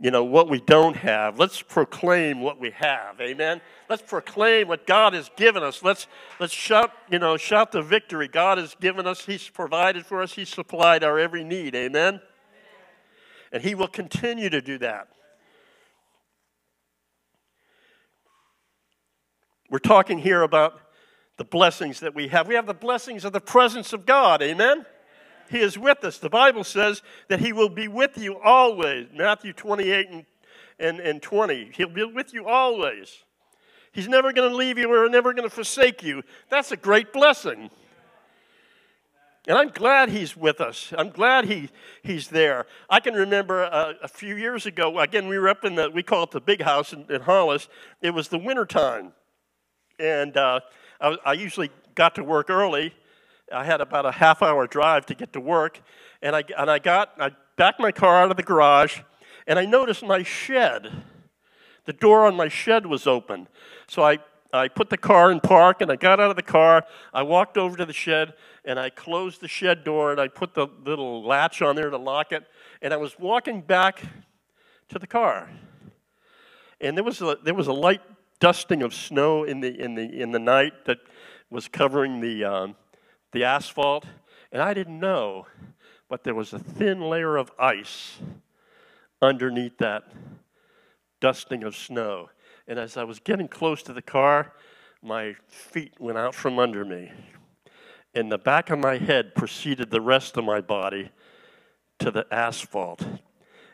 you 0.00 0.10
know, 0.10 0.24
what 0.24 0.50
we 0.50 0.60
don't 0.60 0.96
have. 0.96 1.38
Let's 1.38 1.62
proclaim 1.62 2.40
what 2.40 2.58
we 2.58 2.70
have. 2.72 3.20
Amen. 3.20 3.60
Let's 3.88 4.02
proclaim 4.02 4.66
what 4.68 4.86
God 4.86 5.14
has 5.14 5.30
given 5.36 5.62
us. 5.62 5.82
Let's 5.82 6.08
let's 6.40 6.52
shout, 6.52 6.90
you 7.10 7.18
know, 7.18 7.36
shout 7.36 7.70
the 7.70 7.82
victory 7.82 8.26
God 8.26 8.58
has 8.58 8.74
given 8.80 9.06
us. 9.06 9.24
He's 9.24 9.48
provided 9.48 10.04
for 10.04 10.20
us. 10.20 10.32
He's 10.32 10.48
supplied 10.48 11.04
our 11.04 11.18
every 11.18 11.44
need. 11.44 11.74
Amen. 11.74 12.20
And 13.54 13.62
he 13.62 13.76
will 13.76 13.86
continue 13.86 14.50
to 14.50 14.60
do 14.60 14.78
that. 14.78 15.06
We're 19.70 19.78
talking 19.78 20.18
here 20.18 20.42
about 20.42 20.80
the 21.36 21.44
blessings 21.44 22.00
that 22.00 22.16
we 22.16 22.26
have. 22.28 22.48
We 22.48 22.56
have 22.56 22.66
the 22.66 22.74
blessings 22.74 23.24
of 23.24 23.32
the 23.32 23.40
presence 23.40 23.92
of 23.92 24.06
God. 24.06 24.42
Amen? 24.42 24.84
He 25.48 25.60
is 25.60 25.78
with 25.78 26.02
us. 26.02 26.18
The 26.18 26.28
Bible 26.28 26.64
says 26.64 27.00
that 27.28 27.38
He 27.38 27.52
will 27.52 27.68
be 27.68 27.86
with 27.86 28.18
you 28.18 28.40
always. 28.40 29.06
Matthew 29.14 29.52
28 29.52 30.08
and, 30.10 30.26
and, 30.80 30.98
and 30.98 31.22
20. 31.22 31.70
He'll 31.76 31.88
be 31.88 32.02
with 32.02 32.34
you 32.34 32.46
always. 32.46 33.18
He's 33.92 34.08
never 34.08 34.32
going 34.32 34.50
to 34.50 34.56
leave 34.56 34.78
you 34.78 34.92
or 34.92 35.08
never 35.08 35.32
going 35.32 35.48
to 35.48 35.54
forsake 35.54 36.02
you. 36.02 36.24
That's 36.50 36.72
a 36.72 36.76
great 36.76 37.12
blessing. 37.12 37.70
And 39.46 39.58
I'm 39.58 39.68
glad 39.68 40.08
he's 40.08 40.36
with 40.36 40.60
us. 40.60 40.92
I'm 40.96 41.10
glad 41.10 41.44
he, 41.44 41.68
he's 42.02 42.28
there. 42.28 42.66
I 42.88 43.00
can 43.00 43.14
remember 43.14 43.64
uh, 43.64 43.92
a 44.02 44.08
few 44.08 44.36
years 44.36 44.64
ago, 44.64 44.98
again, 44.98 45.28
we 45.28 45.38
were 45.38 45.48
up 45.48 45.64
in 45.64 45.74
the, 45.74 45.90
we 45.90 46.02
call 46.02 46.22
it 46.22 46.30
the 46.30 46.40
big 46.40 46.62
house 46.62 46.94
in, 46.94 47.04
in 47.10 47.20
Hollis. 47.20 47.68
It 48.00 48.10
was 48.10 48.28
the 48.28 48.38
wintertime. 48.38 49.12
And 49.98 50.36
uh, 50.36 50.60
I, 50.98 51.16
I 51.26 51.32
usually 51.34 51.70
got 51.94 52.14
to 52.14 52.24
work 52.24 52.48
early. 52.48 52.94
I 53.52 53.64
had 53.64 53.82
about 53.82 54.06
a 54.06 54.12
half 54.12 54.42
hour 54.42 54.66
drive 54.66 55.04
to 55.06 55.14
get 55.14 55.34
to 55.34 55.40
work. 55.40 55.82
And 56.22 56.34
I, 56.34 56.44
and 56.56 56.70
I 56.70 56.78
got, 56.78 57.12
I 57.18 57.32
backed 57.56 57.80
my 57.80 57.92
car 57.92 58.22
out 58.22 58.30
of 58.30 58.38
the 58.38 58.42
garage, 58.42 59.00
and 59.46 59.58
I 59.58 59.66
noticed 59.66 60.02
my 60.02 60.22
shed. 60.22 60.90
The 61.84 61.92
door 61.92 62.26
on 62.26 62.34
my 62.34 62.48
shed 62.48 62.86
was 62.86 63.06
open. 63.06 63.48
So 63.86 64.02
I 64.02 64.20
I 64.54 64.68
put 64.68 64.88
the 64.88 64.96
car 64.96 65.32
in 65.32 65.40
park 65.40 65.80
and 65.80 65.90
I 65.90 65.96
got 65.96 66.20
out 66.20 66.30
of 66.30 66.36
the 66.36 66.42
car. 66.42 66.84
I 67.12 67.22
walked 67.22 67.58
over 67.58 67.76
to 67.76 67.84
the 67.84 67.92
shed 67.92 68.34
and 68.64 68.78
I 68.78 68.88
closed 68.90 69.40
the 69.40 69.48
shed 69.48 69.82
door 69.82 70.12
and 70.12 70.20
I 70.20 70.28
put 70.28 70.54
the 70.54 70.68
little 70.84 71.24
latch 71.24 71.60
on 71.60 71.74
there 71.74 71.90
to 71.90 71.96
lock 71.96 72.30
it. 72.30 72.44
And 72.80 72.94
I 72.94 72.96
was 72.96 73.18
walking 73.18 73.62
back 73.62 74.02
to 74.88 74.98
the 74.98 75.06
car. 75.06 75.50
And 76.80 76.96
there 76.96 77.04
was 77.04 77.20
a, 77.20 77.36
there 77.42 77.54
was 77.54 77.66
a 77.66 77.72
light 77.72 78.02
dusting 78.38 78.82
of 78.82 78.94
snow 78.94 79.44
in 79.44 79.60
the, 79.60 79.80
in 79.80 79.94
the, 79.94 80.02
in 80.02 80.30
the 80.30 80.38
night 80.38 80.84
that 80.86 80.98
was 81.50 81.66
covering 81.66 82.20
the, 82.20 82.44
um, 82.44 82.76
the 83.32 83.44
asphalt. 83.44 84.06
And 84.52 84.62
I 84.62 84.72
didn't 84.72 85.00
know, 85.00 85.46
but 86.08 86.22
there 86.22 86.34
was 86.34 86.52
a 86.52 86.58
thin 86.58 87.00
layer 87.00 87.36
of 87.36 87.50
ice 87.58 88.18
underneath 89.20 89.78
that 89.78 90.04
dusting 91.20 91.64
of 91.64 91.74
snow. 91.74 92.28
And 92.66 92.78
as 92.78 92.96
I 92.96 93.04
was 93.04 93.18
getting 93.18 93.48
close 93.48 93.82
to 93.84 93.92
the 93.92 94.02
car, 94.02 94.52
my 95.02 95.34
feet 95.48 95.92
went 95.98 96.18
out 96.18 96.34
from 96.34 96.58
under 96.58 96.84
me. 96.84 97.12
And 98.14 98.30
the 98.30 98.38
back 98.38 98.70
of 98.70 98.78
my 98.78 98.96
head 98.96 99.34
preceded 99.34 99.90
the 99.90 100.00
rest 100.00 100.36
of 100.36 100.44
my 100.44 100.60
body 100.60 101.10
to 101.98 102.10
the 102.10 102.26
asphalt. 102.30 103.04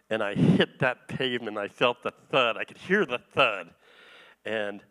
And 0.09 0.22
I 0.22 0.34
hit 0.34 0.80
that 0.80 1.07
pavement. 1.09 1.57
I 1.57 1.68
felt 1.68 2.03
the 2.03 2.12
thud. 2.30 2.57
I 2.57 2.64
could 2.64 2.78
hear 2.78 3.05
the 3.05 3.20
thud. 3.32 3.70
And 4.45 4.82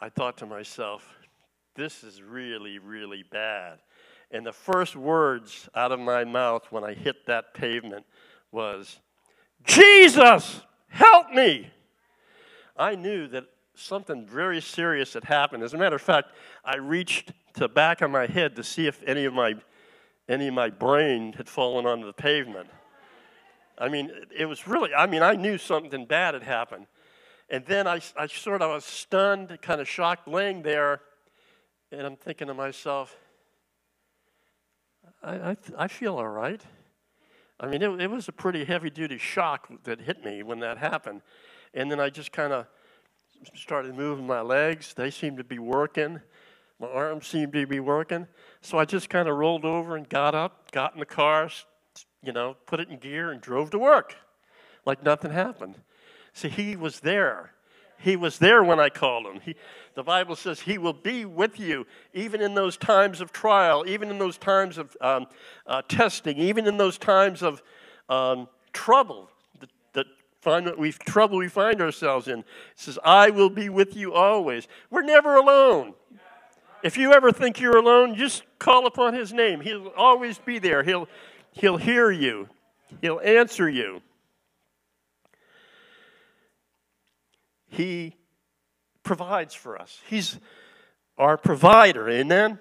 I 0.00 0.08
thought 0.08 0.38
to 0.38 0.46
myself, 0.46 1.06
this 1.76 2.02
is 2.02 2.22
really, 2.22 2.78
really 2.78 3.22
bad. 3.30 3.78
And 4.30 4.44
the 4.44 4.52
first 4.52 4.96
words 4.96 5.68
out 5.76 5.92
of 5.92 6.00
my 6.00 6.24
mouth 6.24 6.66
when 6.70 6.82
I 6.82 6.94
hit 6.94 7.26
that 7.26 7.54
pavement 7.54 8.04
was, 8.50 8.98
Jesus, 9.64 10.62
help 10.88 11.30
me. 11.30 11.70
I 12.76 12.94
knew 12.94 13.28
that 13.28 13.44
something 13.74 14.26
very 14.26 14.60
serious 14.60 15.14
had 15.14 15.24
happened. 15.24 15.62
As 15.62 15.74
a 15.74 15.78
matter 15.78 15.96
of 15.96 16.02
fact, 16.02 16.32
I 16.64 16.76
reached 16.76 17.32
to 17.54 17.60
the 17.60 17.68
back 17.68 18.02
of 18.02 18.10
my 18.10 18.26
head 18.26 18.56
to 18.56 18.64
see 18.64 18.86
if 18.86 19.02
any 19.06 19.24
of 19.24 19.34
my, 19.34 19.54
any 20.28 20.48
of 20.48 20.54
my 20.54 20.70
brain 20.70 21.32
had 21.34 21.48
fallen 21.48 21.86
onto 21.86 22.06
the 22.06 22.12
pavement. 22.12 22.68
I 23.78 23.88
mean, 23.88 24.10
it 24.36 24.46
was 24.46 24.66
really, 24.66 24.94
I 24.94 25.06
mean, 25.06 25.22
I 25.22 25.34
knew 25.34 25.58
something 25.58 26.06
bad 26.06 26.34
had 26.34 26.42
happened. 26.42 26.86
And 27.50 27.64
then 27.66 27.86
I, 27.86 28.00
I 28.16 28.26
sort 28.26 28.62
of 28.62 28.70
was 28.70 28.84
stunned, 28.84 29.56
kind 29.60 29.80
of 29.80 29.88
shocked, 29.88 30.26
laying 30.26 30.62
there, 30.62 31.00
and 31.92 32.02
I'm 32.06 32.16
thinking 32.16 32.46
to 32.48 32.54
myself, 32.54 33.16
I, 35.22 35.50
I, 35.50 35.56
I 35.78 35.88
feel 35.88 36.16
all 36.16 36.28
right. 36.28 36.62
I 37.60 37.66
mean, 37.66 37.82
it, 37.82 38.00
it 38.00 38.10
was 38.10 38.28
a 38.28 38.32
pretty 38.32 38.64
heavy 38.64 38.90
duty 38.90 39.18
shock 39.18 39.68
that 39.84 40.00
hit 40.00 40.24
me 40.24 40.42
when 40.42 40.60
that 40.60 40.78
happened. 40.78 41.22
And 41.74 41.90
then 41.90 42.00
I 42.00 42.08
just 42.08 42.32
kind 42.32 42.52
of 42.52 42.66
started 43.54 43.94
moving 43.94 44.26
my 44.26 44.40
legs. 44.40 44.94
They 44.94 45.10
seemed 45.10 45.38
to 45.38 45.44
be 45.44 45.58
working. 45.58 46.20
My 46.80 46.88
arms 46.88 47.26
seemed 47.26 47.52
to 47.52 47.66
be 47.66 47.80
working. 47.80 48.26
So 48.62 48.78
I 48.78 48.84
just 48.84 49.10
kind 49.10 49.28
of 49.28 49.36
rolled 49.36 49.64
over 49.64 49.96
and 49.96 50.08
got 50.08 50.34
up, 50.34 50.70
got 50.70 50.94
in 50.94 51.00
the 51.00 51.06
car, 51.06 51.50
you 52.22 52.32
know, 52.32 52.56
put 52.66 52.80
it 52.80 52.88
in 52.88 52.98
gear, 52.98 53.30
and 53.30 53.40
drove 53.40 53.70
to 53.70 53.78
work 53.78 54.14
like 54.86 55.02
nothing 55.02 55.30
happened. 55.30 55.76
See, 56.32 56.48
he 56.48 56.76
was 56.76 57.00
there. 57.00 57.52
He 57.98 58.16
was 58.16 58.38
there 58.38 58.62
when 58.62 58.80
I 58.80 58.88
called 58.88 59.26
him. 59.26 59.40
He, 59.40 59.54
the 59.94 60.02
Bible 60.02 60.36
says 60.36 60.60
he 60.60 60.78
will 60.78 60.92
be 60.92 61.24
with 61.24 61.58
you 61.58 61.86
even 62.12 62.42
in 62.42 62.54
those 62.54 62.76
times 62.76 63.20
of 63.20 63.32
trial, 63.32 63.84
even 63.86 64.10
in 64.10 64.18
those 64.18 64.36
times 64.36 64.78
of 64.78 64.96
um, 65.00 65.26
uh, 65.66 65.82
testing, 65.88 66.36
even 66.38 66.66
in 66.66 66.76
those 66.76 66.98
times 66.98 67.42
of 67.42 67.62
um, 68.08 68.48
trouble 68.72 69.30
find 70.44 70.66
what 70.66 70.78
we 70.78 70.92
trouble 70.92 71.38
we 71.38 71.48
find 71.48 71.80
ourselves 71.80 72.28
in. 72.28 72.40
It 72.40 72.46
says, 72.76 72.98
I 73.02 73.30
will 73.30 73.50
be 73.50 73.70
with 73.70 73.96
you 73.96 74.12
always. 74.12 74.68
We're 74.90 75.02
never 75.02 75.36
alone. 75.36 75.94
If 76.82 76.98
you 76.98 77.14
ever 77.14 77.32
think 77.32 77.60
you're 77.60 77.78
alone, 77.78 78.14
just 78.14 78.42
call 78.58 78.86
upon 78.86 79.14
his 79.14 79.32
name. 79.32 79.60
He'll 79.62 79.88
always 79.96 80.38
be 80.38 80.58
there. 80.58 80.82
He'll, 80.82 81.08
he'll 81.52 81.78
hear 81.78 82.10
you. 82.10 82.50
He'll 83.00 83.20
answer 83.20 83.68
you. 83.68 84.02
He 87.68 88.14
provides 89.02 89.54
for 89.54 89.80
us. 89.80 90.00
He's 90.06 90.38
our 91.16 91.38
provider. 91.38 92.08
Amen. 92.08 92.58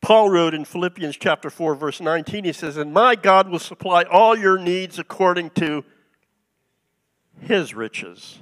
Paul 0.00 0.30
wrote 0.30 0.54
in 0.54 0.64
Philippians 0.64 1.16
chapter 1.16 1.50
4 1.50 1.74
verse 1.74 2.00
19 2.00 2.44
he 2.44 2.52
says, 2.52 2.76
"And 2.76 2.94
my 2.94 3.16
God 3.16 3.48
will 3.48 3.58
supply 3.58 4.04
all 4.04 4.38
your 4.38 4.56
needs 4.56 4.98
according 4.98 5.50
to 5.50 5.84
his 7.40 7.74
riches. 7.74 8.38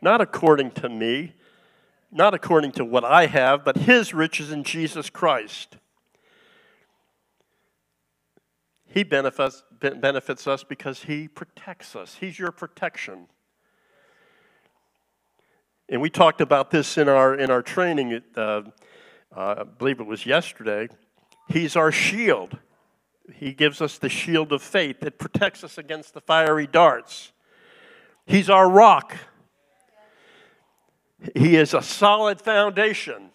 Not 0.00 0.20
according 0.20 0.72
to 0.72 0.88
me, 0.88 1.34
not 2.10 2.34
according 2.34 2.72
to 2.72 2.84
what 2.84 3.04
I 3.04 3.26
have, 3.26 3.64
but 3.64 3.76
his 3.76 4.14
riches 4.14 4.50
in 4.50 4.64
Jesus 4.64 5.10
Christ. 5.10 5.76
He 8.86 9.02
benefits, 9.02 9.62
benefits 9.80 10.46
us 10.46 10.64
because 10.64 11.04
he 11.04 11.28
protects 11.28 11.94
us. 11.94 12.16
He's 12.18 12.38
your 12.38 12.50
protection. 12.50 13.26
And 15.88 16.00
we 16.00 16.10
talked 16.10 16.40
about 16.40 16.70
this 16.70 16.98
in 16.98 17.08
our, 17.08 17.34
in 17.34 17.50
our 17.50 17.62
training, 17.62 18.22
uh, 18.36 18.40
uh, 18.40 18.62
I 19.36 19.62
believe 19.64 20.00
it 20.00 20.06
was 20.06 20.26
yesterday. 20.26 20.88
He's 21.48 21.76
our 21.76 21.92
shield. 21.92 22.58
He 23.32 23.52
gives 23.52 23.80
us 23.80 23.98
the 23.98 24.08
shield 24.08 24.52
of 24.52 24.62
faith 24.62 25.00
that 25.00 25.18
protects 25.18 25.64
us 25.64 25.78
against 25.78 26.14
the 26.14 26.20
fiery 26.20 26.66
darts. 26.66 27.32
He's 28.28 28.50
our 28.50 28.68
rock. 28.68 29.16
He 31.34 31.56
is 31.56 31.74
a 31.74 31.82
solid 31.82 32.40
foundation. 32.40 33.30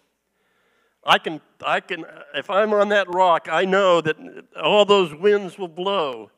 I 1.04 1.18
can, 1.18 1.40
I 1.66 1.80
can, 1.80 2.06
if 2.34 2.48
I'm 2.48 2.72
on 2.72 2.88
that 2.90 3.12
rock, 3.12 3.48
I 3.50 3.66
know 3.66 4.00
that 4.00 4.16
all 4.62 4.84
those 4.84 5.12
winds 5.12 5.58
will 5.58 5.68
blow 5.68 6.30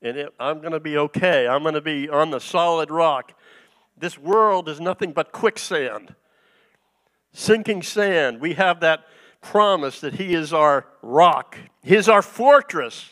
and 0.00 0.16
it, 0.16 0.34
I'm 0.38 0.60
going 0.60 0.72
to 0.72 0.80
be 0.80 0.96
okay. 0.96 1.48
I'm 1.48 1.62
going 1.62 1.74
to 1.74 1.80
be 1.80 2.08
on 2.08 2.30
the 2.30 2.38
solid 2.38 2.90
rock. 2.90 3.32
This 3.98 4.16
world 4.18 4.68
is 4.68 4.80
nothing 4.80 5.12
but 5.12 5.32
quicksand, 5.32 6.14
sinking 7.32 7.82
sand. 7.82 8.40
We 8.40 8.54
have 8.54 8.80
that 8.80 9.06
promise 9.40 10.00
that 10.00 10.14
He 10.14 10.34
is 10.34 10.52
our 10.52 10.86
rock, 11.02 11.58
He 11.82 11.96
is 11.96 12.08
our 12.08 12.22
fortress. 12.22 13.10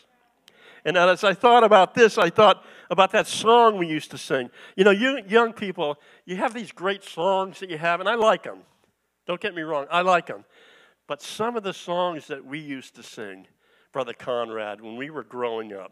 And 0.85 0.97
as 0.97 1.23
I 1.23 1.33
thought 1.33 1.63
about 1.63 1.93
this, 1.93 2.17
I 2.17 2.29
thought, 2.29 2.63
about 2.93 3.11
that 3.11 3.27
song 3.27 3.77
we 3.77 3.87
used 3.87 4.11
to 4.11 4.17
sing. 4.17 4.49
You 4.75 4.85
know, 4.85 4.91
you 4.91 5.21
young 5.27 5.51
people, 5.51 5.99
you 6.25 6.37
have 6.37 6.53
these 6.53 6.71
great 6.71 7.03
songs 7.03 7.59
that 7.59 7.69
you 7.69 7.77
have, 7.77 7.99
and 7.99 8.07
I 8.07 8.15
like 8.15 8.43
them. 8.43 8.59
Don't 9.27 9.41
get 9.41 9.53
me 9.53 9.61
wrong, 9.61 9.87
I 9.91 10.01
like 10.01 10.27
them. 10.27 10.45
But 11.07 11.21
some 11.21 11.57
of 11.57 11.63
the 11.63 11.73
songs 11.73 12.27
that 12.27 12.45
we 12.45 12.59
used 12.59 12.95
to 12.95 13.03
sing, 13.03 13.47
Brother 13.91 14.13
Conrad, 14.13 14.79
when 14.79 14.95
we 14.95 15.09
were 15.09 15.23
growing 15.23 15.73
up, 15.73 15.91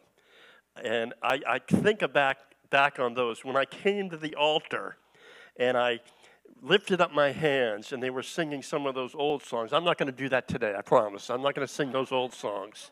and 0.81 1.13
I, 1.21 1.41
I 1.47 1.59
think 1.59 1.99
back, 2.13 2.37
back 2.69 2.99
on 2.99 3.13
those, 3.13 3.43
when 3.43 3.57
I 3.57 3.65
came 3.65 4.09
to 4.09 4.17
the 4.17 4.35
altar 4.35 4.97
and 5.57 5.77
I 5.77 5.99
lifted 6.61 7.01
up 7.01 7.11
my 7.11 7.31
hands 7.31 7.91
and 7.91 8.01
they 8.01 8.09
were 8.09 8.23
singing 8.23 8.61
some 8.61 8.85
of 8.85 8.95
those 8.95 9.13
old 9.15 9.43
songs. 9.43 9.73
I'm 9.73 9.83
not 9.83 9.97
going 9.97 10.11
to 10.11 10.17
do 10.17 10.29
that 10.29 10.47
today, 10.47 10.73
I 10.77 10.81
promise. 10.81 11.29
I'm 11.29 11.41
not 11.41 11.55
going 11.55 11.67
to 11.67 11.73
sing 11.73 11.91
those 11.91 12.11
old 12.11 12.33
songs. 12.33 12.91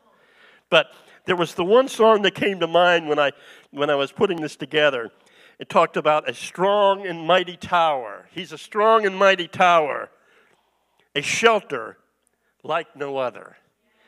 But 0.69 0.87
there 1.25 1.35
was 1.35 1.53
the 1.53 1.63
one 1.63 1.87
song 1.87 2.21
that 2.23 2.35
came 2.35 2.59
to 2.59 2.67
mind 2.67 3.07
when 3.07 3.19
I, 3.19 3.31
when 3.71 3.89
I 3.89 3.95
was 3.95 4.11
putting 4.11 4.41
this 4.41 4.55
together. 4.55 5.11
It 5.59 5.69
talked 5.69 5.97
about 5.97 6.29
a 6.29 6.33
strong 6.33 7.05
and 7.05 7.25
mighty 7.25 7.57
tower. 7.57 8.27
He's 8.31 8.51
a 8.51 8.57
strong 8.57 9.05
and 9.05 9.15
mighty 9.15 9.47
tower, 9.47 10.09
a 11.15 11.21
shelter 11.21 11.97
like 12.63 12.95
no 12.95 13.17
other. 13.17 13.57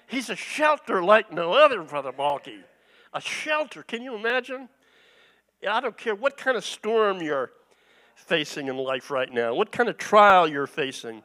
He's 0.08 0.30
a 0.30 0.36
shelter 0.36 1.04
like 1.04 1.32
no 1.32 1.54
other, 1.54 1.84
Brother 1.84 2.12
Balgi. 2.12 2.64
A 3.14 3.22
shelter. 3.22 3.84
Can 3.84 4.02
you 4.02 4.16
imagine? 4.16 4.70
I 5.70 5.80
don't 5.80 5.98
care 5.98 6.16
what 6.16 6.38
kind 6.38 6.58
of 6.58 6.66
storm 6.66 7.22
you're, 7.22 7.52
facing 8.16 8.68
in 8.68 8.78
life 8.78 9.12
right 9.12 9.32
now, 9.32 9.54
what 9.54 9.72
kind 9.72 9.90
of 9.90 9.98
trial 9.98 10.48
you're 10.48 10.68
facing. 10.68 11.24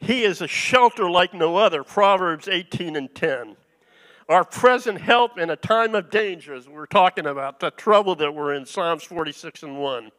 He 0.00 0.24
is 0.24 0.40
a 0.40 0.46
shelter 0.46 1.10
like 1.10 1.34
no 1.34 1.56
other, 1.56 1.84
Proverbs 1.84 2.48
18 2.48 2.96
and 2.96 3.14
10. 3.14 3.56
Our 4.30 4.44
present 4.44 5.00
help 5.00 5.38
in 5.38 5.50
a 5.50 5.56
time 5.56 5.96
of 5.96 6.08
danger, 6.08 6.54
as 6.54 6.68
we're 6.68 6.86
talking 6.86 7.26
about, 7.26 7.58
the 7.58 7.72
trouble 7.72 8.14
that 8.14 8.32
we're 8.32 8.54
in, 8.54 8.64
Psalms 8.64 9.02
46 9.02 9.64
and 9.64 9.76
1. 9.76 10.12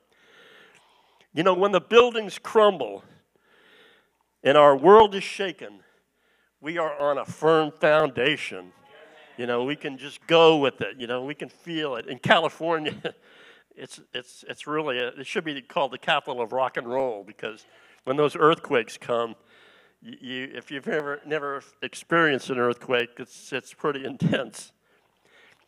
You 1.34 1.43
know, 1.43 1.53
when 1.53 1.72
the 1.72 1.80
buildings 1.80 2.38
crumble 2.38 3.05
and 4.43 4.57
our 4.57 4.76
world 4.76 5.16
is 5.16 5.24
shaken, 5.24 5.80
we 6.59 6.78
are 6.78 6.99
on 6.99 7.20
a 7.20 7.24
firm 7.24 7.72
foundation. 7.72 8.74
You 9.38 9.45
know, 9.47 9.64
we 9.64 9.78
can 9.78 9.97
just 9.97 10.28
go 10.28 10.57
with 10.57 10.82
it. 10.82 10.97
You 10.99 11.07
know, 11.07 11.24
we 11.24 11.34
can 11.34 11.47
feel 11.47 11.95
it. 11.95 12.07
In 12.07 12.20
California, 12.20 12.93
it's, 13.78 14.01
it's, 14.14 14.43
it's 14.49 14.68
really, 14.68 14.99
a, 14.99 15.07
it 15.20 15.26
should 15.26 15.45
be 15.45 15.62
called 15.62 15.91
the 15.91 15.97
capital 15.97 16.41
of 16.41 16.51
rock 16.51 16.76
and 16.76 16.86
roll 16.86 17.24
because 17.24 17.66
when 18.03 18.18
those 18.18 18.36
earthquakes 18.36 18.97
come, 18.97 19.36
you, 20.02 20.49
if 20.54 20.72
you've 20.72 20.88
ever 20.88 21.22
never 21.26 21.62
experienced 21.82 22.49
an 22.49 22.58
earthquake, 22.58 23.12
it's, 23.18 23.54
it's 23.54 23.74
pretty 23.74 24.06
intense. 24.06 24.72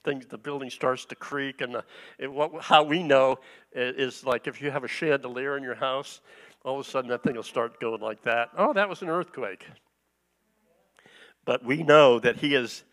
Things, 0.04 0.26
the 0.26 0.38
building 0.38 0.70
starts 0.70 1.06
to 1.06 1.16
creak, 1.16 1.62
and 1.62 1.76
the, 1.76 1.84
it, 2.20 2.32
what, 2.32 2.62
how 2.62 2.84
we 2.84 3.04
know 3.04 3.38
is 3.74 4.26
like 4.26 4.48
if 4.48 4.62
you 4.62 4.70
have 4.70 4.84
a 4.84 4.88
chandelier 4.88 5.56
in 5.56 5.64
your 5.64 5.76
house, 5.76 6.20
all 6.66 6.80
of 6.80 6.86
a 6.86 6.90
sudden 6.90 7.10
that 7.10 7.24
thing 7.24 7.36
will 7.36 7.44
start 7.44 7.80
going 7.80 8.02
like 8.02 8.22
that. 8.24 8.50
Oh, 8.58 8.74
that 8.74 8.90
was 8.90 9.02
an 9.02 9.10
earthquake. 9.10 9.66
But 11.46 11.64
we 11.64 11.84
know 11.84 12.20
that 12.20 12.38
He 12.38 12.54
is 12.56 12.84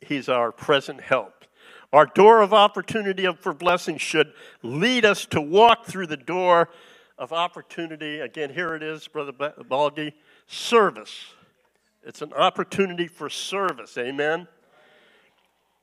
He's 0.00 0.30
our 0.30 0.50
present 0.50 1.02
help. 1.02 1.44
Our 1.92 2.06
door 2.06 2.40
of 2.40 2.54
opportunity 2.54 3.30
for 3.38 3.52
blessing 3.52 3.98
should 3.98 4.32
lead 4.62 5.04
us 5.04 5.26
to 5.26 5.42
walk 5.42 5.84
through 5.84 6.06
the 6.06 6.16
door 6.16 6.70
of 7.18 7.34
opportunity. 7.34 8.20
Again, 8.20 8.48
here 8.48 8.74
it 8.74 8.82
is, 8.82 9.06
Brother 9.08 9.32
Balgi 9.32 10.12
service. 10.50 11.26
It's 12.02 12.22
an 12.22 12.32
opportunity 12.32 13.06
for 13.06 13.30
service. 13.30 13.96
Amen. 13.96 14.48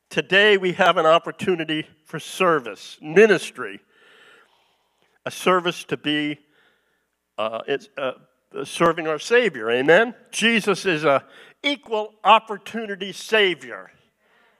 Today 0.09 0.57
we 0.57 0.73
have 0.73 0.97
an 0.97 1.05
opportunity 1.05 1.87
for 2.03 2.19
service, 2.19 2.97
ministry, 3.01 3.79
a 5.25 5.31
service 5.31 5.85
to 5.85 5.95
be 5.95 6.39
uh, 7.37 7.59
it's, 7.65 7.87
uh, 7.97 8.13
serving 8.65 9.07
our 9.07 9.19
Savior. 9.19 9.71
Amen. 9.71 10.13
Jesus 10.31 10.85
is 10.85 11.05
a 11.05 11.23
equal 11.63 12.15
opportunity 12.25 13.13
Savior. 13.13 13.91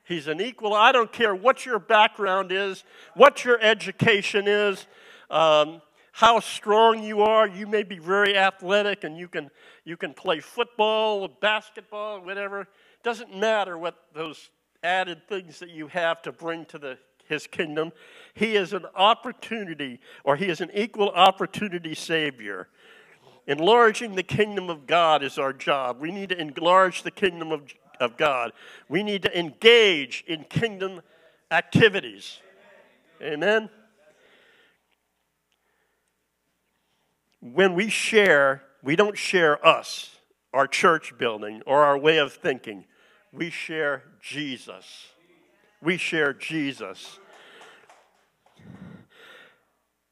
He's 0.06 0.28
an 0.28 0.40
equal. 0.40 0.74
I 0.74 0.94
don't 0.94 1.12
care 1.12 1.36
what 1.36 1.66
your 1.66 1.80
background 1.80 2.54
is, 2.54 2.86
what 3.14 3.44
your 3.44 3.60
education 3.60 4.48
is. 4.48 4.88
Um, 5.30 5.82
how 6.18 6.40
strong 6.40 7.04
you 7.04 7.22
are. 7.22 7.48
You 7.48 7.68
may 7.68 7.84
be 7.84 8.00
very 8.00 8.36
athletic 8.36 9.04
and 9.04 9.16
you 9.16 9.28
can, 9.28 9.52
you 9.86 9.96
can 9.96 10.16
play 10.16 10.40
football, 10.40 11.28
basketball, 11.28 12.22
whatever. 12.22 12.62
It 12.62 12.68
Doesn't 13.04 13.38
matter 13.38 13.78
what 13.78 14.00
those 14.16 14.50
added 14.82 15.28
things 15.30 15.60
that 15.60 15.70
you 15.70 15.86
have 15.90 16.24
to 16.24 16.32
bring 16.32 16.66
to 16.66 16.80
the, 16.80 16.98
his 17.28 17.46
kingdom. 17.46 17.92
He 18.34 18.56
is 18.56 18.74
an 18.74 18.88
opportunity, 18.96 20.00
or 20.24 20.36
he 20.36 20.48
is 20.48 20.60
an 20.60 20.72
equal 20.74 21.12
opportunity 21.12 21.94
Savior. 21.94 22.68
Enlarging 23.46 24.16
the 24.16 24.24
kingdom 24.24 24.72
of 24.72 24.88
God 24.88 25.22
is 25.22 25.38
our 25.38 25.54
job. 25.54 26.00
We 26.00 26.12
need 26.12 26.30
to 26.30 26.42
enlarge 26.42 27.04
the 27.04 27.12
kingdom 27.12 27.52
of, 27.52 27.62
of 28.00 28.18
God. 28.18 28.54
We 28.90 29.04
need 29.04 29.22
to 29.22 29.38
engage 29.38 30.24
in 30.26 30.46
kingdom 30.46 31.02
activities. 31.52 32.40
Amen. 33.22 33.70
When 37.54 37.76
we 37.76 37.90
share, 37.90 38.64
we 38.84 38.96
don't 38.96 39.18
share 39.18 39.66
us, 39.66 40.16
our 40.54 40.68
church 40.68 41.18
building, 41.18 41.62
or 41.66 41.84
our 41.84 41.98
way 41.98 42.18
of 42.18 42.34
thinking. 42.34 42.86
We 43.32 43.50
share 43.50 44.04
Jesus. 44.22 45.08
We 45.82 45.98
share 45.98 46.34
Jesus. 46.34 47.20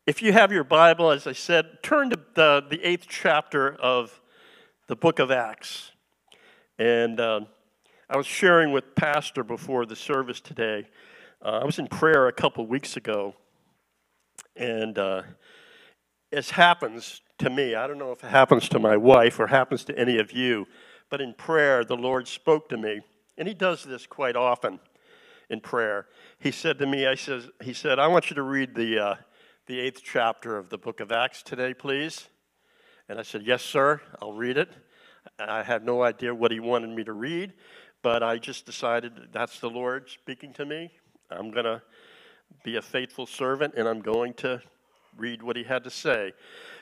If 0.06 0.22
you 0.22 0.34
have 0.34 0.52
your 0.52 0.64
Bible, 0.64 1.10
as 1.10 1.26
I 1.26 1.32
said, 1.32 1.82
turn 1.82 2.12
to 2.12 2.20
the, 2.36 2.64
the 2.70 2.80
eighth 2.84 3.08
chapter 3.10 3.74
of 3.74 4.22
the 4.88 4.96
book 4.96 5.18
of 5.18 5.32
Acts. 5.32 5.92
And 6.78 7.20
uh, 7.20 7.42
I 8.08 8.18
was 8.18 8.28
sharing 8.28 8.72
with 8.72 8.94
Pastor 8.94 9.44
before 9.44 9.88
the 9.88 9.96
service 9.96 10.40
today. 10.40 10.88
Uh, 11.44 11.60
I 11.62 11.66
was 11.66 11.80
in 11.80 11.88
prayer 11.88 12.28
a 12.28 12.32
couple 12.32 12.68
weeks 12.68 12.98
ago, 12.98 13.34
and 14.56 14.98
uh, 15.00 15.24
as 16.36 16.50
happens 16.50 17.22
to 17.38 17.50
me, 17.50 17.76
I 17.76 17.88
don't 17.88 17.98
know 17.98 18.12
if 18.12 18.24
it 18.24 18.30
happens 18.30 18.68
to 18.70 18.80
my 18.80 18.98
wife 18.98 19.40
or 19.40 19.48
happens 19.48 19.86
to 19.86 19.98
any 19.98 20.20
of 20.20 20.34
you, 20.34 20.68
but 21.10 21.22
in 21.22 21.34
prayer, 21.34 21.86
the 21.86 21.96
Lord 21.96 22.28
spoke 22.28 22.68
to 22.70 22.78
me, 22.78 23.00
and 23.38 23.48
He 23.48 23.54
does 23.54 23.84
this 23.84 24.06
quite 24.06 24.36
often 24.36 24.80
in 25.50 25.62
prayer. 25.62 26.08
He 26.40 26.52
said 26.52 26.78
to 26.80 26.86
me, 26.86 27.08
I 27.08 27.16
says, 27.16 27.50
He 27.64 27.74
said, 27.74 28.00
I 28.00 28.08
want 28.08 28.30
you 28.30 28.36
to 28.36 28.44
read 28.44 28.76
the, 28.76 29.00
uh, 29.00 29.16
the 29.68 29.80
eighth 29.80 30.02
chapter 30.04 30.58
of 30.58 30.70
the 30.70 30.78
book 30.78 31.00
of 31.00 31.12
Acts 31.12 31.42
today, 31.42 31.74
please. 31.74 32.28
And 33.08 33.18
I 33.18 33.24
said, 33.24 33.44
Yes, 33.46 33.64
sir, 33.64 34.02
I'll 34.22 34.34
read 34.34 34.58
it. 34.58 34.70
I 35.40 35.64
had 35.64 35.86
no 35.86 36.04
idea 36.04 36.36
what 36.36 36.52
He 36.52 36.60
wanted 36.60 36.90
me 36.90 37.06
to 37.06 37.14
read, 37.14 37.54
but 38.02 38.24
I 38.24 38.38
just 38.38 38.66
decided 38.66 39.30
that's 39.32 39.60
the 39.60 39.70
Lord 39.70 40.10
speaking 40.10 40.52
to 40.54 40.66
me. 40.66 40.92
I'm 41.32 41.50
going 41.52 41.66
to 41.66 41.82
be 42.64 42.76
a 42.76 42.82
faithful 42.82 43.26
servant, 43.26 43.76
and 43.78 43.88
I'm 43.88 44.02
going 44.02 44.34
to 44.36 44.62
read 45.18 45.42
what 45.42 45.56
he 45.56 45.64
had 45.64 45.84
to 45.84 45.90
say. 45.90 46.34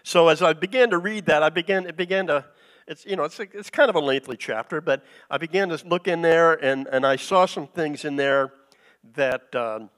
So 0.03 0.27
as 0.27 0.41
I 0.41 0.53
began 0.53 0.89
to 0.89 0.97
read 0.97 1.25
that, 1.27 1.43
I 1.43 1.49
began 1.49 1.85
it 1.85 1.97
began 1.97 2.27
to 2.27 2.45
it's 2.87 3.05
you 3.05 3.15
know 3.15 3.23
it's 3.23 3.39
it's 3.39 3.69
kind 3.69 3.89
of 3.89 3.95
a 3.95 3.99
lengthy 3.99 4.37
chapter, 4.37 4.81
but 4.81 5.03
I 5.29 5.37
began 5.37 5.69
to 5.69 5.87
look 5.87 6.07
in 6.07 6.21
there 6.21 6.53
and 6.53 6.87
and 6.87 7.05
I 7.05 7.15
saw 7.15 7.45
some 7.45 7.67
things 7.67 8.05
in 8.05 8.15
there 8.15 8.53
that. 9.15 9.53
Um, 9.55 9.89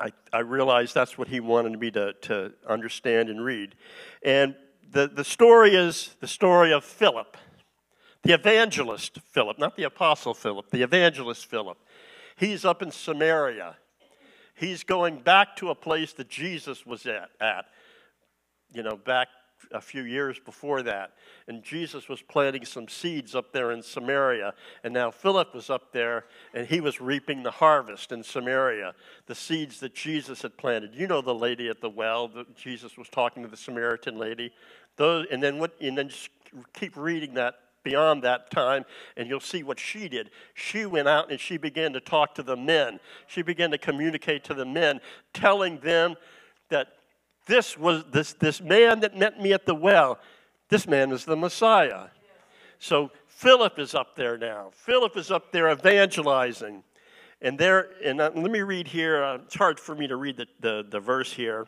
I, 0.00 0.12
I 0.32 0.40
realized 0.40 0.94
that's 0.94 1.16
what 1.16 1.28
he 1.28 1.38
wanted 1.38 1.78
me 1.78 1.92
to, 1.92 2.12
to 2.22 2.52
understand 2.68 3.28
and 3.28 3.44
read. 3.44 3.76
And 4.24 4.56
the, 4.90 5.06
the 5.06 5.22
story 5.22 5.76
is 5.76 6.16
the 6.18 6.26
story 6.26 6.72
of 6.72 6.84
Philip, 6.84 7.36
the 8.24 8.32
evangelist 8.32 9.20
Philip, 9.30 9.60
not 9.60 9.76
the 9.76 9.84
apostle 9.84 10.34
Philip, 10.34 10.70
the 10.70 10.82
evangelist 10.82 11.46
Philip. 11.46 11.78
He's 12.36 12.64
up 12.64 12.82
in 12.82 12.90
Samaria 12.90 13.76
He's 14.54 14.84
going 14.84 15.18
back 15.18 15.56
to 15.56 15.70
a 15.70 15.74
place 15.74 16.12
that 16.14 16.28
Jesus 16.28 16.84
was 16.86 17.06
at, 17.06 17.30
at 17.40 17.66
you 18.72 18.82
know, 18.82 18.96
back 18.96 19.28
a 19.70 19.80
few 19.80 20.02
years 20.02 20.38
before 20.38 20.82
that. 20.82 21.12
And 21.46 21.62
Jesus 21.62 22.08
was 22.08 22.22
planting 22.22 22.64
some 22.64 22.88
seeds 22.88 23.34
up 23.34 23.52
there 23.52 23.70
in 23.72 23.82
Samaria. 23.82 24.54
And 24.82 24.92
now 24.92 25.10
Philip 25.10 25.54
was 25.54 25.70
up 25.70 25.92
there 25.92 26.24
and 26.54 26.66
he 26.66 26.80
was 26.80 27.00
reaping 27.00 27.42
the 27.42 27.50
harvest 27.50 28.12
in 28.12 28.22
Samaria, 28.22 28.94
the 29.26 29.34
seeds 29.34 29.80
that 29.80 29.94
Jesus 29.94 30.42
had 30.42 30.56
planted. 30.56 30.94
You 30.94 31.06
know 31.06 31.20
the 31.20 31.34
lady 31.34 31.68
at 31.68 31.80
the 31.80 31.90
well 31.90 32.28
that 32.28 32.56
Jesus 32.56 32.96
was 32.96 33.08
talking 33.08 33.42
to 33.42 33.48
the 33.48 33.56
Samaritan 33.56 34.18
lady. 34.18 34.52
Those, 34.96 35.26
and 35.30 35.42
then 35.42 35.58
what 35.58 35.74
and 35.80 35.96
then 35.96 36.08
just 36.08 36.28
keep 36.74 36.96
reading 36.96 37.34
that 37.34 37.54
beyond 37.82 38.22
that 38.22 38.50
time, 38.50 38.84
and 39.16 39.28
you'll 39.28 39.40
see 39.40 39.62
what 39.62 39.78
she 39.78 40.08
did. 40.08 40.30
She 40.54 40.86
went 40.86 41.08
out 41.08 41.30
and 41.30 41.40
she 41.40 41.56
began 41.56 41.92
to 41.92 42.00
talk 42.00 42.34
to 42.36 42.42
the 42.42 42.56
men. 42.56 43.00
She 43.26 43.42
began 43.42 43.70
to 43.70 43.78
communicate 43.78 44.44
to 44.44 44.54
the 44.54 44.64
men, 44.64 45.00
telling 45.32 45.78
them 45.78 46.16
that 46.68 46.88
this 47.46 47.76
was 47.76 48.04
this, 48.10 48.34
this 48.34 48.60
man 48.60 49.00
that 49.00 49.16
met 49.16 49.40
me 49.40 49.52
at 49.52 49.66
the 49.66 49.74
well, 49.74 50.18
this 50.68 50.86
man 50.86 51.10
is 51.10 51.24
the 51.24 51.36
Messiah. 51.36 52.06
So 52.78 53.10
Philip 53.26 53.78
is 53.78 53.94
up 53.94 54.16
there 54.16 54.38
now. 54.38 54.70
Philip 54.72 55.16
is 55.16 55.30
up 55.30 55.52
there 55.52 55.70
evangelizing. 55.70 56.82
And 57.40 57.58
there, 57.58 57.88
and 58.04 58.20
uh, 58.20 58.30
let 58.34 58.52
me 58.52 58.60
read 58.60 58.86
here. 58.86 59.22
Uh, 59.22 59.38
it's 59.44 59.56
hard 59.56 59.80
for 59.80 59.96
me 59.96 60.06
to 60.06 60.16
read 60.16 60.36
the, 60.36 60.46
the, 60.60 60.86
the 60.88 61.00
verse 61.00 61.32
here. 61.32 61.66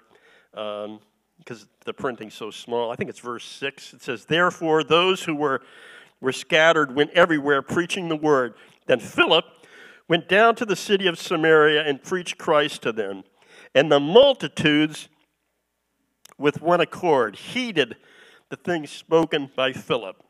Um, 0.54 1.00
because 1.38 1.66
the 1.84 1.92
printing's 1.92 2.34
so 2.34 2.50
small. 2.50 2.90
I 2.90 2.96
think 2.96 3.10
it's 3.10 3.18
verse 3.18 3.44
6. 3.44 3.94
It 3.94 4.02
says, 4.02 4.24
Therefore, 4.24 4.84
those 4.84 5.22
who 5.22 5.34
were 5.34 5.62
were 6.20 6.32
scattered, 6.32 6.94
went 6.94 7.10
everywhere 7.10 7.62
preaching 7.62 8.08
the 8.08 8.16
word. 8.16 8.54
Then 8.86 9.00
Philip 9.00 9.44
went 10.08 10.28
down 10.28 10.54
to 10.56 10.64
the 10.64 10.76
city 10.76 11.06
of 11.06 11.18
Samaria 11.18 11.82
and 11.82 12.02
preached 12.02 12.38
Christ 12.38 12.82
to 12.82 12.92
them. 12.92 13.24
And 13.74 13.90
the 13.90 14.00
multitudes, 14.00 15.08
with 16.38 16.60
one 16.60 16.80
accord, 16.80 17.36
heeded 17.36 17.96
the 18.50 18.56
things 18.56 18.90
spoken 18.90 19.50
by 19.56 19.72
Philip, 19.72 20.22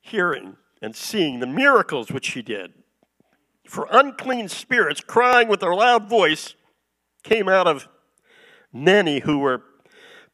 hearing 0.00 0.56
and 0.80 0.94
seeing 0.94 1.40
the 1.40 1.46
miracles 1.46 2.10
which 2.10 2.28
he 2.32 2.42
did. 2.42 2.72
For 3.66 3.88
unclean 3.90 4.48
spirits, 4.48 5.00
crying 5.00 5.48
with 5.48 5.62
a 5.62 5.68
loud 5.68 6.08
voice, 6.08 6.54
came 7.22 7.48
out 7.48 7.66
of 7.66 7.88
many 8.72 9.20
who 9.20 9.38
were 9.38 9.62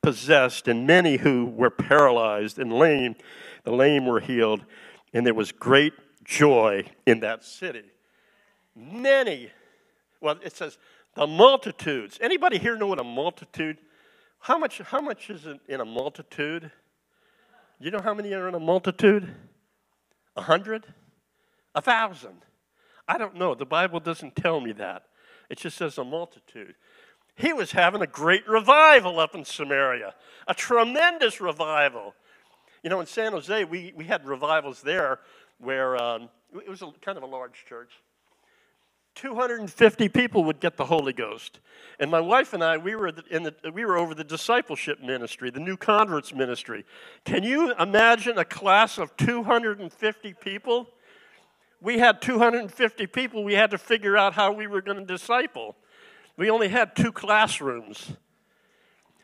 possessed, 0.02 0.66
and 0.66 0.86
many 0.86 1.18
who 1.18 1.44
were 1.44 1.70
paralyzed 1.70 2.58
and 2.58 2.72
lame 2.72 3.14
the 3.64 3.72
lame 3.72 4.06
were 4.06 4.20
healed, 4.20 4.64
and 5.12 5.26
there 5.26 5.34
was 5.34 5.52
great 5.52 5.92
joy 6.24 6.84
in 7.06 7.20
that 7.20 7.44
city. 7.44 7.84
Many, 8.74 9.50
well, 10.20 10.38
it 10.42 10.56
says 10.56 10.78
The 11.14 11.26
multitudes. 11.26 12.18
Anybody 12.20 12.58
here 12.58 12.76
know 12.76 12.86
what 12.86 13.00
a 13.00 13.04
multitude? 13.04 13.78
How 14.38 14.56
much, 14.58 14.78
how 14.78 15.00
much 15.00 15.28
is 15.28 15.46
in, 15.46 15.60
in 15.68 15.80
a 15.80 15.84
multitude? 15.84 16.70
You 17.78 17.90
know 17.90 18.00
how 18.00 18.14
many 18.14 18.32
are 18.32 18.48
in 18.48 18.54
a 18.54 18.60
multitude? 18.60 19.28
A 20.36 20.42
hundred? 20.42 20.86
A 21.74 21.82
thousand? 21.82 22.42
I 23.08 23.18
don't 23.18 23.36
know. 23.36 23.54
The 23.54 23.66
Bible 23.66 24.00
doesn't 24.00 24.36
tell 24.36 24.60
me 24.60 24.72
that. 24.72 25.04
It 25.48 25.58
just 25.58 25.76
says 25.76 25.98
a 25.98 26.04
multitude. 26.04 26.74
He 27.34 27.52
was 27.52 27.72
having 27.72 28.02
a 28.02 28.06
great 28.06 28.46
revival 28.48 29.18
up 29.18 29.34
in 29.34 29.44
Samaria, 29.44 30.14
a 30.46 30.54
tremendous 30.54 31.40
revival. 31.40 32.14
You 32.82 32.88
know, 32.88 33.00
in 33.00 33.06
San 33.06 33.32
Jose, 33.32 33.64
we, 33.64 33.92
we 33.94 34.04
had 34.04 34.26
revivals 34.26 34.80
there 34.80 35.20
where 35.58 36.02
um, 36.02 36.30
it 36.54 36.68
was 36.68 36.80
a, 36.80 36.90
kind 37.02 37.18
of 37.18 37.22
a 37.22 37.26
large 37.26 37.64
church. 37.68 37.92
250 39.16 40.08
people 40.08 40.44
would 40.44 40.60
get 40.60 40.76
the 40.76 40.84
Holy 40.86 41.12
Ghost. 41.12 41.60
And 41.98 42.10
my 42.10 42.20
wife 42.20 42.54
and 42.54 42.64
I, 42.64 42.78
we 42.78 42.94
were, 42.94 43.12
in 43.30 43.42
the, 43.42 43.54
we 43.74 43.84
were 43.84 43.98
over 43.98 44.14
the 44.14 44.24
discipleship 44.24 45.02
ministry, 45.02 45.50
the 45.50 45.60
new 45.60 45.76
converts 45.76 46.32
ministry. 46.32 46.86
Can 47.24 47.42
you 47.42 47.74
imagine 47.74 48.38
a 48.38 48.44
class 48.44 48.96
of 48.96 49.14
250 49.18 50.34
people? 50.34 50.88
We 51.82 51.98
had 51.98 52.22
250 52.22 53.06
people. 53.08 53.44
We 53.44 53.54
had 53.54 53.72
to 53.72 53.78
figure 53.78 54.16
out 54.16 54.32
how 54.32 54.52
we 54.52 54.66
were 54.66 54.80
going 54.80 54.98
to 54.98 55.04
disciple. 55.04 55.76
We 56.38 56.48
only 56.48 56.68
had 56.68 56.96
two 56.96 57.12
classrooms. 57.12 58.12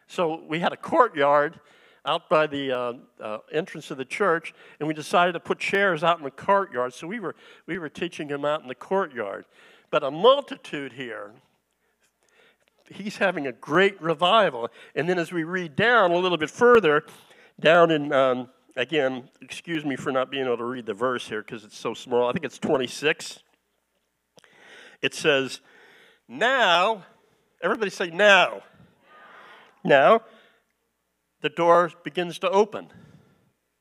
So 0.08 0.42
we 0.46 0.58
had 0.60 0.72
a 0.72 0.76
courtyard 0.76 1.60
out 2.06 2.28
by 2.28 2.46
the 2.46 2.72
uh, 2.72 2.92
uh, 3.20 3.38
entrance 3.52 3.90
of 3.90 3.98
the 3.98 4.04
church, 4.04 4.54
and 4.78 4.86
we 4.88 4.94
decided 4.94 5.32
to 5.32 5.40
put 5.40 5.58
chairs 5.58 6.04
out 6.04 6.18
in 6.18 6.24
the 6.24 6.30
courtyard. 6.30 6.94
So 6.94 7.06
we 7.06 7.20
were, 7.20 7.34
we 7.66 7.78
were 7.78 7.88
teaching 7.88 8.28
him 8.28 8.44
out 8.44 8.62
in 8.62 8.68
the 8.68 8.74
courtyard. 8.74 9.44
But 9.90 10.02
a 10.02 10.10
multitude 10.10 10.92
here, 10.92 11.32
he's 12.90 13.16
having 13.16 13.46
a 13.46 13.52
great 13.52 14.00
revival. 14.00 14.68
And 14.94 15.08
then 15.08 15.18
as 15.18 15.32
we 15.32 15.44
read 15.44 15.76
down 15.76 16.12
a 16.12 16.16
little 16.16 16.38
bit 16.38 16.50
further, 16.50 17.04
down 17.58 17.90
in, 17.90 18.12
um, 18.12 18.48
again, 18.76 19.28
excuse 19.40 19.84
me 19.84 19.96
for 19.96 20.12
not 20.12 20.30
being 20.30 20.46
able 20.46 20.58
to 20.58 20.64
read 20.64 20.86
the 20.86 20.94
verse 20.94 21.28
here 21.28 21.42
because 21.42 21.64
it's 21.64 21.78
so 21.78 21.94
small. 21.94 22.28
I 22.28 22.32
think 22.32 22.44
it's 22.44 22.58
26. 22.58 23.40
It 25.02 25.14
says, 25.14 25.60
Now, 26.28 27.04
everybody 27.62 27.90
say 27.90 28.10
now. 28.10 28.62
Now, 29.84 30.22
the 31.46 31.50
door 31.50 31.92
begins 32.02 32.40
to 32.40 32.50
open. 32.50 32.88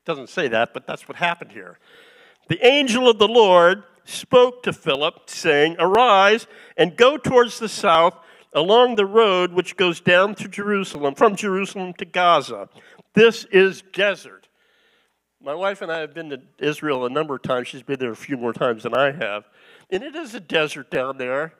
Doesn't 0.04 0.28
say 0.28 0.46
that, 0.46 0.72
but 0.72 0.86
that's 0.86 1.08
what 1.08 1.16
happened 1.16 1.50
here. 1.50 1.80
The 2.46 2.64
angel 2.64 3.10
of 3.10 3.18
the 3.18 3.26
Lord 3.26 3.82
spoke 4.04 4.62
to 4.62 4.72
Philip, 4.72 5.28
saying, 5.28 5.74
Arise 5.80 6.46
and 6.76 6.96
go 6.96 7.16
towards 7.16 7.58
the 7.58 7.68
south 7.68 8.14
along 8.52 8.94
the 8.94 9.04
road 9.04 9.52
which 9.52 9.76
goes 9.76 10.00
down 10.00 10.36
to 10.36 10.46
Jerusalem, 10.46 11.16
from 11.16 11.34
Jerusalem 11.34 11.92
to 11.94 12.04
Gaza. 12.04 12.68
This 13.14 13.46
is 13.46 13.82
desert. 13.92 14.46
My 15.42 15.56
wife 15.56 15.82
and 15.82 15.90
I 15.90 15.98
have 15.98 16.14
been 16.14 16.30
to 16.30 16.42
Israel 16.60 17.04
a 17.04 17.10
number 17.10 17.34
of 17.34 17.42
times. 17.42 17.66
She's 17.66 17.82
been 17.82 17.98
there 17.98 18.12
a 18.12 18.16
few 18.16 18.36
more 18.36 18.52
times 18.52 18.84
than 18.84 18.94
I 18.94 19.10
have. 19.10 19.48
And 19.90 20.04
it 20.04 20.14
is 20.14 20.36
a 20.36 20.40
desert 20.40 20.88
down 20.88 21.18
there. 21.18 21.54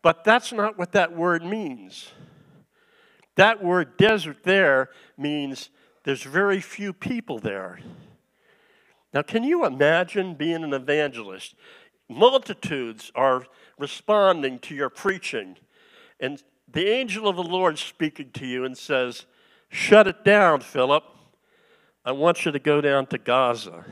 But 0.00 0.24
that's 0.24 0.54
not 0.54 0.78
what 0.78 0.92
that 0.92 1.14
word 1.14 1.44
means. 1.44 2.12
That 3.40 3.64
word 3.64 3.96
desert 3.96 4.42
there 4.42 4.90
means 5.16 5.70
there's 6.04 6.24
very 6.24 6.60
few 6.60 6.92
people 6.92 7.38
there. 7.38 7.80
Now, 9.14 9.22
can 9.22 9.44
you 9.44 9.64
imagine 9.64 10.34
being 10.34 10.62
an 10.62 10.74
evangelist? 10.74 11.54
Multitudes 12.06 13.10
are 13.14 13.46
responding 13.78 14.58
to 14.58 14.74
your 14.74 14.90
preaching, 14.90 15.56
and 16.20 16.42
the 16.70 16.86
angel 16.86 17.28
of 17.28 17.36
the 17.36 17.42
Lord 17.42 17.78
speaking 17.78 18.30
to 18.32 18.46
you 18.46 18.66
and 18.66 18.76
says, 18.76 19.24
Shut 19.70 20.06
it 20.06 20.22
down, 20.22 20.60
Philip. 20.60 21.04
I 22.04 22.12
want 22.12 22.44
you 22.44 22.52
to 22.52 22.58
go 22.58 22.82
down 22.82 23.06
to 23.06 23.16
Gaza. 23.16 23.86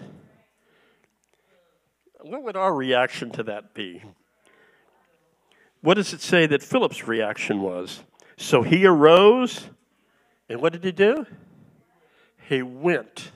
What 2.20 2.42
would 2.42 2.56
our 2.58 2.74
reaction 2.74 3.30
to 3.30 3.42
that 3.44 3.72
be? 3.72 4.02
What 5.80 5.94
does 5.94 6.12
it 6.12 6.20
say 6.20 6.46
that 6.48 6.62
Philip's 6.62 7.08
reaction 7.08 7.62
was? 7.62 8.02
So 8.40 8.62
he 8.62 8.86
arose, 8.86 9.68
and 10.48 10.62
what 10.62 10.72
did 10.72 10.84
he 10.84 10.92
do? 10.92 11.26
He 12.48 12.62
went. 12.62 13.32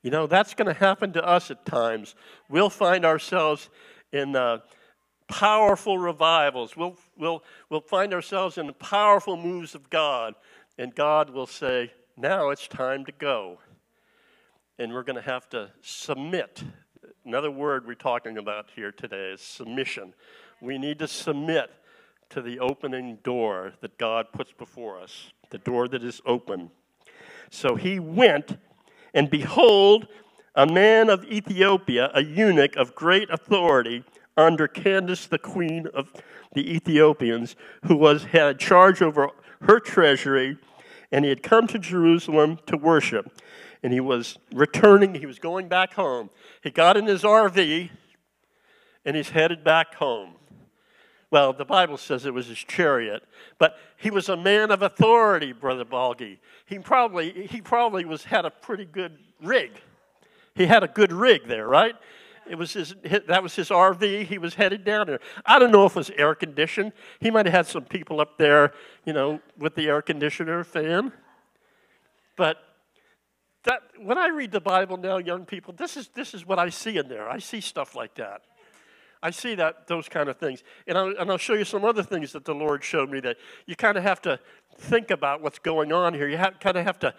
You 0.00 0.12
know, 0.12 0.28
that's 0.28 0.54
going 0.54 0.72
to 0.72 0.78
happen 0.78 1.12
to 1.14 1.26
us 1.26 1.50
at 1.50 1.66
times. 1.66 2.14
We'll 2.48 2.70
find 2.70 3.04
ourselves 3.04 3.68
in 4.12 4.36
uh, 4.36 4.58
powerful 5.26 5.98
revivals. 5.98 6.76
We'll, 6.76 6.96
we'll, 7.18 7.42
we'll 7.68 7.80
find 7.80 8.14
ourselves 8.14 8.58
in 8.58 8.72
powerful 8.74 9.36
moves 9.36 9.74
of 9.74 9.90
God, 9.90 10.36
and 10.78 10.94
God 10.94 11.30
will 11.30 11.48
say, 11.48 11.92
Now 12.16 12.50
it's 12.50 12.68
time 12.68 13.04
to 13.06 13.12
go. 13.12 13.58
And 14.78 14.92
we're 14.92 15.02
going 15.02 15.16
to 15.16 15.22
have 15.22 15.48
to 15.50 15.72
submit. 15.82 16.62
Another 17.24 17.50
word 17.50 17.88
we're 17.88 17.94
talking 17.94 18.38
about 18.38 18.70
here 18.76 18.92
today 18.92 19.32
is 19.32 19.40
submission. 19.40 20.14
We 20.60 20.78
need 20.78 21.00
to 21.00 21.08
submit 21.08 21.72
to 22.30 22.40
the 22.40 22.58
opening 22.58 23.18
door 23.22 23.74
that 23.80 23.98
God 23.98 24.32
puts 24.32 24.52
before 24.52 25.00
us, 25.00 25.32
the 25.50 25.58
door 25.58 25.88
that 25.88 26.02
is 26.02 26.20
open. 26.24 26.70
So 27.50 27.74
he 27.74 27.98
went, 27.98 28.56
and 29.12 29.28
behold, 29.28 30.06
a 30.54 30.66
man 30.66 31.10
of 31.10 31.24
Ethiopia, 31.24 32.10
a 32.14 32.22
eunuch 32.22 32.76
of 32.76 32.94
great 32.94 33.28
authority 33.30 34.04
under 34.36 34.68
Candace, 34.68 35.26
the 35.26 35.38
queen 35.38 35.86
of 35.92 36.12
the 36.54 36.74
Ethiopians, 36.74 37.56
who 37.86 37.96
was, 37.96 38.24
had 38.24 38.58
charge 38.58 39.02
over 39.02 39.30
her 39.62 39.80
treasury, 39.80 40.56
and 41.12 41.24
he 41.24 41.28
had 41.28 41.42
come 41.42 41.66
to 41.66 41.78
Jerusalem 41.78 42.58
to 42.66 42.76
worship. 42.76 43.40
And 43.82 43.92
he 43.92 44.00
was 44.00 44.38
returning, 44.52 45.14
he 45.14 45.26
was 45.26 45.38
going 45.38 45.68
back 45.68 45.94
home. 45.94 46.30
He 46.62 46.70
got 46.70 46.96
in 46.96 47.06
his 47.06 47.22
RV, 47.22 47.90
and 49.04 49.16
he's 49.16 49.30
headed 49.30 49.64
back 49.64 49.94
home. 49.94 50.34
Well, 51.30 51.52
the 51.52 51.64
Bible 51.64 51.96
says 51.96 52.26
it 52.26 52.34
was 52.34 52.48
his 52.48 52.58
chariot, 52.58 53.22
but 53.58 53.76
he 53.96 54.10
was 54.10 54.28
a 54.28 54.36
man 54.36 54.72
of 54.72 54.82
authority, 54.82 55.52
Brother 55.52 55.84
Balgi. 55.84 56.38
He 56.66 56.78
probably, 56.80 57.46
he 57.46 57.60
probably 57.60 58.04
was, 58.04 58.24
had 58.24 58.44
a 58.44 58.50
pretty 58.50 58.84
good 58.84 59.16
rig. 59.40 59.70
He 60.56 60.66
had 60.66 60.82
a 60.82 60.88
good 60.88 61.12
rig 61.12 61.46
there, 61.46 61.68
right? 61.68 61.94
It 62.48 62.58
was 62.58 62.72
his, 62.72 62.96
that 63.28 63.44
was 63.44 63.54
his 63.54 63.68
RV. 63.68 64.24
He 64.24 64.38
was 64.38 64.54
headed 64.54 64.84
down 64.84 65.06
there. 65.06 65.20
I 65.46 65.60
don't 65.60 65.70
know 65.70 65.86
if 65.86 65.92
it 65.92 65.96
was 65.96 66.10
air 66.10 66.34
conditioned. 66.34 66.92
He 67.20 67.30
might 67.30 67.46
have 67.46 67.54
had 67.54 67.66
some 67.66 67.84
people 67.84 68.20
up 68.20 68.38
there, 68.38 68.72
you 69.04 69.12
know, 69.12 69.40
with 69.56 69.76
the 69.76 69.86
air 69.86 70.02
conditioner 70.02 70.64
fan. 70.64 71.12
But 72.34 72.56
that, 73.64 73.82
when 74.00 74.18
I 74.18 74.28
read 74.28 74.50
the 74.50 74.60
Bible 74.60 74.96
now, 74.96 75.18
young 75.18 75.44
people, 75.44 75.74
this 75.74 75.96
is, 75.96 76.08
this 76.08 76.34
is 76.34 76.44
what 76.44 76.58
I 76.58 76.70
see 76.70 76.96
in 76.96 77.08
there. 77.08 77.28
I 77.28 77.38
see 77.38 77.60
stuff 77.60 77.94
like 77.94 78.16
that. 78.16 78.42
I 79.22 79.30
see 79.30 79.54
that 79.56 79.86
those 79.86 80.08
kind 80.08 80.28
of 80.28 80.36
things. 80.38 80.62
And 80.86 80.96
I'll, 80.96 81.14
and 81.18 81.30
I'll 81.30 81.38
show 81.38 81.54
you 81.54 81.64
some 81.64 81.84
other 81.84 82.02
things 82.02 82.32
that 82.32 82.44
the 82.44 82.54
Lord 82.54 82.82
showed 82.82 83.10
me 83.10 83.20
that 83.20 83.36
you 83.66 83.76
kind 83.76 83.98
of 83.98 84.02
have 84.02 84.22
to 84.22 84.40
think 84.78 85.10
about 85.10 85.42
what's 85.42 85.58
going 85.58 85.92
on 85.92 86.14
here. 86.14 86.28
You 86.28 86.38
kind 86.38 86.76
of 86.76 86.84
have 86.84 86.98
to 87.00 87.14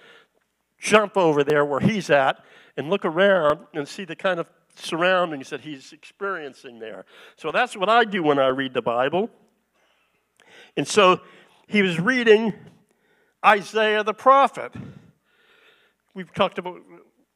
jump 0.79 1.15
over 1.15 1.43
there 1.43 1.63
where 1.63 1.79
he's 1.79 2.09
at 2.09 2.43
and 2.75 2.89
look 2.89 3.05
around 3.05 3.59
and 3.73 3.87
see 3.87 4.03
the 4.03 4.15
kind 4.15 4.39
of 4.39 4.47
surroundings 4.75 5.49
that 5.51 5.61
he's 5.61 5.93
experiencing 5.93 6.79
there. 6.79 7.05
So 7.35 7.51
that's 7.51 7.75
what 7.77 7.89
I 7.89 8.03
do 8.03 8.23
when 8.23 8.39
I 8.39 8.47
read 8.47 8.73
the 8.73 8.81
Bible. 8.81 9.29
And 10.75 10.87
so 10.87 11.21
he 11.67 11.81
was 11.81 11.99
reading 11.99 12.53
Isaiah 13.45 14.03
the 14.03 14.13
prophet. 14.13 14.73
We've 16.15 16.33
talked 16.33 16.57
about, 16.57 16.81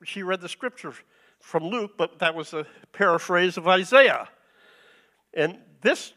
she 0.04 0.24
read 0.24 0.42
the 0.42 0.50
scripture 0.50 0.94
from 1.40 1.66
Luke, 1.66 1.92
but 1.98 2.20
that 2.20 2.34
was 2.34 2.54
a 2.54 2.66
paraphrase 2.94 3.58
of 3.58 3.68
Isaiah. 3.68 4.30
And 5.36 5.58
this 5.82 6.14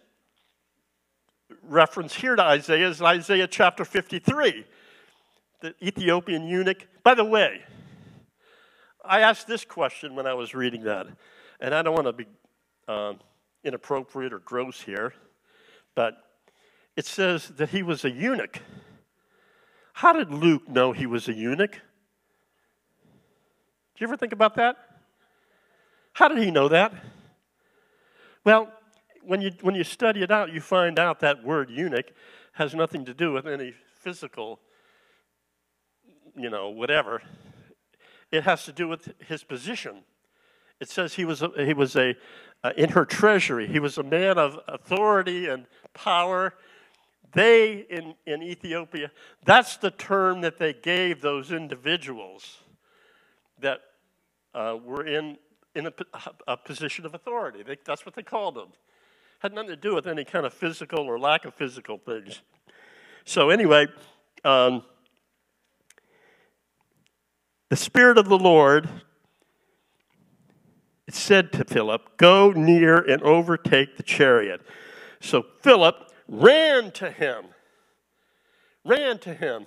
reference 1.62 2.14
here 2.14 2.36
to 2.36 2.42
Isaiah 2.42 2.88
is 2.88 3.02
Isaiah 3.02 3.48
chapter 3.48 3.84
53, 3.84 4.64
the 5.60 5.74
Ethiopian 5.82 6.46
eunuch. 6.46 6.86
By 7.02 7.14
the 7.14 7.24
way, 7.24 7.60
I 9.04 9.20
asked 9.20 9.48
this 9.48 9.64
question 9.64 10.14
when 10.14 10.26
I 10.26 10.34
was 10.34 10.54
reading 10.54 10.84
that, 10.84 11.08
and 11.60 11.74
I 11.74 11.82
don't 11.82 11.94
want 11.94 12.06
to 12.06 12.12
be 12.12 12.26
um, 12.86 13.18
inappropriate 13.64 14.32
or 14.32 14.38
gross 14.38 14.80
here, 14.80 15.14
but 15.96 16.14
it 16.96 17.04
says 17.04 17.48
that 17.56 17.70
he 17.70 17.82
was 17.82 18.04
a 18.04 18.10
eunuch. 18.10 18.60
How 19.94 20.12
did 20.12 20.30
Luke 20.30 20.68
know 20.68 20.92
he 20.92 21.06
was 21.06 21.28
a 21.28 21.32
eunuch? 21.32 21.72
Do 21.72 21.78
you 23.98 24.06
ever 24.06 24.16
think 24.16 24.32
about 24.32 24.54
that? 24.56 24.76
How 26.12 26.28
did 26.28 26.38
he 26.38 26.52
know 26.52 26.68
that? 26.68 26.92
Well, 28.44 28.72
when 29.28 29.42
you, 29.42 29.52
when 29.60 29.74
you 29.74 29.84
study 29.84 30.22
it 30.22 30.30
out, 30.30 30.52
you 30.52 30.60
find 30.60 30.98
out 30.98 31.20
that 31.20 31.44
word 31.44 31.70
eunuch 31.70 32.06
has 32.52 32.74
nothing 32.74 33.04
to 33.04 33.14
do 33.14 33.32
with 33.32 33.46
any 33.46 33.74
physical, 33.92 34.58
you 36.34 36.50
know, 36.50 36.70
whatever. 36.70 37.22
It 38.32 38.44
has 38.44 38.64
to 38.64 38.72
do 38.72 38.88
with 38.88 39.12
his 39.26 39.44
position 39.44 40.04
It 40.80 40.88
says 40.88 41.14
he 41.14 41.24
was 41.24 41.42
a, 41.42 41.50
he 41.56 41.74
was 41.74 41.96
a 41.96 42.14
uh, 42.64 42.72
in 42.76 42.90
her 42.90 43.04
treasury. 43.04 43.66
He 43.66 43.80
was 43.80 43.98
a 43.98 44.02
man 44.02 44.38
of 44.38 44.58
authority 44.68 45.46
and 45.48 45.66
power. 45.94 46.54
They 47.32 47.86
in, 47.90 48.14
in 48.26 48.42
Ethiopia, 48.42 49.10
that's 49.44 49.76
the 49.76 49.90
term 49.90 50.40
that 50.42 50.58
they 50.58 50.72
gave 50.72 51.20
those 51.20 51.52
individuals 51.52 52.58
that 53.60 53.80
uh, 54.54 54.76
were 54.82 55.06
in, 55.06 55.36
in 55.74 55.86
a, 55.88 55.92
a 56.46 56.56
position 56.56 57.06
of 57.06 57.14
authority. 57.14 57.62
They, 57.62 57.76
that's 57.84 58.06
what 58.06 58.14
they 58.14 58.22
called 58.22 58.54
them. 58.54 58.68
Had 59.38 59.52
nothing 59.52 59.70
to 59.70 59.76
do 59.76 59.94
with 59.94 60.06
any 60.06 60.24
kind 60.24 60.44
of 60.44 60.52
physical 60.52 61.00
or 61.00 61.18
lack 61.18 61.44
of 61.44 61.54
physical 61.54 61.98
things. 61.98 62.42
So, 63.24 63.50
anyway, 63.50 63.86
um, 64.44 64.82
the 67.68 67.76
Spirit 67.76 68.18
of 68.18 68.28
the 68.28 68.38
Lord 68.38 68.88
said 71.10 71.52
to 71.52 71.64
Philip, 71.64 72.16
Go 72.16 72.52
near 72.52 72.96
and 72.96 73.22
overtake 73.22 73.96
the 73.96 74.02
chariot. 74.02 74.60
So 75.20 75.44
Philip 75.60 75.96
ran 76.28 76.90
to 76.92 77.10
him. 77.10 77.46
Ran 78.84 79.18
to 79.18 79.34
him. 79.34 79.66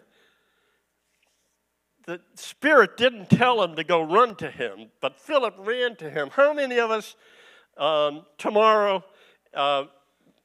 The 2.06 2.22
Spirit 2.36 2.98
didn't 2.98 3.30
tell 3.30 3.62
him 3.64 3.76
to 3.76 3.84
go 3.84 4.02
run 4.02 4.36
to 4.36 4.50
him, 4.50 4.90
but 5.02 5.20
Philip 5.20 5.56
ran 5.60 5.96
to 5.98 6.10
him. 6.10 6.30
How 6.32 6.54
many 6.54 6.80
of 6.80 6.90
us 6.90 7.16
um, 7.78 8.26
tomorrow, 8.38 9.04
uh, 9.54 9.86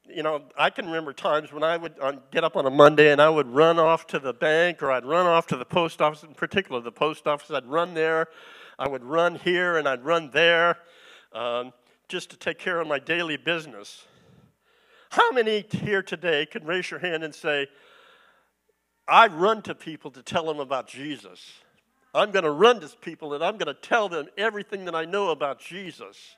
you 0.09 0.23
know, 0.23 0.43
I 0.57 0.69
can 0.69 0.85
remember 0.85 1.13
times 1.13 1.51
when 1.51 1.63
I 1.63 1.77
would 1.77 1.95
uh, 2.01 2.13
get 2.31 2.43
up 2.43 2.55
on 2.55 2.65
a 2.65 2.69
Monday 2.69 3.11
and 3.11 3.21
I 3.21 3.29
would 3.29 3.47
run 3.47 3.77
off 3.77 4.07
to 4.07 4.19
the 4.19 4.33
bank 4.33 4.81
or 4.81 4.91
I'd 4.91 5.05
run 5.05 5.25
off 5.25 5.47
to 5.47 5.57
the 5.57 5.65
post 5.65 6.01
office, 6.01 6.23
in 6.23 6.33
particular 6.33 6.81
the 6.81 6.91
post 6.91 7.27
office. 7.27 7.51
I'd 7.51 7.65
run 7.65 7.93
there 7.93 8.27
I 8.79 8.87
would 8.87 9.03
run 9.03 9.35
here 9.35 9.77
and 9.77 9.87
I'd 9.87 10.05
run 10.05 10.29
there 10.31 10.77
um, 11.33 11.73
just 12.07 12.29
to 12.29 12.37
take 12.37 12.59
care 12.59 12.79
of 12.79 12.87
my 12.87 12.99
daily 12.99 13.37
business. 13.37 14.05
How 15.09 15.31
many 15.31 15.65
here 15.71 16.03
today 16.03 16.45
can 16.45 16.63
raise 16.63 16.91
your 16.91 16.99
hand 16.99 17.23
and 17.23 17.33
say, 17.33 17.67
I 19.07 19.27
run 19.27 19.63
to 19.63 19.73
people 19.73 20.11
to 20.11 20.21
tell 20.21 20.45
them 20.45 20.59
about 20.59 20.87
Jesus? 20.87 21.53
I'm 22.13 22.31
going 22.31 22.45
to 22.45 22.51
run 22.51 22.81
to 22.81 22.89
people 23.01 23.33
and 23.33 23.43
I'm 23.43 23.57
going 23.57 23.73
to 23.73 23.81
tell 23.81 24.09
them 24.09 24.27
everything 24.37 24.85
that 24.85 24.93
I 24.95 25.05
know 25.05 25.29
about 25.29 25.59
Jesus. 25.59 26.35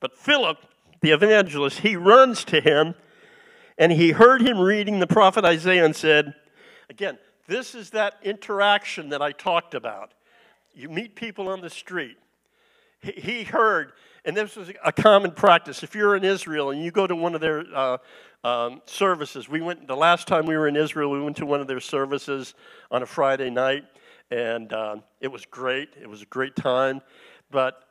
But 0.00 0.16
Philip, 0.16 0.58
the 1.00 1.10
evangelist, 1.10 1.80
he 1.80 1.96
runs 1.96 2.44
to 2.44 2.60
him 2.60 2.94
and 3.78 3.92
he 3.92 4.10
heard 4.10 4.42
him 4.42 4.58
reading 4.58 4.98
the 4.98 5.06
prophet 5.06 5.44
Isaiah 5.44 5.84
and 5.84 5.94
said, 5.94 6.34
Again, 6.90 7.18
this 7.46 7.74
is 7.74 7.90
that 7.90 8.14
interaction 8.22 9.10
that 9.10 9.22
I 9.22 9.32
talked 9.32 9.74
about. 9.74 10.12
You 10.74 10.88
meet 10.88 11.14
people 11.14 11.48
on 11.48 11.60
the 11.60 11.70
street. 11.70 12.16
He 13.00 13.44
heard, 13.44 13.92
and 14.24 14.36
this 14.36 14.56
was 14.56 14.72
a 14.84 14.92
common 14.92 15.30
practice. 15.30 15.82
If 15.84 15.94
you're 15.94 16.16
in 16.16 16.24
Israel 16.24 16.70
and 16.70 16.82
you 16.82 16.90
go 16.90 17.06
to 17.06 17.14
one 17.14 17.36
of 17.36 17.40
their 17.40 17.64
uh, 17.72 17.98
um, 18.42 18.82
services, 18.86 19.48
we 19.48 19.60
went 19.60 19.86
the 19.86 19.96
last 19.96 20.26
time 20.26 20.46
we 20.46 20.56
were 20.56 20.66
in 20.66 20.76
Israel. 20.76 21.10
We 21.10 21.22
went 21.22 21.36
to 21.36 21.46
one 21.46 21.60
of 21.60 21.68
their 21.68 21.80
services 21.80 22.54
on 22.90 23.02
a 23.02 23.06
Friday 23.06 23.50
night, 23.50 23.84
and 24.30 24.72
uh, 24.72 24.96
it 25.20 25.28
was 25.28 25.46
great. 25.46 25.90
It 26.00 26.08
was 26.08 26.22
a 26.22 26.26
great 26.26 26.56
time, 26.56 27.00
but 27.50 27.84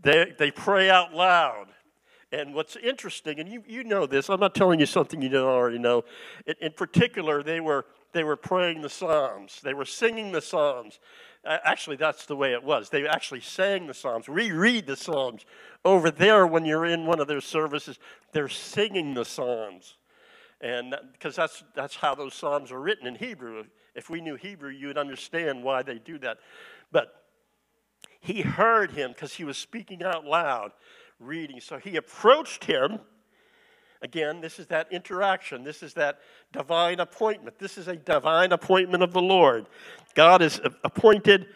they 0.00 0.32
they 0.38 0.50
pray 0.50 0.88
out 0.88 1.12
loud. 1.12 1.66
And 2.34 2.52
what's 2.52 2.74
interesting, 2.74 3.38
and 3.38 3.48
you, 3.48 3.62
you 3.66 3.84
know 3.84 4.06
this, 4.06 4.28
I'm 4.28 4.40
not 4.40 4.56
telling 4.56 4.80
you 4.80 4.86
something 4.86 5.22
you 5.22 5.28
don't 5.28 5.46
already 5.46 5.78
know. 5.78 6.04
In, 6.46 6.54
in 6.60 6.72
particular, 6.72 7.42
they 7.42 7.60
were 7.60 7.86
they 8.12 8.24
were 8.24 8.36
praying 8.36 8.80
the 8.80 8.88
Psalms. 8.88 9.60
They 9.62 9.74
were 9.74 9.84
singing 9.84 10.32
the 10.32 10.40
Psalms. 10.40 11.00
Actually, 11.44 11.96
that's 11.96 12.26
the 12.26 12.36
way 12.36 12.52
it 12.52 12.62
was. 12.62 12.88
They 12.88 13.06
actually 13.06 13.40
sang 13.40 13.88
the 13.88 13.94
Psalms. 13.94 14.28
Reread 14.28 14.86
the 14.86 14.96
Psalms. 14.96 15.44
Over 15.84 16.12
there, 16.12 16.46
when 16.46 16.64
you're 16.64 16.86
in 16.86 17.06
one 17.06 17.18
of 17.18 17.26
their 17.26 17.40
services, 17.40 17.98
they're 18.32 18.48
singing 18.48 19.14
the 19.14 19.24
Psalms. 19.24 19.96
And 20.60 20.94
because 21.12 21.34
that's, 21.34 21.64
that's 21.74 21.96
how 21.96 22.14
those 22.14 22.34
Psalms 22.34 22.70
are 22.70 22.80
written 22.80 23.08
in 23.08 23.16
Hebrew. 23.16 23.64
If 23.96 24.08
we 24.08 24.20
knew 24.20 24.36
Hebrew, 24.36 24.70
you 24.70 24.86
would 24.86 24.98
understand 24.98 25.64
why 25.64 25.82
they 25.82 25.98
do 25.98 26.16
that. 26.18 26.38
But 26.92 27.24
he 28.20 28.42
heard 28.42 28.92
him 28.92 29.10
because 29.10 29.34
he 29.34 29.44
was 29.44 29.58
speaking 29.58 30.02
out 30.02 30.24
loud, 30.24 30.70
reading. 31.18 31.60
So 31.60 31.78
he 31.78 31.96
approached 31.96 32.64
him 32.64 33.00
Again, 34.04 34.42
this 34.42 34.58
is 34.58 34.66
that 34.66 34.92
interaction. 34.92 35.64
This 35.64 35.82
is 35.82 35.94
that 35.94 36.18
divine 36.52 37.00
appointment. 37.00 37.58
This 37.58 37.78
is 37.78 37.88
a 37.88 37.96
divine 37.96 38.52
appointment 38.52 39.02
of 39.02 39.14
the 39.14 39.22
Lord. 39.22 39.64
God 40.14 40.42
has 40.42 40.60
appointed 40.84 41.46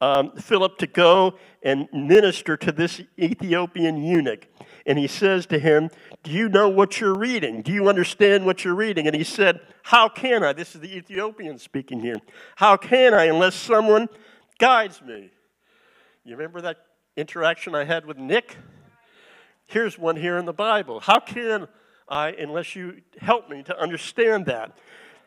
um, 0.00 0.30
Philip 0.36 0.78
to 0.78 0.86
go 0.86 1.34
and 1.64 1.88
minister 1.92 2.56
to 2.58 2.70
this 2.70 3.00
Ethiopian 3.18 4.04
eunuch. 4.04 4.46
And 4.86 5.00
he 5.00 5.08
says 5.08 5.46
to 5.46 5.58
him, 5.58 5.90
Do 6.22 6.30
you 6.30 6.48
know 6.48 6.68
what 6.68 7.00
you're 7.00 7.18
reading? 7.18 7.62
Do 7.62 7.72
you 7.72 7.88
understand 7.88 8.46
what 8.46 8.64
you're 8.64 8.76
reading? 8.76 9.08
And 9.08 9.16
he 9.16 9.24
said, 9.24 9.58
How 9.82 10.08
can 10.08 10.44
I? 10.44 10.52
This 10.52 10.76
is 10.76 10.80
the 10.80 10.96
Ethiopian 10.96 11.58
speaking 11.58 11.98
here. 11.98 12.18
How 12.54 12.76
can 12.76 13.14
I 13.14 13.24
unless 13.24 13.56
someone 13.56 14.08
guides 14.60 15.02
me? 15.02 15.30
You 16.22 16.36
remember 16.36 16.60
that 16.60 16.76
interaction 17.16 17.74
I 17.74 17.82
had 17.82 18.06
with 18.06 18.16
Nick? 18.16 18.56
Here's 19.66 19.98
one 19.98 20.16
here 20.16 20.38
in 20.38 20.44
the 20.44 20.52
Bible. 20.52 21.00
How 21.00 21.20
can 21.20 21.68
I 22.08 22.30
unless 22.30 22.76
you 22.76 23.02
help 23.18 23.48
me 23.50 23.62
to 23.64 23.78
understand 23.78 24.46
that. 24.46 24.76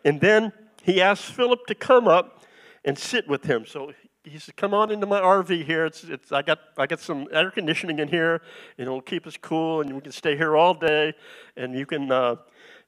And 0.06 0.22
then 0.22 0.54
he 0.84 1.02
asked 1.02 1.26
Philip 1.26 1.66
to 1.68 1.76
come 1.76 2.08
up 2.08 2.44
and 2.86 2.98
sit 2.98 3.28
with 3.28 3.44
him. 3.44 3.66
So 3.66 3.92
he 4.24 4.40
said, 4.40 4.56
"Come 4.56 4.74
on 4.74 4.92
into 4.92 5.06
my 5.06 5.20
RV 5.20 5.66
here. 5.66 5.86
It's, 5.86 6.04
it's, 6.06 6.32
I 6.32 6.42
got, 6.42 6.60
I 6.78 6.88
got 6.88 7.00
some 7.00 7.28
air 7.32 7.52
conditioning 7.52 8.00
in 8.00 8.08
here, 8.08 8.42
and 8.78 8.88
it'll 8.88 9.02
keep 9.02 9.28
us 9.28 9.38
cool, 9.42 9.82
and 9.82 9.94
we 9.94 10.02
can 10.02 10.12
stay 10.12 10.38
here 10.38 10.56
all 10.56 10.74
day, 10.74 11.14
and 11.58 11.78
you 11.78 11.86
can, 11.86 12.12
uh, 12.12 12.36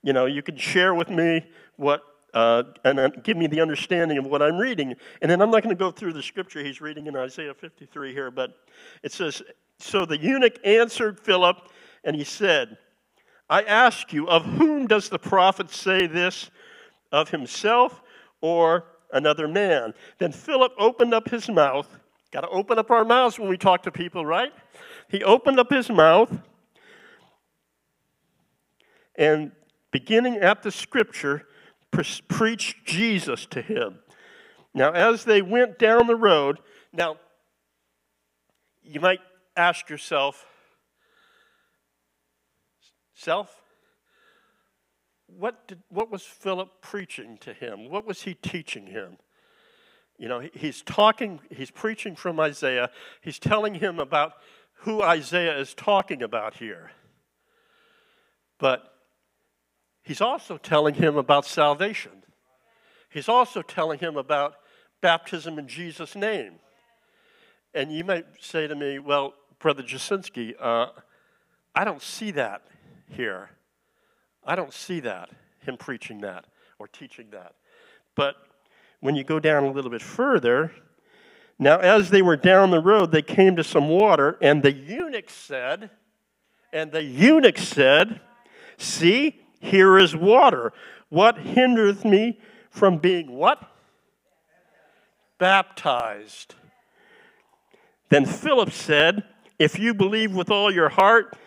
you 0.03 0.13
know, 0.13 0.25
you 0.25 0.41
can 0.41 0.57
share 0.57 0.93
with 0.93 1.09
me 1.09 1.45
what." 1.75 2.03
Uh, 2.33 2.63
and 2.85 2.97
uh, 2.97 3.09
give 3.09 3.35
me 3.35 3.45
the 3.45 3.59
understanding 3.59 4.17
of 4.17 4.25
what 4.25 4.41
I'm 4.41 4.57
reading. 4.57 4.95
And 5.21 5.29
then 5.29 5.41
I'm 5.41 5.51
not 5.51 5.63
going 5.63 5.75
to 5.75 5.77
go 5.77 5.91
through 5.91 6.13
the 6.13 6.23
scripture 6.23 6.63
he's 6.63 6.79
reading 6.79 7.07
in 7.07 7.15
Isaiah 7.17 7.53
53 7.53 8.13
here, 8.13 8.31
but 8.31 8.55
it 9.03 9.11
says, 9.11 9.43
So 9.81 10.05
the 10.05 10.17
eunuch 10.17 10.59
answered 10.63 11.19
Philip, 11.19 11.57
and 12.03 12.15
he 12.15 12.23
said, 12.23 12.77
I 13.49 13.63
ask 13.63 14.13
you, 14.13 14.29
of 14.29 14.45
whom 14.45 14.87
does 14.87 15.09
the 15.09 15.19
prophet 15.19 15.69
say 15.71 16.07
this? 16.07 16.49
Of 17.11 17.29
himself 17.29 18.01
or 18.39 18.85
another 19.11 19.47
man? 19.47 19.93
Then 20.19 20.31
Philip 20.31 20.71
opened 20.77 21.13
up 21.13 21.29
his 21.29 21.49
mouth. 21.49 21.87
Got 22.31 22.41
to 22.41 22.49
open 22.49 22.79
up 22.79 22.89
our 22.91 23.03
mouths 23.03 23.37
when 23.37 23.49
we 23.49 23.57
talk 23.57 23.83
to 23.83 23.91
people, 23.91 24.25
right? 24.25 24.53
He 25.09 25.23
opened 25.23 25.59
up 25.59 25.69
his 25.69 25.89
mouth 25.89 26.31
and 29.15 29.51
beginning 29.91 30.37
at 30.37 30.63
the 30.63 30.71
scripture, 30.71 31.47
pre- 31.91 32.05
preached 32.29 32.85
Jesus 32.85 33.45
to 33.47 33.61
him. 33.61 33.99
Now, 34.73 34.91
as 34.91 35.25
they 35.25 35.41
went 35.41 35.77
down 35.77 36.07
the 36.07 36.15
road, 36.15 36.59
now, 36.93 37.17
you 38.81 39.01
might 39.01 39.19
ask 39.61 39.89
yourself, 39.89 40.45
Self? 43.21 43.55
What, 45.27 45.67
did, 45.67 45.83
what 45.89 46.09
was 46.09 46.23
Philip 46.23 46.69
preaching 46.81 47.37
to 47.41 47.53
him? 47.53 47.87
What 47.87 48.07
was 48.07 48.23
he 48.23 48.33
teaching 48.33 48.87
him? 48.87 49.17
You 50.17 50.27
know, 50.27 50.41
he's 50.55 50.81
talking, 50.81 51.39
he's 51.51 51.69
preaching 51.69 52.15
from 52.15 52.39
Isaiah. 52.39 52.89
He's 53.21 53.37
telling 53.37 53.75
him 53.75 53.99
about 53.99 54.33
who 54.77 55.03
Isaiah 55.03 55.55
is 55.59 55.75
talking 55.75 56.23
about 56.23 56.55
here. 56.55 56.93
But 58.57 58.91
he's 60.01 60.21
also 60.21 60.57
telling 60.57 60.95
him 60.95 61.15
about 61.15 61.45
salvation. 61.45 62.23
He's 63.07 63.29
also 63.29 63.61
telling 63.61 63.99
him 63.99 64.17
about 64.17 64.55
baptism 64.99 65.59
in 65.59 65.67
Jesus' 65.67 66.15
name. 66.15 66.53
And 67.75 67.91
you 67.91 68.03
might 68.03 68.25
say 68.39 68.65
to 68.65 68.73
me, 68.75 68.97
well, 68.97 69.35
Brother 69.61 69.83
Jasinski, 69.83 70.55
uh, 70.59 70.87
I 71.75 71.83
don't 71.83 72.01
see 72.01 72.31
that 72.31 72.63
here. 73.07 73.51
I 74.43 74.55
don't 74.55 74.73
see 74.73 74.99
that, 75.01 75.29
him 75.59 75.77
preaching 75.77 76.21
that 76.21 76.45
or 76.79 76.87
teaching 76.87 77.27
that. 77.31 77.53
But 78.15 78.35
when 79.01 79.15
you 79.15 79.23
go 79.23 79.39
down 79.39 79.63
a 79.63 79.71
little 79.71 79.91
bit 79.91 80.01
further, 80.01 80.71
now 81.59 81.77
as 81.77 82.09
they 82.09 82.23
were 82.23 82.37
down 82.37 82.71
the 82.71 82.81
road, 82.81 83.11
they 83.11 83.21
came 83.21 83.55
to 83.55 83.63
some 83.63 83.87
water, 83.87 84.37
and 84.41 84.63
the 84.63 84.73
eunuch 84.73 85.29
said, 85.29 85.91
and 86.73 86.91
the 86.91 87.03
eunuch 87.03 87.59
said, 87.59 88.19
See, 88.77 89.41
here 89.59 89.99
is 89.99 90.15
water. 90.15 90.73
What 91.09 91.37
hindereth 91.37 92.03
me 92.03 92.39
from 92.71 92.97
being 92.97 93.31
what? 93.31 93.61
Baptized. 95.37 96.55
Then 98.09 98.25
Philip 98.25 98.71
said, 98.71 99.23
If 99.61 99.77
you 99.77 99.93
believe 99.93 100.33
with 100.33 100.49
all 100.49 100.73
your 100.73 100.89
heart, 100.89 101.37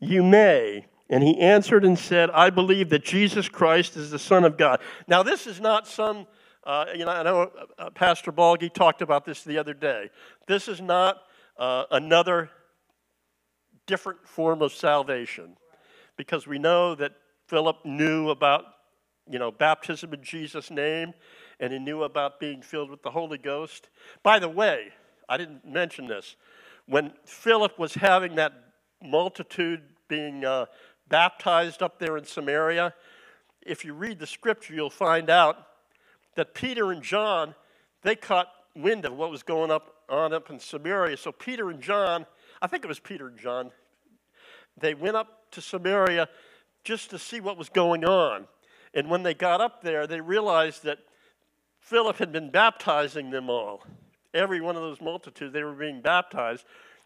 you 0.00 0.22
may. 0.22 0.86
And 1.10 1.22
he 1.22 1.38
answered 1.38 1.84
and 1.84 1.98
said, 1.98 2.30
I 2.30 2.48
believe 2.48 2.88
that 2.88 3.04
Jesus 3.04 3.46
Christ 3.46 3.94
is 3.94 4.10
the 4.10 4.18
Son 4.18 4.44
of 4.44 4.56
God. 4.56 4.80
Now, 5.06 5.22
this 5.22 5.46
is 5.46 5.60
not 5.60 5.86
some, 5.86 6.26
uh, 6.64 6.86
you 6.94 7.04
know, 7.04 7.10
I 7.10 7.22
know 7.22 7.42
uh, 7.42 7.48
uh 7.78 7.90
Pastor 7.90 8.32
Balgi 8.32 8.72
talked 8.72 9.02
about 9.02 9.26
this 9.26 9.44
the 9.44 9.58
other 9.58 9.74
day. 9.74 10.08
This 10.46 10.66
is 10.66 10.80
not 10.80 11.18
uh, 11.58 11.84
another 11.90 12.48
different 13.86 14.26
form 14.26 14.62
of 14.62 14.72
salvation 14.72 15.54
because 16.16 16.46
we 16.46 16.58
know 16.58 16.94
that 16.94 17.12
Philip 17.48 17.84
knew 17.84 18.30
about, 18.30 18.64
you 19.28 19.38
know, 19.38 19.50
baptism 19.50 20.14
in 20.14 20.22
Jesus' 20.22 20.70
name 20.70 21.12
and 21.60 21.70
he 21.70 21.78
knew 21.78 22.02
about 22.02 22.40
being 22.40 22.62
filled 22.62 22.88
with 22.88 23.02
the 23.02 23.10
Holy 23.10 23.36
Ghost. 23.36 23.90
By 24.22 24.38
the 24.38 24.48
way, 24.48 24.88
I 25.28 25.36
didn't 25.36 25.66
mention 25.66 26.06
this. 26.06 26.36
When 26.88 27.12
Philip 27.26 27.78
was 27.78 27.92
having 27.92 28.36
that 28.36 28.54
multitude 29.02 29.82
being 30.08 30.46
uh, 30.46 30.64
baptized 31.10 31.82
up 31.82 31.98
there 31.98 32.16
in 32.16 32.24
Samaria, 32.24 32.94
if 33.60 33.84
you 33.84 33.92
read 33.92 34.18
the 34.18 34.26
scripture, 34.26 34.72
you'll 34.72 34.88
find 34.88 35.28
out 35.28 35.66
that 36.36 36.54
Peter 36.54 36.90
and 36.90 37.02
John, 37.02 37.54
they 38.02 38.16
caught 38.16 38.48
wind 38.74 39.04
of 39.04 39.12
what 39.12 39.30
was 39.30 39.42
going 39.42 39.70
up 39.70 39.96
on 40.08 40.32
up 40.32 40.48
in 40.48 40.58
Samaria. 40.58 41.18
So 41.18 41.30
Peter 41.30 41.68
and 41.68 41.82
John, 41.82 42.24
I 42.62 42.66
think 42.66 42.84
it 42.84 42.88
was 42.88 43.00
Peter 43.00 43.28
and 43.28 43.38
John, 43.38 43.70
they 44.80 44.94
went 44.94 45.16
up 45.16 45.50
to 45.50 45.60
Samaria 45.60 46.26
just 46.84 47.10
to 47.10 47.18
see 47.18 47.40
what 47.40 47.58
was 47.58 47.68
going 47.68 48.06
on. 48.06 48.46
And 48.94 49.10
when 49.10 49.24
they 49.24 49.34
got 49.34 49.60
up 49.60 49.82
there, 49.82 50.06
they 50.06 50.22
realized 50.22 50.84
that 50.84 51.00
Philip 51.80 52.16
had 52.16 52.32
been 52.32 52.50
baptizing 52.50 53.28
them 53.28 53.50
all. 53.50 53.84
Every 54.34 54.60
one 54.60 54.76
of 54.76 54.82
those 54.82 55.00
multitudes, 55.00 55.52
they 55.52 55.62
were 55.62 55.72
being 55.72 56.00
baptized. 56.00 56.64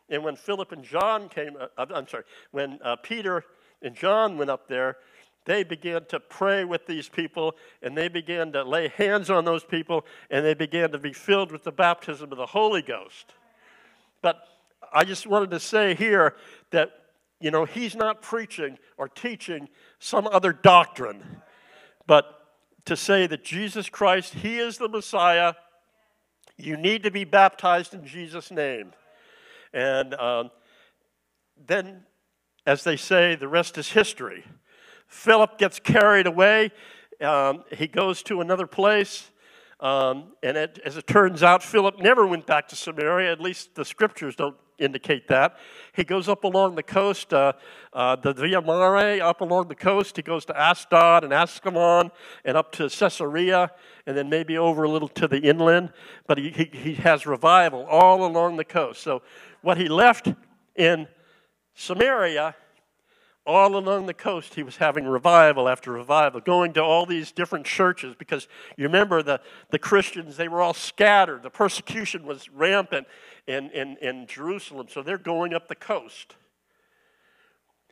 And 0.08 0.24
when 0.24 0.36
Philip 0.36 0.72
and 0.72 0.84
John 0.84 1.28
came, 1.28 1.56
uh, 1.58 1.86
I'm 1.94 2.08
sorry, 2.08 2.24
when 2.50 2.78
uh, 2.84 2.96
Peter 2.96 3.44
and 3.80 3.94
John 3.94 4.36
went 4.36 4.50
up 4.50 4.68
there, 4.68 4.96
they 5.44 5.64
began 5.64 6.04
to 6.06 6.20
pray 6.20 6.64
with 6.64 6.86
these 6.86 7.08
people 7.08 7.56
and 7.82 7.96
they 7.96 8.08
began 8.08 8.52
to 8.52 8.62
lay 8.62 8.88
hands 8.88 9.30
on 9.30 9.44
those 9.44 9.64
people 9.64 10.04
and 10.30 10.44
they 10.44 10.54
began 10.54 10.92
to 10.92 10.98
be 10.98 11.12
filled 11.12 11.50
with 11.50 11.64
the 11.64 11.72
baptism 11.72 12.30
of 12.30 12.38
the 12.38 12.46
Holy 12.46 12.82
Ghost. 12.82 13.34
But 14.20 14.46
I 14.92 15.04
just 15.04 15.26
wanted 15.26 15.50
to 15.50 15.60
say 15.60 15.94
here 15.94 16.36
that, 16.70 16.90
you 17.40 17.50
know, 17.50 17.64
he's 17.64 17.96
not 17.96 18.22
preaching 18.22 18.78
or 18.96 19.08
teaching 19.08 19.68
some 19.98 20.28
other 20.28 20.52
doctrine, 20.52 21.42
but 22.06 22.38
to 22.84 22.96
say 22.96 23.26
that 23.26 23.44
Jesus 23.44 23.88
Christ, 23.88 24.34
he 24.34 24.58
is 24.58 24.78
the 24.78 24.88
Messiah. 24.88 25.54
You 26.56 26.76
need 26.76 27.02
to 27.04 27.10
be 27.10 27.24
baptized 27.24 27.94
in 27.94 28.06
Jesus' 28.06 28.50
name. 28.50 28.92
And 29.72 30.14
um, 30.14 30.50
then, 31.66 32.04
as 32.66 32.84
they 32.84 32.96
say, 32.96 33.34
the 33.34 33.48
rest 33.48 33.78
is 33.78 33.90
history. 33.90 34.44
Philip 35.06 35.58
gets 35.58 35.78
carried 35.78 36.26
away. 36.26 36.70
Um, 37.20 37.64
he 37.72 37.86
goes 37.86 38.22
to 38.24 38.40
another 38.40 38.66
place. 38.66 39.30
Um, 39.80 40.32
and 40.42 40.56
it, 40.56 40.78
as 40.84 40.96
it 40.96 41.06
turns 41.06 41.42
out, 41.42 41.62
Philip 41.62 41.98
never 41.98 42.26
went 42.26 42.46
back 42.46 42.68
to 42.68 42.76
Samaria. 42.76 43.32
At 43.32 43.40
least 43.40 43.74
the 43.74 43.84
scriptures 43.84 44.36
don't 44.36 44.56
indicate 44.78 45.28
that. 45.28 45.56
He 45.94 46.04
goes 46.04 46.28
up 46.28 46.44
along 46.44 46.74
the 46.74 46.82
coast, 46.82 47.32
uh, 47.32 47.52
uh, 47.92 48.16
the 48.16 48.32
Via 48.32 48.60
Mare, 48.60 49.22
up 49.22 49.40
along 49.40 49.68
the 49.68 49.74
coast. 49.74 50.16
He 50.16 50.22
goes 50.22 50.44
to 50.46 50.58
Ashdod 50.58 51.24
and 51.24 51.32
Ascalon 51.32 52.10
and 52.44 52.56
up 52.56 52.72
to 52.72 52.88
Caesarea 52.88 53.70
and 54.06 54.16
then 54.16 54.28
maybe 54.28 54.58
over 54.58 54.84
a 54.84 54.88
little 54.88 55.08
to 55.08 55.28
the 55.28 55.40
inland. 55.40 55.92
But 56.26 56.38
he, 56.38 56.50
he, 56.50 56.64
he 56.72 56.94
has 56.94 57.26
revival 57.26 57.84
all 57.84 58.24
along 58.24 58.56
the 58.56 58.64
coast. 58.64 59.02
So 59.02 59.22
what 59.60 59.76
he 59.78 59.88
left 59.88 60.32
in 60.76 61.08
Samaria, 61.74 62.54
all 63.44 63.76
along 63.76 64.06
the 64.06 64.14
coast, 64.14 64.54
he 64.54 64.62
was 64.62 64.76
having 64.76 65.04
revival 65.04 65.68
after 65.68 65.90
revival, 65.90 66.40
going 66.40 66.72
to 66.74 66.82
all 66.82 67.06
these 67.06 67.32
different 67.32 67.66
churches 67.66 68.14
because 68.16 68.46
you 68.76 68.84
remember 68.84 69.22
the, 69.22 69.40
the 69.70 69.78
Christians, 69.78 70.36
they 70.36 70.48
were 70.48 70.60
all 70.60 70.74
scattered. 70.74 71.42
The 71.42 71.50
persecution 71.50 72.24
was 72.24 72.48
rampant 72.50 73.06
in, 73.46 73.70
in, 73.70 73.96
in 74.00 74.26
Jerusalem, 74.26 74.86
so 74.88 75.02
they're 75.02 75.18
going 75.18 75.54
up 75.54 75.66
the 75.66 75.74
coast. 75.74 76.36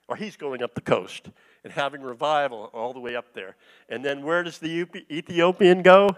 Or 0.06 0.16
he's 0.16 0.36
going 0.36 0.62
up 0.62 0.74
the 0.74 0.80
coast 0.80 1.30
and 1.64 1.72
having 1.72 2.00
revival 2.00 2.70
all 2.72 2.92
the 2.92 3.00
way 3.00 3.16
up 3.16 3.34
there. 3.34 3.56
And 3.88 4.04
then 4.04 4.24
where 4.24 4.42
does 4.42 4.58
the 4.58 4.86
Ethiopian 5.10 5.82
go? 5.82 6.10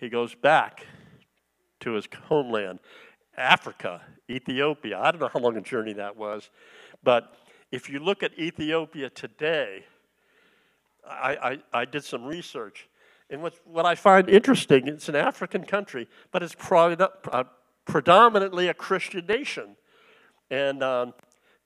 He 0.00 0.08
goes 0.08 0.34
back 0.34 0.86
to 1.80 1.92
his 1.92 2.08
homeland, 2.24 2.80
Africa, 3.36 4.02
Ethiopia. 4.28 4.98
I 4.98 5.10
don't 5.10 5.20
know 5.20 5.30
how 5.32 5.40
long 5.40 5.56
a 5.56 5.60
journey 5.60 5.92
that 5.94 6.16
was, 6.16 6.50
but 7.02 7.36
if 7.74 7.90
you 7.90 7.98
look 7.98 8.22
at 8.22 8.38
Ethiopia 8.38 9.10
today, 9.10 9.84
I, 11.04 11.58
I, 11.72 11.80
I 11.80 11.84
did 11.84 12.04
some 12.04 12.24
research. 12.24 12.88
And 13.28 13.42
what, 13.42 13.54
what 13.64 13.84
I 13.84 13.96
find 13.96 14.28
interesting, 14.28 14.86
it's 14.86 15.08
an 15.08 15.16
African 15.16 15.64
country, 15.64 16.06
but 16.30 16.40
it's 16.44 16.54
probably 16.56 17.04
uh, 17.32 17.44
predominantly 17.84 18.68
a 18.68 18.74
Christian 18.74 19.26
nation. 19.26 19.74
And 20.50 20.84
um, 20.84 21.14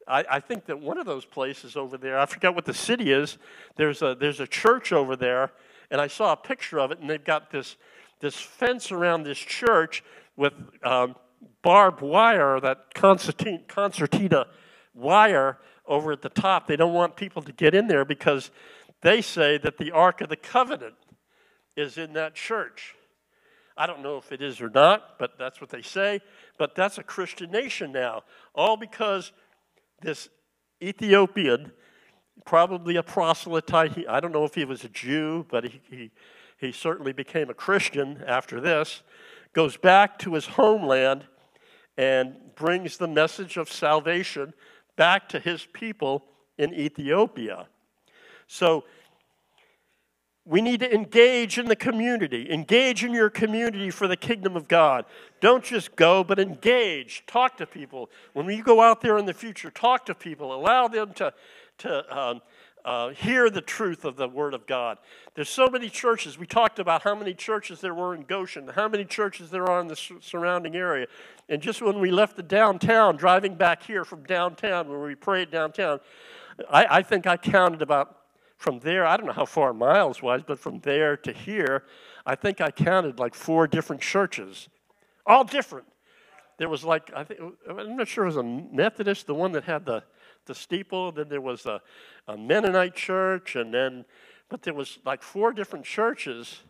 I, 0.06 0.24
I, 0.30 0.40
think 0.40 0.64
that 0.66 0.80
one 0.80 0.96
of 0.96 1.04
those 1.04 1.26
places 1.26 1.76
over 1.76 1.98
there, 1.98 2.18
I 2.18 2.24
forget 2.24 2.54
what 2.54 2.64
the 2.64 2.72
city 2.72 3.12
is, 3.12 3.36
there's 3.76 4.00
a, 4.00 4.16
there's 4.18 4.40
a 4.40 4.46
church 4.46 4.92
over 4.92 5.14
there, 5.14 5.52
and 5.90 6.00
I 6.00 6.06
saw 6.06 6.32
a 6.32 6.36
picture 6.36 6.80
of 6.80 6.90
it, 6.90 7.00
and 7.00 7.10
they've 7.10 7.22
got 7.22 7.50
this, 7.50 7.76
this 8.20 8.36
fence 8.36 8.90
around 8.90 9.24
this 9.24 9.38
church 9.38 10.02
with 10.36 10.54
um, 10.82 11.16
barbed 11.60 12.00
wire, 12.00 12.60
that 12.60 12.94
concertina, 12.94 13.60
concertina 13.68 14.46
wire 14.94 15.58
over 15.88 16.12
at 16.12 16.22
the 16.22 16.28
top. 16.28 16.66
They 16.66 16.76
don't 16.76 16.94
want 16.94 17.16
people 17.16 17.42
to 17.42 17.52
get 17.52 17.74
in 17.74 17.88
there 17.88 18.04
because 18.04 18.50
they 19.02 19.22
say 19.22 19.58
that 19.58 19.78
the 19.78 19.90
Ark 19.90 20.20
of 20.20 20.28
the 20.28 20.36
Covenant 20.36 20.94
is 21.76 21.98
in 21.98 22.12
that 22.12 22.34
church. 22.34 22.94
I 23.76 23.86
don't 23.86 24.02
know 24.02 24.16
if 24.18 24.32
it 24.32 24.42
is 24.42 24.60
or 24.60 24.68
not, 24.68 25.18
but 25.18 25.38
that's 25.38 25.60
what 25.60 25.70
they 25.70 25.82
say. 25.82 26.20
But 26.58 26.74
that's 26.74 26.98
a 26.98 27.02
Christian 27.02 27.50
nation 27.50 27.92
now, 27.92 28.22
all 28.54 28.76
because 28.76 29.32
this 30.02 30.28
Ethiopian, 30.82 31.72
probably 32.44 32.96
a 32.96 33.02
proselyte, 33.02 33.92
he, 33.92 34.06
I 34.06 34.20
don't 34.20 34.32
know 34.32 34.44
if 34.44 34.54
he 34.54 34.64
was 34.64 34.84
a 34.84 34.88
Jew, 34.88 35.46
but 35.48 35.64
he, 35.64 35.80
he, 35.88 36.10
he 36.58 36.72
certainly 36.72 37.12
became 37.12 37.50
a 37.50 37.54
Christian 37.54 38.22
after 38.26 38.60
this, 38.60 39.02
goes 39.52 39.76
back 39.76 40.18
to 40.20 40.34
his 40.34 40.46
homeland 40.46 41.24
and 41.96 42.34
brings 42.56 42.96
the 42.96 43.08
message 43.08 43.56
of 43.56 43.70
salvation 43.70 44.54
back 44.98 45.28
to 45.30 45.38
his 45.38 45.64
people 45.72 46.24
in 46.58 46.74
Ethiopia. 46.74 47.68
So 48.48 48.84
we 50.44 50.60
need 50.60 50.80
to 50.80 50.92
engage 50.92 51.58
in 51.58 51.66
the 51.66 51.76
community. 51.76 52.50
Engage 52.50 53.04
in 53.04 53.12
your 53.12 53.30
community 53.30 53.90
for 53.90 54.08
the 54.08 54.16
kingdom 54.16 54.56
of 54.56 54.66
God. 54.66 55.04
Don't 55.40 55.62
just 55.62 55.94
go, 55.94 56.24
but 56.24 56.38
engage. 56.38 57.22
Talk 57.26 57.58
to 57.58 57.66
people. 57.66 58.10
When 58.32 58.46
you 58.46 58.62
go 58.62 58.80
out 58.80 59.00
there 59.00 59.18
in 59.18 59.26
the 59.26 59.34
future, 59.34 59.70
talk 59.70 60.04
to 60.06 60.14
people. 60.14 60.54
Allow 60.54 60.88
them 60.88 61.12
to, 61.14 61.32
to 61.78 62.18
um, 62.18 62.40
uh, 62.88 63.10
hear 63.10 63.50
the 63.50 63.60
truth 63.60 64.06
of 64.06 64.16
the 64.16 64.26
Word 64.26 64.54
of 64.54 64.66
God. 64.66 64.96
There's 65.34 65.50
so 65.50 65.68
many 65.68 65.90
churches. 65.90 66.38
We 66.38 66.46
talked 66.46 66.78
about 66.78 67.02
how 67.02 67.14
many 67.14 67.34
churches 67.34 67.82
there 67.82 67.92
were 67.92 68.14
in 68.14 68.22
Goshen, 68.22 68.66
how 68.66 68.88
many 68.88 69.04
churches 69.04 69.50
there 69.50 69.68
are 69.68 69.78
in 69.82 69.88
the 69.88 70.18
surrounding 70.22 70.74
area. 70.74 71.06
And 71.50 71.60
just 71.60 71.82
when 71.82 72.00
we 72.00 72.10
left 72.10 72.36
the 72.36 72.42
downtown, 72.42 73.16
driving 73.16 73.56
back 73.56 73.82
here 73.82 74.06
from 74.06 74.22
downtown, 74.22 74.88
where 74.88 75.00
we 75.00 75.14
prayed 75.14 75.50
downtown, 75.50 76.00
I, 76.70 76.86
I 76.98 77.02
think 77.02 77.26
I 77.26 77.36
counted 77.36 77.82
about 77.82 78.20
from 78.56 78.78
there, 78.78 79.04
I 79.04 79.18
don't 79.18 79.26
know 79.26 79.32
how 79.32 79.44
far 79.44 79.74
miles 79.74 80.22
wise, 80.22 80.40
but 80.46 80.58
from 80.58 80.80
there 80.80 81.14
to 81.18 81.32
here, 81.32 81.84
I 82.24 82.36
think 82.36 82.62
I 82.62 82.70
counted 82.70 83.18
like 83.18 83.34
four 83.34 83.66
different 83.66 84.00
churches, 84.00 84.70
all 85.26 85.44
different. 85.44 85.86
There 86.56 86.70
was 86.70 86.84
like, 86.84 87.10
I 87.14 87.22
think, 87.22 87.38
I'm 87.68 87.98
not 87.98 88.08
sure 88.08 88.24
it 88.24 88.28
was 88.28 88.36
a 88.38 88.42
Methodist, 88.42 89.26
the 89.26 89.34
one 89.34 89.52
that 89.52 89.64
had 89.64 89.84
the, 89.84 90.04
the 90.48 90.54
steeple, 90.54 91.12
then 91.12 91.28
there 91.28 91.40
was 91.40 91.64
a, 91.66 91.80
a 92.26 92.36
Mennonite 92.36 92.96
church, 92.96 93.54
and 93.54 93.72
then, 93.72 94.04
but 94.48 94.62
there 94.62 94.74
was 94.74 94.98
like 95.04 95.22
four 95.22 95.52
different 95.52 95.84
churches 95.84 96.62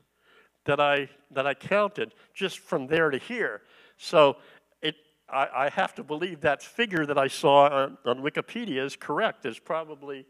that 0.66 0.78
I, 0.78 1.08
that 1.30 1.46
I 1.46 1.54
counted 1.54 2.12
just 2.34 2.58
from 2.58 2.86
there 2.86 3.08
to 3.08 3.16
here. 3.16 3.62
So 3.96 4.36
it, 4.82 4.96
I, 5.30 5.48
I 5.54 5.68
have 5.70 5.94
to 5.94 6.04
believe 6.04 6.42
that 6.42 6.62
figure 6.62 7.06
that 7.06 7.16
I 7.16 7.28
saw 7.28 7.68
on, 7.68 7.96
on 8.04 8.18
Wikipedia 8.18 8.84
is 8.84 8.94
correct. 8.94 9.42
There's 9.42 9.58
probably 9.58 10.26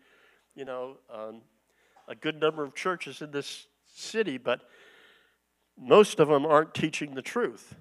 you 0.59 0.65
know, 0.65 0.97
um, 1.13 1.43
a 2.09 2.17
good 2.17 2.41
number 2.41 2.65
of 2.65 2.75
churches 2.75 3.23
in 3.23 3.31
this 3.31 3.69
city, 3.87 4.39
but 4.39 4.63
most 5.81 6.19
of 6.19 6.27
them 6.27 6.45
aren't 6.45 6.75
teaching 6.75 7.15
the 7.15 7.23
truth. 7.23 7.77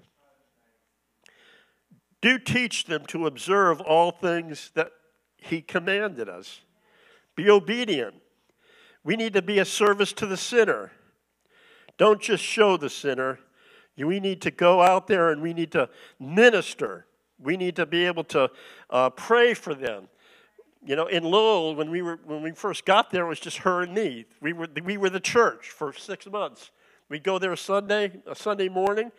Do 2.20 2.38
teach 2.38 2.84
them 2.84 3.04
to 3.06 3.26
observe 3.26 3.80
all 3.80 4.12
things 4.12 4.70
that 4.74 4.92
He 5.38 5.62
commanded 5.62 6.28
us. 6.28 6.60
Be 7.34 7.48
obedient. 7.48 8.14
We 9.04 9.16
need 9.16 9.32
to 9.34 9.42
be 9.42 9.58
a 9.58 9.64
service 9.64 10.12
to 10.14 10.26
the 10.26 10.36
sinner. 10.36 10.92
Don't 11.96 12.20
just 12.20 12.42
show 12.42 12.76
the 12.76 12.90
sinner. 12.90 13.38
We 13.96 14.20
need 14.20 14.42
to 14.42 14.50
go 14.50 14.82
out 14.82 15.06
there 15.06 15.30
and 15.30 15.40
we 15.40 15.54
need 15.54 15.72
to 15.72 15.88
minister. 16.20 17.06
We 17.40 17.56
need 17.56 17.76
to 17.76 17.86
be 17.86 18.04
able 18.06 18.24
to 18.24 18.50
uh, 18.90 19.10
pray 19.10 19.54
for 19.54 19.74
them. 19.74 20.08
You 20.84 20.96
know, 20.96 21.06
in 21.06 21.24
Lowell, 21.24 21.74
when 21.74 21.90
we, 21.90 22.02
were, 22.02 22.20
when 22.24 22.42
we 22.42 22.52
first 22.52 22.84
got 22.84 23.10
there, 23.10 23.24
it 23.24 23.28
was 23.28 23.40
just 23.40 23.58
her 23.58 23.82
and 23.82 23.92
me. 23.92 24.26
We 24.40 24.52
were, 24.52 24.68
we 24.84 24.96
were 24.96 25.10
the 25.10 25.20
church 25.20 25.70
for 25.70 25.92
six 25.92 26.26
months. 26.26 26.70
We'd 27.08 27.24
go 27.24 27.38
there 27.38 27.54
Sunday, 27.56 28.12
a 28.26 28.34
Sunday 28.34 28.68
morning, 28.68 29.10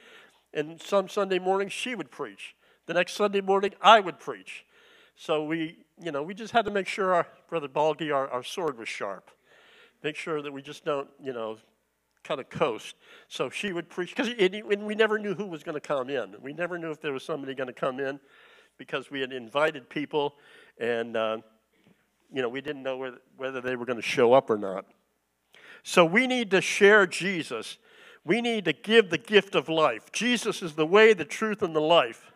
and 0.53 0.82
some 0.82 1.09
Sunday 1.09 1.39
morning 1.39 1.70
she 1.70 1.95
would 1.95 2.11
preach. 2.11 2.55
The 2.86 2.93
next 2.93 3.13
Sunday 3.13 3.41
morning, 3.41 3.74
I 3.82 3.99
would 3.99 4.20
preach. 4.20 4.65
So 5.22 5.43
we, 5.43 5.80
you 6.01 6.13
know, 6.13 6.24
we 6.24 6.34
just 6.34 6.53
had 6.53 6.63
to 6.63 6.72
make 6.72 6.88
sure, 6.88 7.13
our, 7.13 7.28
Brother 7.49 7.67
Balgi, 7.67 8.15
our, 8.15 8.30
our 8.30 8.41
sword 8.41 8.78
was 8.78 8.88
sharp. 8.88 9.30
Make 10.01 10.15
sure 10.15 10.41
that 10.41 10.49
we 10.49 10.61
just 10.61 10.86
don't, 10.86 11.09
you 11.22 11.34
know, 11.34 11.57
kind 12.24 12.39
of 12.39 12.49
coast. 12.49 12.95
So 13.28 13.49
she 13.49 13.74
would 13.74 13.89
preach, 13.89 14.15
because 14.15 14.34
we 14.34 14.95
never 14.95 15.20
knew 15.20 15.34
who 15.34 15.45
was 15.45 15.61
going 15.61 15.76
to 15.76 15.86
come 15.86 16.09
in. 16.09 16.36
We 16.41 16.53
never 16.53 16.80
knew 16.80 16.89
if 16.91 17.01
there 17.01 17.11
was 17.11 17.24
somebody 17.24 17.53
going 17.53 17.67
to 17.67 17.74
come 17.74 17.99
in 17.99 18.17
because 18.78 19.11
we 19.11 19.20
had 19.20 19.34
invited 19.34 19.89
people 19.89 20.36
and, 20.80 21.17
uh, 21.17 21.39
you 22.32 22.41
know, 22.41 22.47
we 22.47 22.61
didn't 22.61 22.84
know 22.84 22.95
whether, 22.95 23.17
whether 23.36 23.59
they 23.59 23.76
were 23.76 23.86
going 23.86 23.99
to 23.99 24.01
show 24.01 24.32
up 24.32 24.49
or 24.49 24.57
not. 24.57 24.86
So 25.84 26.05
we 26.05 26.28
need 26.28 26.49
to 26.51 26.61
share 26.61 27.05
Jesus. 27.05 27.78
We 28.24 28.39
need 28.39 28.63
to 28.65 28.74
give 28.74 29.09
the 29.09 29.17
gift 29.17 29.53
of 29.53 29.67
life. 29.67 30.13
Jesus 30.13 30.61
is 30.61 30.76
the 30.76 30.86
way, 30.86 31.13
the 31.13 31.26
truth, 31.26 31.61
and 31.61 31.76
the 31.76 31.82
life. 31.82 32.28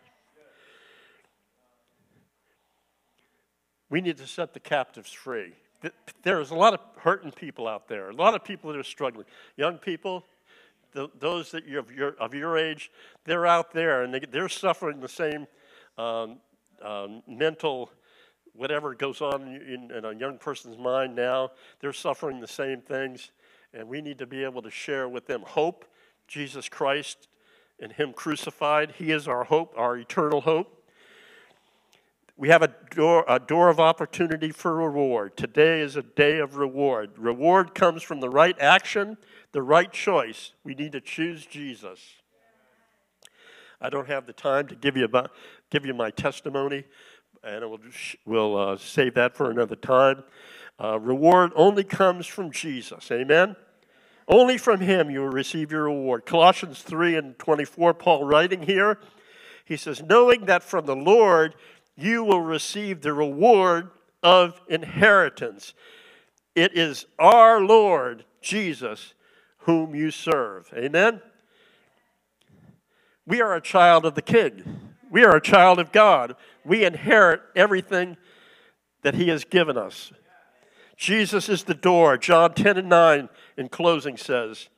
We 3.94 4.02
need 4.02 4.18
to 4.18 4.26
set 4.26 4.56
the 4.56 4.60
captives 4.60 5.12
free. 5.12 5.54
There's 6.24 6.50
a 6.50 6.56
lot 6.56 6.74
of 6.74 6.80
hurting 6.98 7.30
people 7.30 7.68
out 7.68 7.88
there, 7.88 8.10
a 8.10 8.16
lot 8.16 8.34
of 8.34 8.44
people 8.44 8.72
that 8.72 8.80
are 8.80 8.82
struggling. 8.82 9.28
Young 9.56 9.78
people, 9.78 10.26
the, 10.94 11.10
those 11.20 11.52
that 11.52 11.68
you 11.68 11.78
of 11.78 11.92
your, 11.92 12.16
of 12.20 12.34
your 12.34 12.58
age, 12.58 12.90
they're 13.26 13.46
out 13.46 13.72
there 13.72 14.02
and 14.02 14.12
they, 14.32 14.40
are 14.40 14.50
suffering 14.50 15.00
the 15.00 15.08
same 15.08 15.46
um, 16.00 16.40
um, 16.82 17.22
mental 17.28 17.92
whatever 18.54 18.96
goes 18.96 19.22
on 19.22 19.44
in, 19.44 19.92
in, 19.92 20.06
a 20.06 20.16
young 20.16 20.40
person's 20.40 20.80
mind 20.80 21.16
now. 21.16 21.52
They're 21.80 21.94
suffering 21.94 22.40
the 22.40 22.48
same 22.48 22.82
things, 22.82 23.30
and 23.76 23.88
we 23.88 24.02
need 24.02 24.18
to 24.18 24.26
be 24.26 24.44
able 24.44 24.64
to 24.64 24.72
share 24.72 25.08
with 25.08 25.28
them 25.28 25.44
hope, 25.46 25.86
Jesus 26.28 26.68
Christ 26.68 27.28
and 27.80 27.92
Him 27.92 28.12
crucified. 28.12 28.94
He 28.98 29.12
is 29.12 29.28
our 29.28 29.44
hope, 29.44 29.76
our 29.78 29.96
eternal 29.98 30.42
hope. 30.42 30.83
We 32.44 32.50
have 32.50 32.62
a 32.62 32.74
door, 32.94 33.24
a 33.26 33.40
door 33.40 33.70
of 33.70 33.80
opportunity 33.80 34.52
for 34.52 34.76
reward. 34.76 35.38
Today 35.38 35.80
is 35.80 35.96
a 35.96 36.02
day 36.02 36.40
of 36.40 36.58
reward. 36.58 37.12
Reward 37.18 37.74
comes 37.74 38.04
from 38.04 38.20
the 38.20 38.30
right 38.30 38.60
action, 38.60 39.16
the 39.54 39.62
right 39.62 39.90
choice. 39.90 40.52
We 40.66 40.76
need 40.76 40.92
to 40.92 41.00
choose 41.00 41.46
Jesus. 41.46 42.02
I 43.80 43.90
don't 43.90 44.10
have 44.10 44.26
the 44.26 44.34
time 44.34 44.68
to 44.68 44.76
give 44.76 44.98
you, 44.98 45.06
about, 45.06 45.32
give 45.70 45.86
you 45.86 45.94
my 45.94 46.10
testimony, 46.10 46.84
and 47.46 47.62
we'll, 47.70 47.80
we'll 48.26 48.58
uh, 48.58 48.76
save 48.76 49.14
that 49.14 49.38
for 49.38 49.50
another 49.50 49.78
time. 49.78 50.26
Uh, 50.78 51.00
reward 51.00 51.54
only 51.56 51.86
comes 51.86 52.28
from 52.28 52.52
Jesus. 52.52 53.10
Amen? 53.10 53.56
Only 54.28 54.58
from 54.58 54.82
Him 54.82 55.10
you 55.10 55.22
will 55.22 55.30
receive 55.30 55.72
your 55.72 55.84
reward. 55.84 56.26
Colossians 56.26 56.82
3 56.82 57.16
and 57.16 57.40
24, 57.40 57.94
Paul 57.94 58.26
writing 58.26 58.64
here, 58.64 59.00
he 59.64 59.78
says, 59.78 60.04
Knowing 60.04 60.44
that 60.48 60.62
from 60.62 60.86
the 60.86 60.96
Lord 60.98 61.56
you 61.96 62.24
will 62.24 62.42
receive 62.42 63.02
the 63.02 63.14
reward 63.14 63.90
of 64.22 64.60
inheritance. 64.68 65.74
It 66.56 66.78
is 66.78 67.06
our 67.20 67.62
Lord 67.62 68.26
Jesus 68.42 69.14
whom 69.60 69.96
you 69.96 70.12
serve. 70.12 70.70
Amen? 70.76 71.22
We 73.26 73.42
are 73.42 73.56
a 73.56 73.62
child 73.62 74.06
of 74.06 74.16
the 74.16 74.22
King. 74.22 74.96
We 75.10 75.24
are 75.24 75.36
a 75.36 75.42
child 75.42 75.80
of 75.80 75.92
God. 75.92 76.36
We 76.66 76.84
inherit 76.84 77.42
everything 77.56 78.18
that 79.04 79.16
He 79.16 79.30
has 79.30 79.46
given 79.46 79.78
us. 79.78 80.12
Jesus 80.98 81.50
is 81.50 81.64
the 81.64 81.74
door. 81.74 82.18
John 82.18 82.54
10 82.54 82.78
and 82.78 82.90
9 82.90 83.30
in 83.58 83.70
closing 83.70 84.18
says, 84.18 84.70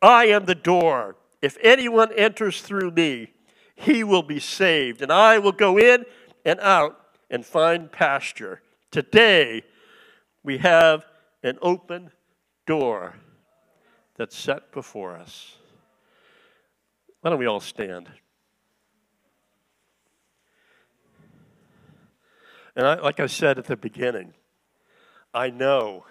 I 0.00 0.26
am 0.26 0.46
the 0.46 0.54
door. 0.54 1.16
If 1.40 1.56
anyone 1.62 2.12
enters 2.12 2.60
through 2.60 2.92
me, 2.92 3.32
he 3.74 4.04
will 4.04 4.22
be 4.22 4.38
saved, 4.38 5.02
and 5.02 5.12
I 5.12 5.38
will 5.38 5.52
go 5.52 5.78
in 5.78 6.04
and 6.44 6.60
out 6.60 6.98
and 7.30 7.44
find 7.44 7.90
pasture. 7.90 8.60
Today, 8.90 9.62
we 10.42 10.58
have 10.58 11.04
an 11.42 11.58
open 11.62 12.10
door 12.66 13.14
that's 14.16 14.36
set 14.36 14.72
before 14.72 15.16
us. 15.16 15.56
Why 17.20 17.30
don't 17.30 17.38
we 17.38 17.46
all 17.46 17.60
stand? 17.60 18.08
And 22.74 22.86
I, 22.86 22.94
like 23.00 23.20
I 23.20 23.26
said 23.26 23.58
at 23.58 23.66
the 23.66 23.76
beginning, 23.76 24.32
I 25.34 25.50
know 25.50 26.04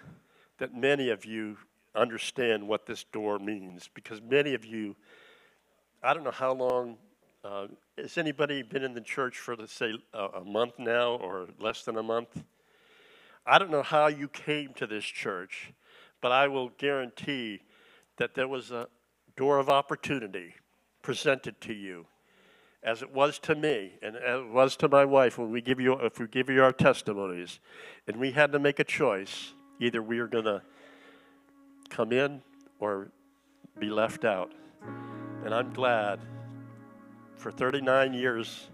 that 0.60 0.76
many 0.76 1.10
of 1.10 1.26
you 1.26 1.58
understand 1.96 2.68
what 2.68 2.86
this 2.86 3.04
door 3.04 3.40
means 3.40 3.90
because 3.94 4.22
many 4.22 4.54
of 4.54 4.64
you, 4.64 4.96
I 6.04 6.14
don't 6.14 6.24
know 6.24 6.32
how 6.32 6.54
long 6.54 6.98
uh, 7.44 7.68
has 7.98 8.18
anybody 8.18 8.64
been 8.64 8.84
in 8.84 8.94
the 8.94 9.02
church 9.02 9.38
for, 9.38 9.56
let's 9.56 9.74
say, 9.74 9.94
a, 10.14 10.26
a 10.26 10.44
month 10.44 10.74
now 10.80 11.16
or 11.16 11.48
less 11.60 11.84
than 11.84 11.98
a 11.98 12.04
month? 12.04 12.44
I 13.46 13.58
don't 13.58 13.72
know 13.72 13.84
how 13.84 14.08
you 14.08 14.28
came 14.28 14.74
to 14.76 14.88
this 14.88 15.04
church, 15.04 15.74
but 16.22 16.32
I 16.32 16.48
will 16.48 16.70
guarantee 16.78 17.62
that 18.18 18.36
there 18.36 18.48
was 18.48 18.72
a 18.72 18.88
door 19.36 19.60
of 19.60 19.70
opportunity 19.70 20.56
presented 21.02 21.60
to 21.62 21.74
you, 21.74 22.06
as 22.84 23.02
it 23.02 23.12
was 23.12 23.40
to 23.40 23.56
me 23.56 23.94
and 24.02 24.16
as 24.16 24.42
it 24.42 24.50
was 24.50 24.76
to 24.78 24.88
my 24.88 25.06
wife 25.06 25.38
when 25.38 25.52
we 25.52 25.62
give 25.62 25.80
you, 25.80 25.94
if 25.94 26.20
we 26.20 26.28
give 26.28 26.50
you 26.50 26.64
our 26.64 26.72
testimonies, 26.72 27.60
and 28.08 28.18
we 28.18 28.32
had 28.32 28.52
to 28.52 28.60
make 28.60 28.80
a 28.80 28.84
choice. 28.84 29.54
Either 29.80 30.04
we 30.04 30.20
are 30.20 30.28
going 30.28 30.46
to 30.46 30.62
come 31.90 32.12
in 32.12 32.42
or 32.80 33.10
be 33.80 33.90
left 33.90 34.24
out. 34.24 34.52
And 35.44 35.56
I'm 35.56 35.74
glad 35.74 36.20
for 37.42 37.52
39 37.52 38.14
years, 38.14 38.68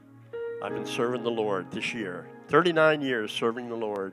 I've 0.62 0.74
been 0.74 0.86
serving 0.86 1.24
the 1.24 1.32
Lord 1.32 1.72
this 1.72 1.94
year. 1.94 2.28
39 2.50 3.02
years 3.02 3.32
serving 3.32 3.70
the 3.70 3.76
Lord. 3.76 4.12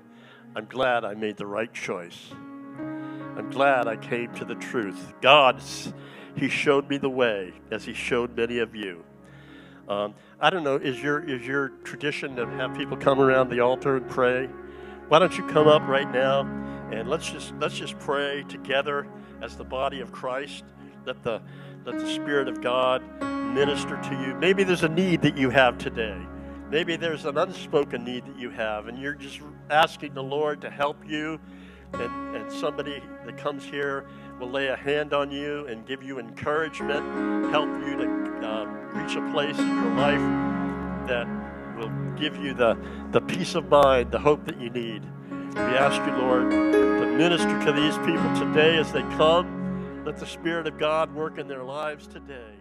I'm 0.54 0.66
glad 0.66 1.04
I 1.04 1.14
made 1.14 1.36
the 1.36 1.46
right 1.46 1.74
choice. 1.74 2.30
I'm 3.36 3.50
glad 3.50 3.88
I 3.88 3.96
came 3.96 4.32
to 4.34 4.44
the 4.44 4.54
truth. 4.54 5.12
God, 5.20 5.60
He 6.36 6.48
showed 6.48 6.88
me 6.88 6.98
the 6.98 7.10
way 7.10 7.52
as 7.72 7.84
He 7.84 7.94
showed 7.94 8.36
many 8.36 8.60
of 8.60 8.76
you. 8.76 9.04
Um, 9.88 10.14
I 10.40 10.50
don't 10.50 10.62
know, 10.62 10.76
is 10.76 11.02
your, 11.02 11.28
is 11.28 11.44
your 11.44 11.70
tradition 11.82 12.36
to 12.36 12.46
have 12.46 12.76
people 12.76 12.96
come 12.96 13.20
around 13.20 13.50
the 13.50 13.58
altar 13.58 13.96
and 13.96 14.08
pray? 14.08 14.48
Why 15.08 15.18
don't 15.18 15.36
you 15.36 15.44
come 15.48 15.66
up 15.66 15.82
right 15.88 16.10
now 16.12 16.42
and 16.92 17.08
let's 17.08 17.28
just, 17.28 17.52
let's 17.58 17.76
just 17.76 17.98
pray 17.98 18.44
together 18.44 19.08
as 19.42 19.56
the 19.56 19.64
body 19.64 20.00
of 20.00 20.12
Christ. 20.12 20.62
Let 21.06 21.24
the, 21.24 21.42
let 21.84 21.98
the 21.98 22.06
Spirit 22.06 22.46
of 22.46 22.62
God 22.62 23.02
minister 23.54 23.96
to 24.02 24.10
you. 24.20 24.34
Maybe 24.34 24.64
there's 24.64 24.82
a 24.82 24.88
need 24.88 25.22
that 25.22 25.36
you 25.36 25.48
have 25.50 25.78
today. 25.78 26.18
Maybe 26.70 26.96
there's 26.96 27.24
an 27.24 27.38
unspoken 27.38 28.04
need 28.04 28.26
that 28.26 28.36
you 28.36 28.50
have, 28.50 28.88
and 28.88 28.98
you're 28.98 29.14
just 29.14 29.40
asking 29.70 30.14
the 30.14 30.22
Lord 30.22 30.60
to 30.62 30.70
help 30.70 30.96
you. 31.06 31.38
And, 31.92 32.36
and 32.36 32.50
somebody 32.50 33.00
that 33.24 33.36
comes 33.36 33.62
here 33.62 34.06
will 34.40 34.50
lay 34.50 34.66
a 34.66 34.74
hand 34.74 35.12
on 35.14 35.30
you 35.30 35.66
and 35.66 35.86
give 35.86 36.02
you 36.02 36.18
encouragement, 36.18 37.50
help 37.52 37.68
you 37.86 37.96
to 37.96 38.46
uh, 38.46 38.64
reach 38.94 39.14
a 39.14 39.32
place 39.32 39.56
in 39.56 39.68
your 39.68 39.94
life 39.94 40.18
that 41.06 41.28
will 41.78 41.92
give 42.16 42.36
you 42.36 42.52
the, 42.52 42.76
the 43.12 43.20
peace 43.20 43.54
of 43.54 43.68
mind, 43.68 44.10
the 44.10 44.18
hope 44.18 44.44
that 44.46 44.60
you 44.60 44.70
need. 44.70 45.04
We 45.54 45.60
ask 45.60 46.04
you, 46.04 46.16
Lord, 46.16 46.50
to 46.50 47.06
minister 47.16 47.64
to 47.66 47.72
these 47.72 47.96
people 47.98 48.34
today 48.34 48.76
as 48.76 48.90
they 48.90 49.02
come. 49.16 50.02
Let 50.04 50.16
the 50.16 50.26
Spirit 50.26 50.66
of 50.66 50.76
God 50.78 51.14
work 51.14 51.38
in 51.38 51.46
their 51.46 51.62
lives 51.62 52.08
today. 52.08 52.53